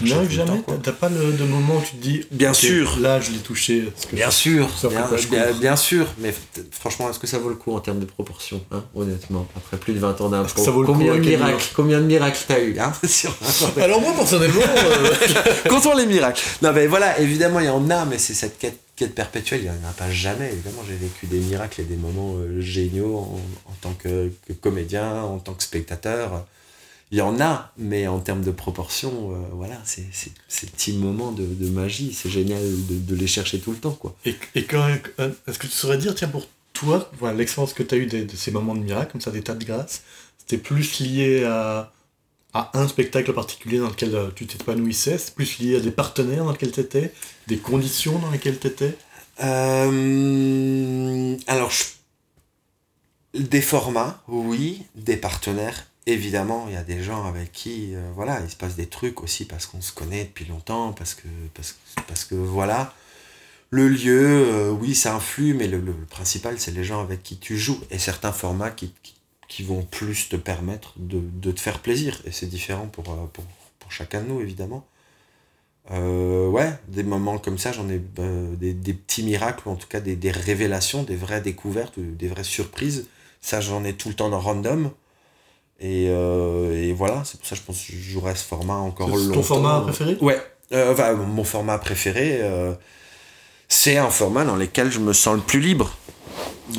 Tu 0.00 0.08
n'arrives 0.10 0.30
jamais. 0.30 0.60
T'as 0.82 0.92
pas 0.92 1.08
le, 1.08 1.32
de 1.32 1.44
moment 1.44 1.76
où 1.76 1.80
tu 1.82 1.96
te 1.96 2.02
dis. 2.02 2.24
Bien 2.30 2.52
sûr. 2.54 2.98
Là, 3.00 3.20
je 3.20 3.30
l'ai 3.32 3.38
touché. 3.38 3.82
parce 3.82 4.06
que 4.06 4.16
Bien 4.16 4.30
sûr, 4.30 4.68
bien, 4.90 5.00
bien- 5.30 5.52
bien 5.52 5.76
sûr, 5.76 6.06
mais 6.18 6.34
franchement, 6.70 7.10
est-ce 7.10 7.18
que 7.18 7.26
ça 7.26 7.38
vaut 7.38 7.48
le 7.48 7.54
coup 7.54 7.72
en 7.74 7.80
termes 7.80 8.00
de 8.00 8.04
proportion, 8.04 8.60
hein, 8.72 8.84
honnêtement, 8.94 9.46
après 9.56 9.76
plus 9.76 9.92
de 9.94 9.98
20 9.98 10.20
ans 10.20 10.28
d'impro? 10.28 10.62
Ça 10.64 10.70
vaut 10.70 10.80
le 10.82 10.86
coup 10.86 10.92
Combien 10.94 11.14
de 11.14 11.20
miracles 11.20 11.66
Combien 11.74 12.00
de 12.00 12.06
miracles 12.06 12.44
t'as 12.48 12.60
eu 12.60 12.78
hein, 12.78 12.92
Alors, 13.80 14.00
moi, 14.00 14.12
personnellement. 14.16 14.62
euh, 14.62 15.14
Comptons 15.68 15.96
les 15.96 16.06
miracles. 16.06 16.42
Non, 16.62 16.72
mais 16.72 16.86
voilà, 16.86 17.18
évidemment, 17.20 17.60
il 17.60 17.66
y 17.66 17.70
en 17.70 17.88
a, 17.90 18.04
mais 18.04 18.18
c'est 18.18 18.34
cette 18.34 18.58
quête, 18.58 18.78
quête 18.96 19.14
perpétuelle, 19.14 19.60
il 19.60 19.64
n'y 19.64 19.70
en 19.70 19.88
a 19.88 19.92
pas 19.92 20.10
jamais. 20.10 20.50
Évidemment, 20.52 20.82
j'ai 20.88 20.94
vécu 20.96 21.26
des 21.26 21.38
miracles 21.38 21.80
et 21.80 21.84
des 21.84 21.96
moments 21.96 22.34
euh, 22.36 22.60
géniaux 22.60 23.16
en, 23.16 23.40
en 23.70 23.74
tant 23.80 23.92
que, 23.92 24.30
que 24.46 24.52
comédien, 24.52 25.22
en 25.22 25.38
tant 25.38 25.52
que 25.54 25.62
spectateur. 25.62 26.44
Il 27.14 27.18
y 27.18 27.20
en 27.22 27.40
a, 27.40 27.72
mais 27.78 28.08
en 28.08 28.18
termes 28.18 28.42
de 28.42 28.50
proportion, 28.50 29.12
euh, 29.32 29.36
voilà, 29.52 29.78
c'est 29.84 30.04
ces 30.48 30.66
petits 30.66 30.94
moments 30.94 31.30
de, 31.30 31.44
de 31.46 31.68
magie. 31.70 32.12
C'est 32.12 32.28
génial 32.28 32.60
de, 32.88 32.96
de 32.98 33.14
les 33.14 33.28
chercher 33.28 33.60
tout 33.60 33.70
le 33.70 33.76
temps, 33.78 33.92
quoi. 33.92 34.16
Et, 34.24 34.34
et 34.56 34.64
quand, 34.64 34.84
euh, 35.20 35.30
est-ce 35.46 35.58
que 35.60 35.68
tu 35.68 35.72
saurais 35.74 35.96
dire, 35.98 36.16
tiens, 36.16 36.26
pour 36.28 36.48
toi, 36.72 37.08
voilà, 37.20 37.36
l'expérience 37.38 37.72
que 37.72 37.84
tu 37.84 37.94
as 37.94 37.98
eue 37.98 38.06
de, 38.06 38.24
de 38.24 38.36
ces 38.36 38.50
moments 38.50 38.74
de 38.74 38.80
miracle, 38.80 39.12
comme 39.12 39.20
ça, 39.20 39.30
des 39.30 39.42
tas 39.42 39.54
de 39.54 39.64
grâce, 39.64 40.02
c'était 40.38 40.58
plus 40.58 40.98
lié 40.98 41.44
à, 41.44 41.92
à 42.54 42.70
un 42.80 42.88
spectacle 42.88 43.32
particulier 43.32 43.78
dans 43.78 43.90
lequel 43.90 44.14
euh, 44.16 44.30
tu 44.34 44.46
t'épanouissais, 44.48 45.18
c'est 45.18 45.34
plus 45.36 45.58
lié 45.60 45.76
à 45.76 45.80
des 45.80 45.92
partenaires 45.92 46.44
dans 46.44 46.52
lesquels 46.52 46.72
tu 46.72 46.80
étais, 46.80 47.12
des 47.46 47.58
conditions 47.58 48.18
dans 48.18 48.30
lesquelles 48.32 48.58
tu 48.58 48.66
étais 48.68 48.96
Euh, 49.42 51.36
alors, 51.46 51.70
je- 51.70 51.84
des 53.38 53.62
formats, 53.62 54.22
oui, 54.28 54.82
des 54.94 55.16
partenaires, 55.16 55.86
évidemment, 56.06 56.66
il 56.68 56.74
y 56.74 56.76
a 56.76 56.84
des 56.84 57.02
gens 57.02 57.24
avec 57.26 57.52
qui, 57.52 57.94
euh, 57.94 58.10
voilà, 58.14 58.40
il 58.40 58.50
se 58.50 58.56
passe 58.56 58.76
des 58.76 58.86
trucs 58.86 59.22
aussi 59.22 59.44
parce 59.44 59.66
qu'on 59.66 59.80
se 59.80 59.92
connaît 59.92 60.24
depuis 60.24 60.44
longtemps, 60.44 60.92
parce 60.92 61.14
que, 61.14 62.34
voilà. 62.34 62.94
Le 63.70 63.88
lieu, 63.88 64.46
euh, 64.52 64.70
oui, 64.70 64.94
ça 64.94 65.16
influe, 65.16 65.54
mais 65.54 65.66
le, 65.66 65.82
principal, 66.08 66.60
c'est 66.60 66.70
les 66.70 66.84
gens 66.84 67.00
avec 67.00 67.22
qui 67.22 67.38
tu 67.38 67.58
joues 67.58 67.80
et 67.90 67.98
certains 67.98 68.32
formats 68.32 68.70
qui, 68.70 68.92
vont 69.60 69.82
plus 69.82 70.28
te 70.28 70.36
permettre 70.36 70.94
de, 70.96 71.52
te 71.52 71.60
faire 71.60 71.80
plaisir. 71.80 72.20
Et 72.24 72.32
c'est 72.32 72.46
différent 72.46 72.86
pour, 72.86 73.10
euh, 73.10 73.42
chacun 73.88 74.22
de 74.22 74.28
nous, 74.28 74.40
évidemment. 74.40 74.86
Ouais, 75.90 76.72
des 76.88 77.02
moments 77.02 77.38
comme 77.38 77.58
ça, 77.58 77.72
j'en 77.72 77.88
ai 77.88 77.98
des, 77.98 78.94
petits 78.94 79.22
miracles, 79.22 79.68
ou 79.68 79.72
en 79.72 79.76
tout 79.76 79.88
cas 79.88 80.00
des, 80.00 80.30
révélations, 80.30 81.02
des 81.02 81.16
vraies 81.16 81.40
découvertes, 81.40 81.96
ou 81.96 82.02
des 82.02 82.28
vraies 82.28 82.44
surprises. 82.44 83.08
Ça, 83.40 83.60
j'en 83.60 83.84
ai 83.84 83.94
tout 83.94 84.08
le 84.08 84.14
temps 84.14 84.30
dans 84.30 84.40
Random. 84.40 84.90
Et, 85.80 86.06
euh, 86.08 86.72
et 86.72 86.92
voilà, 86.92 87.22
c'est 87.24 87.38
pour 87.38 87.46
ça 87.48 87.56
que 87.56 87.60
je 87.60 87.66
pense 87.66 87.78
que 87.84 87.92
je 87.92 88.10
jouerai 88.12 88.34
ce 88.36 88.44
format 88.44 88.76
encore 88.76 89.08
C'est 89.10 89.16
longtemps. 89.16 89.34
ton 89.34 89.42
format 89.42 89.80
préféré? 89.80 90.16
Ouais, 90.20 90.40
euh, 90.72 90.92
enfin, 90.92 91.12
mon 91.14 91.44
format 91.44 91.78
préféré, 91.78 92.38
euh, 92.42 92.72
c'est 93.68 93.96
un 93.98 94.08
format 94.10 94.44
dans 94.44 94.56
lequel 94.56 94.90
je 94.92 95.00
me 95.00 95.12
sens 95.12 95.34
le 95.36 95.42
plus 95.42 95.60
libre. 95.60 95.96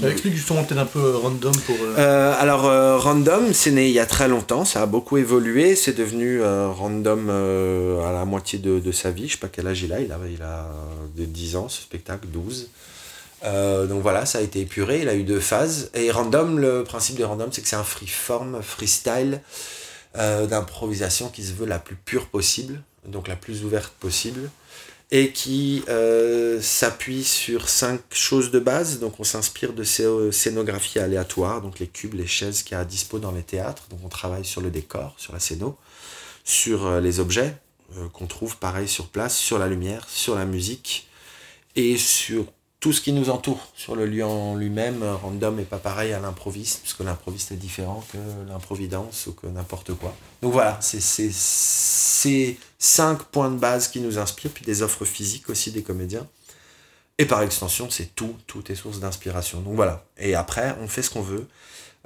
Explique 0.04 0.34
justement 0.34 0.64
peut-être 0.64 0.80
un 0.80 0.86
peu 0.86 1.16
random 1.18 1.56
pour. 1.68 1.76
euh, 1.80 2.34
alors, 2.40 2.66
euh, 2.66 2.98
Random, 2.98 3.54
c'est 3.54 3.70
né 3.72 3.86
il 3.88 3.94
y 3.94 4.00
a 4.00 4.08
très 4.08 4.28
longtemps, 4.28 4.66
ça 4.66 4.82
a 4.82 4.86
beaucoup 4.88 5.18
évolué, 5.18 5.76
c'est 5.76 5.94
devenu 5.94 6.42
Random 6.42 7.30
à 7.30 8.12
la 8.12 8.26
moitié 8.26 8.58
de, 8.58 8.80
de 8.80 8.92
sa 8.92 9.12
vie, 9.12 9.28
je 9.28 9.34
sais 9.34 9.38
pas 9.40 9.48
quel 9.50 9.68
âge 9.68 9.84
il 9.84 9.94
a, 9.94 10.00
il 10.00 10.12
a, 10.12 10.18
il 10.28 10.42
a 10.42 10.68
de 11.16 11.26
10 11.26 11.56
ans 11.58 11.70
ce 11.70 11.82
spectacle, 11.84 12.28
12. 12.30 12.70
Euh, 13.46 13.86
donc 13.86 14.02
voilà, 14.02 14.26
ça 14.26 14.40
a 14.40 14.42
été 14.42 14.62
épuré, 14.62 15.02
il 15.02 15.10
a 15.10 15.16
eu 15.16 15.24
deux 15.24 15.40
phases. 15.40 15.92
Et 15.94 16.12
Random, 16.12 16.60
le 16.60 16.84
principe 16.84 17.18
de 17.18 17.24
Random, 17.24 17.50
c'est 17.52 17.62
que 17.62 17.68
c'est 17.68 17.76
un 17.76 17.84
freeform, 17.84 18.62
freestyle, 18.62 19.42
euh, 20.18 20.48
d'improvisation 20.48 21.30
qui 21.30 21.44
se 21.44 21.54
veut 21.54 21.66
la 21.66 21.80
plus 21.80 21.96
pure 21.96 22.28
possible, 22.28 22.82
donc 23.06 23.28
la 23.28 23.36
plus 23.36 23.64
ouverte 23.64 23.94
possible, 24.00 24.50
et 25.12 25.32
qui 25.32 25.84
euh, 25.90 26.60
s'appuie 26.62 27.24
sur 27.24 27.70
cinq 27.70 28.02
choses 28.12 28.50
de 28.52 28.60
base. 28.60 29.00
Donc 29.00 29.20
on 29.20 29.24
s'inspire 29.24 29.74
de 29.74 29.84
ces 29.84 30.08
scénographies 30.32 31.00
aléatoires, 31.00 31.62
donc 31.62 31.80
les 31.80 31.88
cubes, 31.88 32.16
les 32.16 32.28
chaises 32.28 32.64
qu'il 32.64 32.74
y 32.74 32.76
a 32.76 32.82
à 32.82 32.86
dispo 32.86 33.20
dans 33.20 33.32
les 33.32 33.44
théâtres. 33.44 33.84
Donc 33.90 34.00
on 34.04 34.10
travaille 34.10 34.46
sur 34.46 34.62
le 34.62 34.72
décor, 34.72 35.14
sur 35.18 35.34
la 35.34 35.40
scéno, 35.40 35.78
sur 36.44 37.00
les 37.00 37.20
objets 37.20 37.56
qu'on 38.14 38.26
trouve 38.26 38.58
pareil 38.58 38.88
sur 38.88 39.08
place, 39.08 39.38
sur 39.38 39.60
la 39.60 39.68
lumière, 39.68 40.08
sur 40.10 40.36
la 40.36 40.46
musique 40.46 41.08
et 41.76 41.98
sur 41.98 42.46
tout 42.86 42.94
ce 42.94 43.02
qui 43.02 43.14
nous 43.14 43.32
entoure, 43.32 43.68
sur 43.76 43.96
le 43.96 44.06
lieu 44.06 44.24
en 44.24 44.54
lui-même. 44.54 45.02
euh, 45.02 45.16
Random 45.16 45.56
n'est 45.56 45.64
pas 45.64 45.80
pareil 45.80 46.14
à 46.14 46.20
l'improviste, 46.20 46.82
puisque 46.82 47.00
l'improviste 47.00 47.52
est 47.52 47.56
différent 47.56 48.04
que 48.12 48.20
l'improvidence 48.48 49.26
ou 49.26 49.34
que 49.34 49.48
n'importe 49.48 49.96
quoi. 49.96 50.14
Donc 50.44 50.54
voilà, 50.54 50.78
c'est 50.82 51.02
ces 51.02 52.60
cinq 52.78 53.24
points 53.24 53.50
de 53.50 53.58
base 53.58 53.88
qui 53.88 54.02
nous 54.02 54.20
inspirent, 54.20 54.52
puis 54.52 54.64
des 54.64 54.84
offres 54.84 55.04
physiques 55.04 55.50
aussi 55.50 55.72
des 55.72 55.82
comédiens. 55.82 56.28
Et 57.18 57.26
par 57.26 57.42
extension, 57.42 57.90
c'est 57.90 58.14
tout, 58.14 58.36
tout 58.46 58.72
est 58.72 58.76
source 58.76 59.00
d'inspiration. 59.00 59.62
Donc 59.62 59.74
voilà. 59.74 60.06
Et 60.20 60.36
après, 60.36 60.76
on 60.80 60.88
fait 60.88 61.02
ce 61.02 61.10
qu'on 61.10 61.24
veut, 61.24 61.48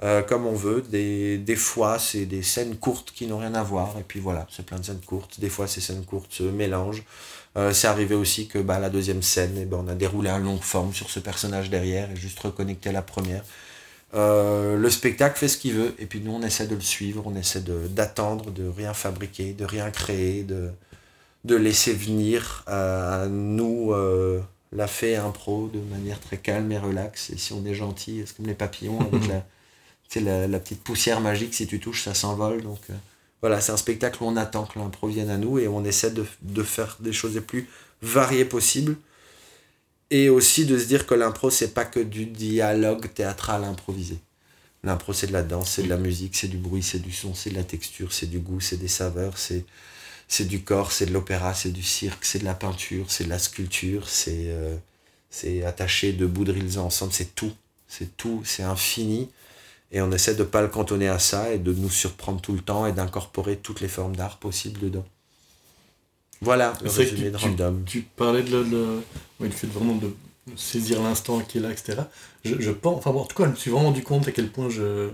euh, 0.02 0.22
comme 0.22 0.46
on 0.46 0.54
veut. 0.54 0.80
Des, 0.80 1.36
des 1.36 1.56
fois, 1.56 1.98
c'est 1.98 2.24
des 2.24 2.42
scènes 2.42 2.76
courtes 2.78 3.12
qui 3.14 3.26
n'ont 3.26 3.40
rien 3.40 3.54
à 3.54 3.62
voir. 3.62 3.98
Et 3.98 4.02
puis 4.02 4.18
voilà, 4.18 4.46
c'est 4.50 4.64
plein 4.64 4.78
de 4.78 4.84
scènes 4.86 5.02
courtes. 5.04 5.40
Des 5.40 5.50
fois, 5.50 5.66
ces 5.66 5.82
scènes 5.82 6.06
courtes 6.06 6.32
se 6.32 6.44
mélangent. 6.44 7.04
Euh, 7.56 7.72
c'est 7.72 7.88
arrivé 7.88 8.14
aussi 8.14 8.46
que 8.48 8.58
bah, 8.58 8.78
la 8.78 8.90
deuxième 8.90 9.22
scène, 9.22 9.56
eh 9.58 9.64
ben, 9.64 9.78
on 9.84 9.88
a 9.88 9.94
déroulé 9.94 10.30
un 10.30 10.38
long 10.38 10.60
forme 10.60 10.92
sur 10.94 11.10
ce 11.10 11.18
personnage 11.20 11.68
derrière 11.70 12.10
et 12.10 12.16
juste 12.16 12.38
reconnecté 12.40 12.90
à 12.90 12.92
la 12.92 13.02
première. 13.02 13.44
Euh, 14.14 14.76
le 14.76 14.90
spectacle 14.90 15.38
fait 15.38 15.48
ce 15.48 15.58
qu'il 15.58 15.74
veut 15.74 15.94
et 15.98 16.06
puis 16.06 16.20
nous 16.20 16.32
on 16.32 16.42
essaie 16.42 16.66
de 16.66 16.74
le 16.76 16.80
suivre, 16.80 17.22
on 17.26 17.36
essaie 17.36 17.60
de- 17.62 17.88
d'attendre, 17.88 18.50
de, 18.52 18.68
rien 18.68 18.94
fabriquer, 18.94 19.52
de 19.54 19.64
rien 19.64 19.90
créer, 19.90 20.44
de, 20.44 20.70
de 21.44 21.56
laisser 21.56 21.92
venir 21.94 22.64
à 22.66 23.26
nous 23.28 23.92
euh, 23.92 24.40
la 24.72 24.86
fée 24.88 25.16
impro 25.16 25.68
de 25.68 25.80
manière 25.80 26.20
très 26.20 26.38
calme 26.38 26.70
et 26.72 26.78
relaxe. 26.78 27.30
Et 27.30 27.38
si 27.38 27.52
on 27.54 27.64
est 27.66 27.74
gentil, 27.74 28.22
c'est 28.26 28.36
comme 28.36 28.46
les 28.46 28.54
papillons 28.54 29.00
avec 29.00 29.26
la, 29.28 29.44
la, 30.20 30.48
la 30.48 30.58
petite 30.60 30.82
poussière 30.84 31.20
magique, 31.20 31.54
si 31.54 31.66
tu 31.66 31.80
touches, 31.80 32.04
ça 32.04 32.14
s'envole. 32.14 32.62
Donc 32.62 32.80
voilà, 33.40 33.60
c'est 33.60 33.72
un 33.72 33.76
spectacle 33.76 34.22
où 34.22 34.26
on 34.26 34.36
attend 34.36 34.66
que 34.66 34.78
l'impro 34.78 35.08
vienne 35.08 35.30
à 35.30 35.38
nous 35.38 35.58
et 35.58 35.68
on 35.68 35.84
essaie 35.84 36.10
de, 36.10 36.62
faire 36.62 36.96
des 37.00 37.12
choses 37.12 37.34
les 37.34 37.40
plus 37.40 37.68
variées 38.02 38.44
possibles. 38.44 38.96
Et 40.10 40.28
aussi 40.28 40.66
de 40.66 40.76
se 40.76 40.86
dire 40.86 41.06
que 41.06 41.14
l'impro, 41.14 41.50
c'est 41.50 41.72
pas 41.72 41.84
que 41.84 42.00
du 42.00 42.26
dialogue 42.26 43.12
théâtral 43.14 43.62
improvisé. 43.64 44.18
L'impro, 44.82 45.12
c'est 45.12 45.28
de 45.28 45.32
la 45.32 45.42
danse, 45.42 45.70
c'est 45.70 45.84
de 45.84 45.88
la 45.88 45.96
musique, 45.96 46.34
c'est 46.34 46.48
du 46.48 46.56
bruit, 46.56 46.82
c'est 46.82 46.98
du 46.98 47.12
son, 47.12 47.34
c'est 47.34 47.50
de 47.50 47.54
la 47.54 47.64
texture, 47.64 48.12
c'est 48.12 48.26
du 48.26 48.40
goût, 48.40 48.60
c'est 48.60 48.78
des 48.78 48.88
saveurs, 48.88 49.34
c'est 49.38 49.64
du 50.48 50.62
corps, 50.62 50.90
c'est 50.90 51.06
de 51.06 51.12
l'opéra, 51.12 51.54
c'est 51.54 51.70
du 51.70 51.82
cirque, 51.82 52.24
c'est 52.24 52.40
de 52.40 52.44
la 52.44 52.54
peinture, 52.54 53.06
c'est 53.08 53.24
de 53.24 53.28
la 53.28 53.38
sculpture, 53.38 54.08
c'est 54.08 54.46
euh, 54.48 54.74
c'est 55.30 55.62
bouts 56.26 56.44
de 56.44 56.52
reels 56.52 56.78
ensemble, 56.78 57.12
c'est 57.12 57.34
tout. 57.34 57.52
C'est 57.88 58.16
tout, 58.16 58.42
c'est 58.44 58.62
infini. 58.62 59.28
Et 59.92 60.00
on 60.02 60.10
essaie 60.12 60.34
de 60.34 60.44
pas 60.44 60.62
le 60.62 60.68
cantonner 60.68 61.08
à 61.08 61.18
ça 61.18 61.52
et 61.52 61.58
de 61.58 61.72
nous 61.72 61.90
surprendre 61.90 62.40
tout 62.40 62.52
le 62.54 62.60
temps 62.62 62.86
et 62.86 62.92
d'incorporer 62.92 63.56
toutes 63.58 63.80
les 63.80 63.88
formes 63.88 64.16
d'art 64.16 64.38
possibles 64.38 64.80
dedans. 64.80 65.04
Voilà 66.42 66.78
le 66.82 66.90
C'est 66.90 67.04
résumé 67.04 67.30
tu, 67.30 67.32
de 67.32 67.36
tu- 67.36 67.38
Random. 67.38 67.84
tu 67.86 68.02
parlais 68.02 68.42
de 68.42 69.00
ouais, 69.40 69.50
fait 69.50 69.66
de 69.66 69.72
vraiment 69.72 69.96
de 69.96 70.14
saisir 70.56 71.02
l'instant 71.02 71.40
qui 71.40 71.58
est 71.58 71.60
là, 71.60 71.70
etc. 71.70 72.08
Je, 72.44 72.58
je 72.60 72.70
pense, 72.70 72.96
enfin 72.98 73.12
bon, 73.12 73.20
en 73.20 73.24
tout 73.26 73.36
cas, 73.36 73.44
je 73.44 73.50
me 73.50 73.56
suis 73.56 73.70
vraiment 73.70 73.86
rendu 73.86 74.02
compte 74.02 74.26
à 74.28 74.32
quel 74.32 74.50
point 74.50 74.68
je, 74.68 75.10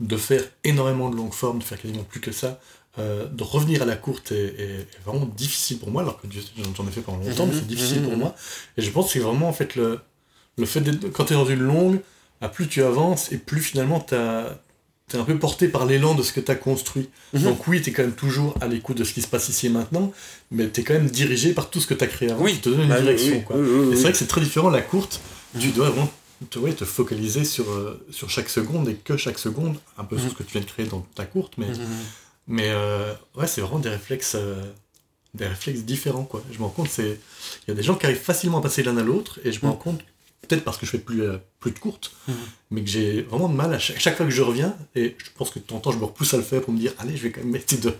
de 0.00 0.16
faire 0.16 0.42
énormément 0.64 1.10
de 1.10 1.16
longue 1.16 1.32
forme, 1.34 1.60
de 1.60 1.64
faire 1.64 1.80
quasiment 1.80 2.04
plus 2.04 2.20
que 2.20 2.32
ça, 2.32 2.60
euh, 2.98 3.26
de 3.28 3.44
revenir 3.44 3.82
à 3.82 3.86
la 3.86 3.96
courte 3.96 4.32
est, 4.32 4.36
est- 4.60 4.80
est 4.82 5.00
vraiment 5.06 5.26
difficile 5.26 5.78
pour 5.78 5.90
moi, 5.90 6.02
alors 6.02 6.20
que 6.20 6.28
j'en 6.76 6.88
ai 6.88 6.92
fait 6.92 7.02
pendant 7.02 7.18
longtemps, 7.20 7.46
mais 7.46 7.54
c'est 7.54 7.62
Mhm, 7.62 7.68
difficile 7.68 8.02
pour 8.02 8.12
mhm. 8.12 8.18
moi. 8.18 8.34
Et 8.76 8.82
je 8.82 8.90
pense 8.90 9.06
que 9.08 9.12
c'est 9.14 9.20
vraiment 9.20 9.48
en 9.48 9.52
fait 9.54 9.76
le, 9.76 10.00
le 10.58 10.66
fait 10.66 10.80
d'être, 10.80 11.08
quand 11.10 11.26
tu 11.26 11.34
es 11.34 11.36
dans 11.36 11.46
une 11.46 11.60
longue, 11.60 12.00
à 12.40 12.48
plus 12.48 12.68
tu 12.68 12.82
avances 12.82 13.30
et 13.32 13.36
plus 13.38 13.60
finalement 13.60 14.00
tu 14.00 14.14
es 14.14 15.18
un 15.18 15.24
peu 15.24 15.36
porté 15.38 15.68
par 15.68 15.86
l'élan 15.86 16.14
de 16.14 16.22
ce 16.22 16.32
que 16.32 16.40
tu 16.40 16.50
as 16.50 16.54
construit. 16.54 17.08
Mhm. 17.32 17.42
Donc 17.42 17.66
oui, 17.66 17.82
tu 17.82 17.90
es 17.90 17.92
quand 17.92 18.02
même 18.02 18.12
toujours 18.14 18.54
à 18.60 18.68
l'écoute 18.68 18.96
de 18.96 19.04
ce 19.04 19.12
qui 19.12 19.22
se 19.22 19.26
passe 19.28 19.48
ici 19.48 19.66
et 19.66 19.70
maintenant, 19.70 20.12
mais 20.50 20.70
tu 20.70 20.80
es 20.80 20.84
quand 20.84 20.94
même 20.94 21.10
dirigé 21.10 21.52
par 21.52 21.68
tout 21.70 21.80
ce 21.80 21.86
que 21.86 21.94
tu 21.94 22.04
as 22.04 22.06
créé 22.06 22.30
avant, 22.30 22.42
Oui. 22.44 22.54
qui 22.54 22.60
te 22.60 22.68
donne 22.70 22.82
une 22.82 22.88
Bah 22.88 23.00
direction. 23.00 23.32
oui, 23.36 23.42
quoi. 23.42 23.56
oui, 23.56 23.68
oui, 23.68 23.92
Et 23.92 23.96
c'est 23.96 24.02
vrai 24.02 24.12
que 24.12 24.18
c'est 24.18 24.26
très 24.28 24.40
différent, 24.40 24.70
la 24.70 24.82
courte, 24.82 25.20
tu 25.58 25.68
dois 25.68 25.90
vraiment 25.90 26.10
te, 26.48 26.58
ouais, 26.58 26.72
te 26.72 26.84
focaliser 26.84 27.44
sur, 27.44 27.70
euh, 27.70 28.02
sur 28.10 28.30
chaque 28.30 28.48
seconde 28.48 28.88
et 28.88 28.94
que 28.94 29.16
chaque 29.16 29.38
seconde, 29.38 29.76
un 29.98 30.04
peu 30.04 30.16
sur 30.18 30.30
ce 30.30 30.34
que 30.36 30.42
tu 30.42 30.52
viens 30.52 30.60
de 30.62 30.66
créer 30.66 30.86
dans 30.86 31.04
ta 31.14 31.24
courte, 31.26 31.54
mais, 31.58 31.66
Mhm. 31.66 31.76
mais 32.48 32.68
euh, 32.68 33.12
ouais, 33.36 33.46
c'est 33.46 33.60
vraiment 33.60 33.80
des 33.80 33.90
réflexes, 33.90 34.36
euh, 34.36 34.62
des 35.34 35.46
réflexes 35.46 35.80
différents. 35.80 36.24
Quoi. 36.24 36.42
Je 36.50 36.58
me 36.58 36.62
rends 36.64 36.70
compte, 36.70 36.88
c'est 36.88 37.18
il 37.66 37.68
y 37.68 37.70
a 37.72 37.74
des 37.74 37.82
gens 37.82 37.96
qui 37.96 38.06
arrivent 38.06 38.16
facilement 38.22 38.58
à 38.58 38.62
passer 38.62 38.82
l'un 38.82 38.96
à 38.96 39.02
l'autre, 39.02 39.38
et 39.44 39.52
je 39.52 39.58
me 39.62 39.70
rends 39.70 39.76
compte, 39.76 40.00
peut-être 40.50 40.64
parce 40.64 40.76
que 40.76 40.84
je 40.86 40.90
fais 40.90 40.98
plus, 40.98 41.22
euh, 41.22 41.38
plus 41.60 41.70
de 41.70 41.78
courtes, 41.78 42.12
Mhm. 42.28 42.34
mais 42.72 42.82
que 42.82 42.88
j'ai 42.90 43.22
vraiment 43.22 43.48
de 43.48 43.54
mal 43.54 43.72
à 43.72 43.78
chaque, 43.78 43.98
chaque 44.00 44.16
fois 44.16 44.26
que 44.26 44.32
je 44.32 44.42
reviens, 44.42 44.76
et 44.96 45.16
je 45.18 45.30
pense 45.38 45.50
que 45.50 45.58
de 45.60 45.64
temps 45.64 45.76
en 45.76 45.80
temps, 45.80 45.92
je 45.92 45.98
me 45.98 46.04
repousse 46.04 46.34
à 46.34 46.36
le 46.36 46.42
faire 46.42 46.60
pour 46.60 46.72
me 46.74 46.78
dire, 46.78 46.92
allez, 46.98 47.16
je 47.16 47.22
vais 47.22 47.30
quand 47.30 47.42
même 47.44 47.56
essayer 47.56 47.80
de... 47.80 47.94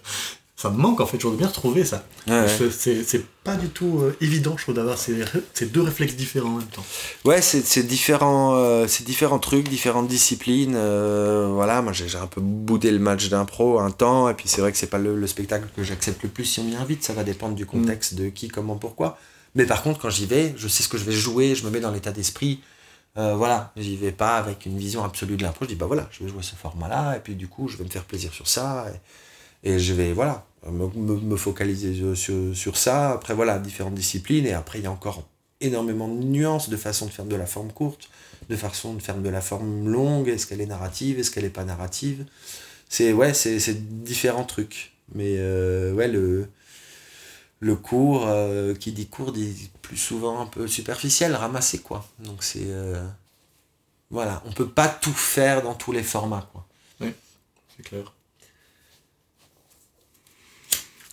Ça 0.56 0.68
me 0.68 0.76
manque 0.76 1.00
en 1.00 1.06
fait, 1.06 1.18
j'aurais 1.18 1.38
bien 1.38 1.46
retrouvé 1.46 1.86
ça. 1.86 2.04
Ouais, 2.26 2.34
ouais. 2.44 2.70
C'est 2.70 3.24
pas 3.44 3.56
du 3.56 3.68
tout 3.70 4.00
euh, 4.02 4.14
évident, 4.20 4.56
je 4.58 4.64
trouve, 4.64 4.74
d'avoir 4.74 4.98
ces, 4.98 5.24
ces 5.54 5.64
deux 5.64 5.80
réflexes 5.80 6.16
différents 6.16 6.50
en 6.50 6.58
même 6.58 6.66
temps. 6.66 6.84
Ouais, 7.24 7.40
c'est 7.40 7.82
différents, 7.86 8.56
euh, 8.56 8.86
différents 9.06 9.38
trucs, 9.38 9.70
différentes 9.70 10.06
disciplines. 10.08 10.74
euh, 10.76 11.48
voilà, 11.50 11.80
moi 11.80 11.94
j'ai 11.94 12.14
un 12.14 12.26
peu 12.26 12.42
boudé 12.42 12.90
le 12.90 12.98
match 12.98 13.30
d'impro 13.30 13.78
un 13.80 13.90
temps, 13.90 14.28
et 14.28 14.34
puis 14.34 14.48
c'est 14.50 14.60
vrai 14.60 14.70
que 14.70 14.76
c'est 14.76 14.88
pas 14.90 14.98
le, 14.98 15.16
le 15.16 15.26
spectacle 15.26 15.66
que 15.74 15.82
j'accepte 15.82 16.22
le 16.24 16.28
plus 16.28 16.44
si 16.44 16.60
on 16.60 16.64
m'y 16.64 16.76
invite. 16.76 17.04
Ça 17.04 17.14
va 17.14 17.24
dépendre 17.24 17.54
du 17.54 17.64
contexte, 17.64 18.12
de 18.16 18.28
qui, 18.28 18.48
comment, 18.48 18.76
pourquoi. 18.76 19.18
Mais 19.54 19.66
par 19.66 19.82
contre, 19.82 20.00
quand 20.00 20.10
j'y 20.10 20.26
vais, 20.26 20.54
je 20.56 20.68
sais 20.68 20.82
ce 20.82 20.88
que 20.88 20.98
je 20.98 21.04
vais 21.04 21.12
jouer, 21.12 21.54
je 21.54 21.64
me 21.64 21.70
mets 21.70 21.80
dans 21.80 21.90
l'état 21.90 22.12
d'esprit. 22.12 22.60
Euh, 23.16 23.34
voilà, 23.34 23.72
j'y 23.76 23.96
vais 23.96 24.12
pas 24.12 24.36
avec 24.36 24.66
une 24.66 24.78
vision 24.78 25.02
absolue 25.02 25.36
de 25.36 25.42
l'impro. 25.42 25.64
Je 25.64 25.70
dis 25.70 25.76
bah 25.76 25.86
voilà, 25.86 26.08
je 26.12 26.22
vais 26.22 26.30
jouer 26.30 26.42
ce 26.42 26.54
format-là, 26.54 27.16
et 27.16 27.20
puis 27.20 27.34
du 27.34 27.48
coup, 27.48 27.68
je 27.68 27.76
vais 27.76 27.84
me 27.84 27.90
faire 27.90 28.04
plaisir 28.04 28.32
sur 28.32 28.46
ça, 28.48 28.86
et, 29.64 29.78
je 29.78 29.92
vais 29.92 30.12
voilà 30.12 30.46
me, 30.66 31.36
focaliser 31.36 32.14
sur, 32.14 32.56
sur, 32.56 32.76
ça. 32.76 33.12
Après 33.12 33.34
voilà, 33.34 33.58
différentes 33.58 33.94
disciplines, 33.94 34.46
et 34.46 34.52
après 34.52 34.78
il 34.78 34.84
y 34.84 34.86
a 34.86 34.92
encore 34.92 35.26
énormément 35.60 36.08
de 36.08 36.22
nuances 36.24 36.70
de 36.70 36.76
façon 36.76 37.06
de 37.06 37.10
faire 37.10 37.26
de 37.26 37.36
la 37.36 37.46
forme 37.46 37.72
courte, 37.72 38.08
de 38.48 38.56
façon 38.56 38.94
de 38.94 39.02
faire 39.02 39.18
de 39.18 39.28
la 39.28 39.40
forme 39.40 39.88
longue. 39.88 40.28
Est-ce 40.28 40.46
qu'elle 40.46 40.60
est 40.60 40.66
narrative, 40.66 41.18
est-ce 41.18 41.30
qu'elle 41.30 41.44
est 41.44 41.50
pas 41.50 41.64
narrative? 41.64 42.24
C'est 42.88 43.12
ouais, 43.12 43.34
c'est 43.34 43.58
c'est 43.58 44.02
différents 44.04 44.44
trucs. 44.44 44.92
Mais 45.14 45.34
euh, 45.38 45.92
ouais, 45.92 46.08
le 46.08 46.48
le 47.60 47.76
cours, 47.76 48.26
euh, 48.26 48.74
qui 48.74 48.92
dit 48.92 49.06
cours, 49.06 49.32
dit 49.32 49.70
plus 49.82 49.96
souvent 49.98 50.40
un 50.40 50.46
peu 50.46 50.66
superficiel, 50.66 51.34
ramassé 51.34 51.78
quoi. 51.78 52.06
Donc 52.20 52.42
c'est 52.42 52.64
euh, 52.66 53.02
voilà, 54.10 54.42
on 54.46 54.52
peut 54.52 54.68
pas 54.68 54.88
tout 54.88 55.12
faire 55.12 55.62
dans 55.62 55.74
tous 55.74 55.92
les 55.92 56.02
formats 56.02 56.48
quoi. 56.52 56.66
C'est 57.76 57.82
clair. 57.84 58.12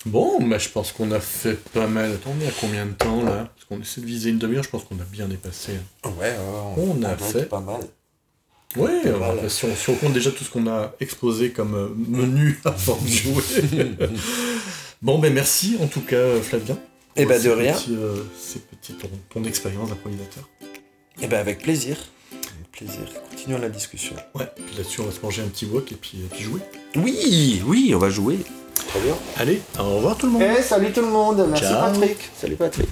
Bon, 0.06 0.42
bah, 0.48 0.58
je 0.58 0.70
pense 0.70 0.92
qu'on 0.92 1.12
a 1.12 1.20
fait 1.20 1.56
pas 1.72 1.88
mal. 1.88 2.14
Attends, 2.14 2.34
on 2.38 2.42
est 2.42 2.48
à 2.48 2.52
combien 2.60 2.86
de 2.86 2.92
temps 2.94 3.24
là? 3.24 3.50
Parce 3.56 3.66
qu'on 3.68 3.82
essaie 3.82 4.02
de 4.02 4.06
viser 4.06 4.30
une 4.30 4.38
demi-heure, 4.38 4.64
je 4.64 4.70
pense 4.70 4.84
qu'on 4.86 5.00
a 5.00 5.04
bien 5.04 5.28
dépassé. 5.28 5.74
Ouais, 6.06 6.36
On 6.78 7.02
a 7.04 7.10
monte 7.10 7.20
fait. 7.20 7.46
pas 7.46 7.60
mal. 7.60 7.82
Oui, 8.76 8.90
Voilà. 9.06 9.50
si, 9.50 9.66
on, 9.66 9.76
si 9.76 9.90
on 9.90 9.96
compte 9.96 10.14
déjà 10.14 10.32
tout 10.32 10.44
ce 10.44 10.50
qu'on 10.50 10.68
a 10.68 10.94
exposé 11.00 11.52
comme 11.52 11.74
euh, 11.76 11.90
menu 11.96 12.60
avant 12.66 12.98
de 13.02 13.08
jouer. 13.08 13.44
bon, 15.02 15.20
ben 15.20 15.34
merci 15.34 15.78
en 15.82 15.88
tout 15.88 16.02
cas, 16.02 16.16
euh, 16.16 16.42
Flavien. 16.42 16.78
Eh 17.16 17.24
pour 17.24 17.32
ben, 17.32 17.42
de 17.42 17.50
rien. 17.50 17.74
petits, 17.74 17.96
euh, 17.96 18.24
ces 18.38 18.60
petits, 18.60 18.94
ton, 18.94 19.10
ton 19.30 19.44
expérience 19.44 19.90
d'improvisateur. 19.90 20.48
Et 21.22 21.28
ben 21.28 21.40
avec 21.40 21.60
plaisir. 21.60 21.98
Avec 22.32 22.72
plaisir. 22.72 23.02
Continuons 23.30 23.58
la 23.58 23.70
discussion. 23.70 24.16
Ouais, 24.36 24.46
puis 24.56 24.76
là-dessus, 24.78 25.02
on 25.02 25.06
va 25.06 25.12
se 25.12 25.22
manger 25.22 25.42
un 25.42 25.48
petit 25.48 25.66
wok 25.66 25.92
et 25.92 25.96
puis, 25.96 26.20
et 26.20 26.28
puis 26.30 26.44
jouer. 26.44 26.62
Oui, 26.96 27.62
oui, 27.66 27.92
on 27.96 28.00
va 28.00 28.10
jouer. 28.10 28.38
Très 28.88 29.00
bien. 29.00 29.16
Allez, 29.38 29.62
au 29.80 29.96
revoir 29.96 30.18
tout 30.18 30.28
le 30.28 30.34
monde. 30.34 30.44
Eh, 30.44 30.62
salut 30.62 30.92
tout 30.92 31.02
le 31.02 31.08
monde. 31.08 31.46
Merci 31.50 31.66
Ciao. 31.66 31.92
Patrick. 31.92 32.18
Salut 32.36 32.56
Patrick. 32.56 32.90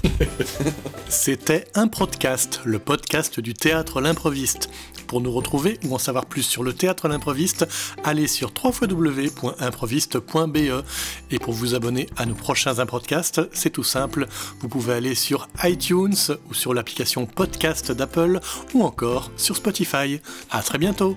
C'était 1.08 1.66
un 1.74 1.88
podcast, 1.88 2.60
le 2.64 2.78
podcast 2.78 3.40
du 3.40 3.54
théâtre 3.54 4.00
l'improviste. 4.00 4.68
Pour 5.06 5.20
nous 5.20 5.32
retrouver 5.32 5.78
ou 5.84 5.94
en 5.94 5.98
savoir 5.98 6.26
plus 6.26 6.42
sur 6.42 6.64
le 6.64 6.72
théâtre 6.72 7.08
l'improviste, 7.08 7.66
allez 8.04 8.26
sur 8.26 8.52
www.improviste.be. 8.52 10.84
Et 11.30 11.38
pour 11.38 11.54
vous 11.54 11.74
abonner 11.74 12.08
à 12.16 12.26
nos 12.26 12.34
prochains 12.34 12.74
podcasts, 12.86 13.40
c'est 13.52 13.70
tout 13.70 13.84
simple. 13.84 14.26
Vous 14.60 14.68
pouvez 14.68 14.94
aller 14.94 15.14
sur 15.14 15.48
iTunes 15.62 16.16
ou 16.50 16.54
sur 16.54 16.74
l'application 16.74 17.26
podcast 17.26 17.92
d'Apple 17.92 18.40
ou 18.74 18.82
encore 18.82 19.30
sur 19.36 19.54
Spotify. 19.56 20.20
À 20.50 20.62
très 20.62 20.78
bientôt! 20.78 21.14